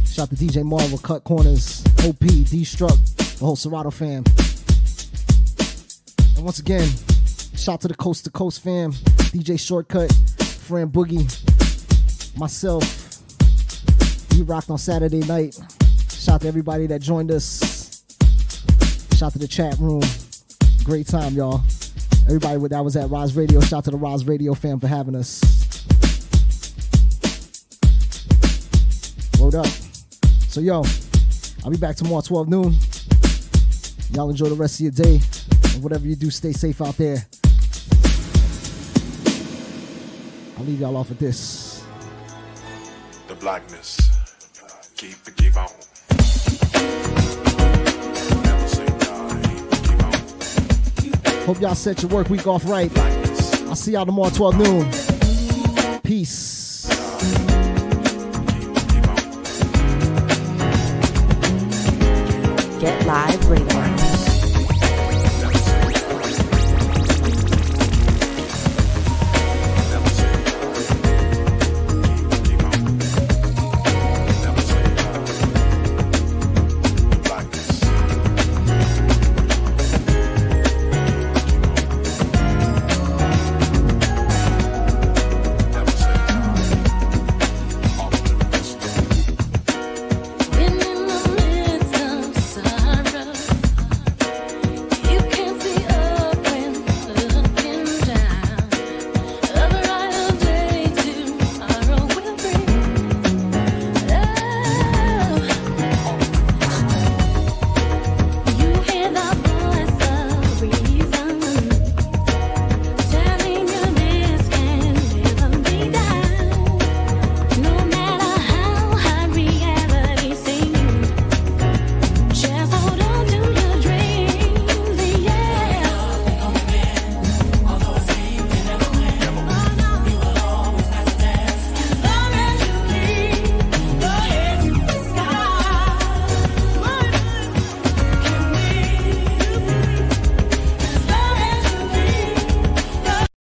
Shout 0.05 0.29
to 0.29 0.35
DJ 0.35 0.63
Marvel, 0.63 0.97
Cut 0.97 1.23
Corners, 1.23 1.85
OP, 2.05 2.19
D 2.19 2.63
Struck, 2.63 2.97
the 3.17 3.37
whole 3.41 3.55
Serato 3.55 3.91
fam. 3.91 4.23
And 6.35 6.43
once 6.43 6.59
again, 6.59 6.89
shout 7.55 7.81
to 7.81 7.87
the 7.87 7.95
Coast 7.95 8.23
to 8.23 8.31
Coast 8.31 8.63
fam, 8.63 8.93
DJ 9.33 9.57
Shortkut, 9.57 10.11
Fran 10.65 10.89
Boogie, 10.89 11.27
myself. 12.37 12.83
We 14.31 14.41
rocked 14.41 14.71
on 14.71 14.79
Saturday 14.79 15.19
night. 15.19 15.59
Shout 16.09 16.41
to 16.41 16.47
everybody 16.47 16.87
that 16.87 17.01
joined 17.01 17.31
us. 17.31 18.03
Shout 19.17 19.27
out 19.27 19.33
to 19.33 19.39
the 19.39 19.47
chat 19.47 19.77
room. 19.77 20.01
Great 20.83 21.05
time, 21.05 21.35
y'all. 21.35 21.61
Everybody 22.25 22.67
that 22.69 22.83
was 22.83 22.95
at 22.95 23.09
Roz 23.09 23.35
Radio. 23.35 23.61
Shout 23.61 23.73
out 23.73 23.83
to 23.85 23.91
the 23.91 23.97
Roz 23.97 24.25
Radio 24.25 24.55
fam 24.55 24.79
for 24.79 24.87
having 24.87 25.15
us. 25.15 25.41
Word 29.39 29.55
up. 29.55 29.67
So 30.47 30.59
yo, 30.59 30.83
I'll 31.63 31.71
be 31.71 31.77
back 31.77 31.95
tomorrow 31.95 32.21
12 32.21 32.49
noon. 32.49 32.75
Y'all 34.11 34.29
enjoy 34.29 34.49
the 34.49 34.55
rest 34.55 34.79
of 34.79 34.81
your 34.81 34.91
day. 34.91 35.21
And 35.73 35.83
whatever 35.83 36.07
you 36.07 36.15
do, 36.15 36.31
stay 36.31 36.51
safe 36.51 36.81
out 36.81 36.97
there. 36.97 37.25
I'll 40.57 40.65
leave 40.65 40.79
y'all 40.79 40.97
off 40.97 41.09
with 41.09 41.19
this. 41.19 41.83
The 43.27 43.35
blackness. 43.35 43.97
Keep 44.95 45.27
it, 45.27 45.35
keep 45.37 45.57
on. 45.57 45.69
Hope 51.45 51.59
y'all 51.59 51.75
set 51.75 52.01
your 52.01 52.11
work 52.11 52.29
week 52.29 52.47
off 52.47 52.65
right. 52.65 52.91
I'll 53.67 53.75
see 53.75 53.93
y'all 53.93 54.05
tomorrow 54.05 54.29
12 54.29 54.57
noon. 54.57 56.01
Peace. 56.03 56.87
Get 62.79 63.05
Live 63.05 63.49
Radio. 63.49 63.90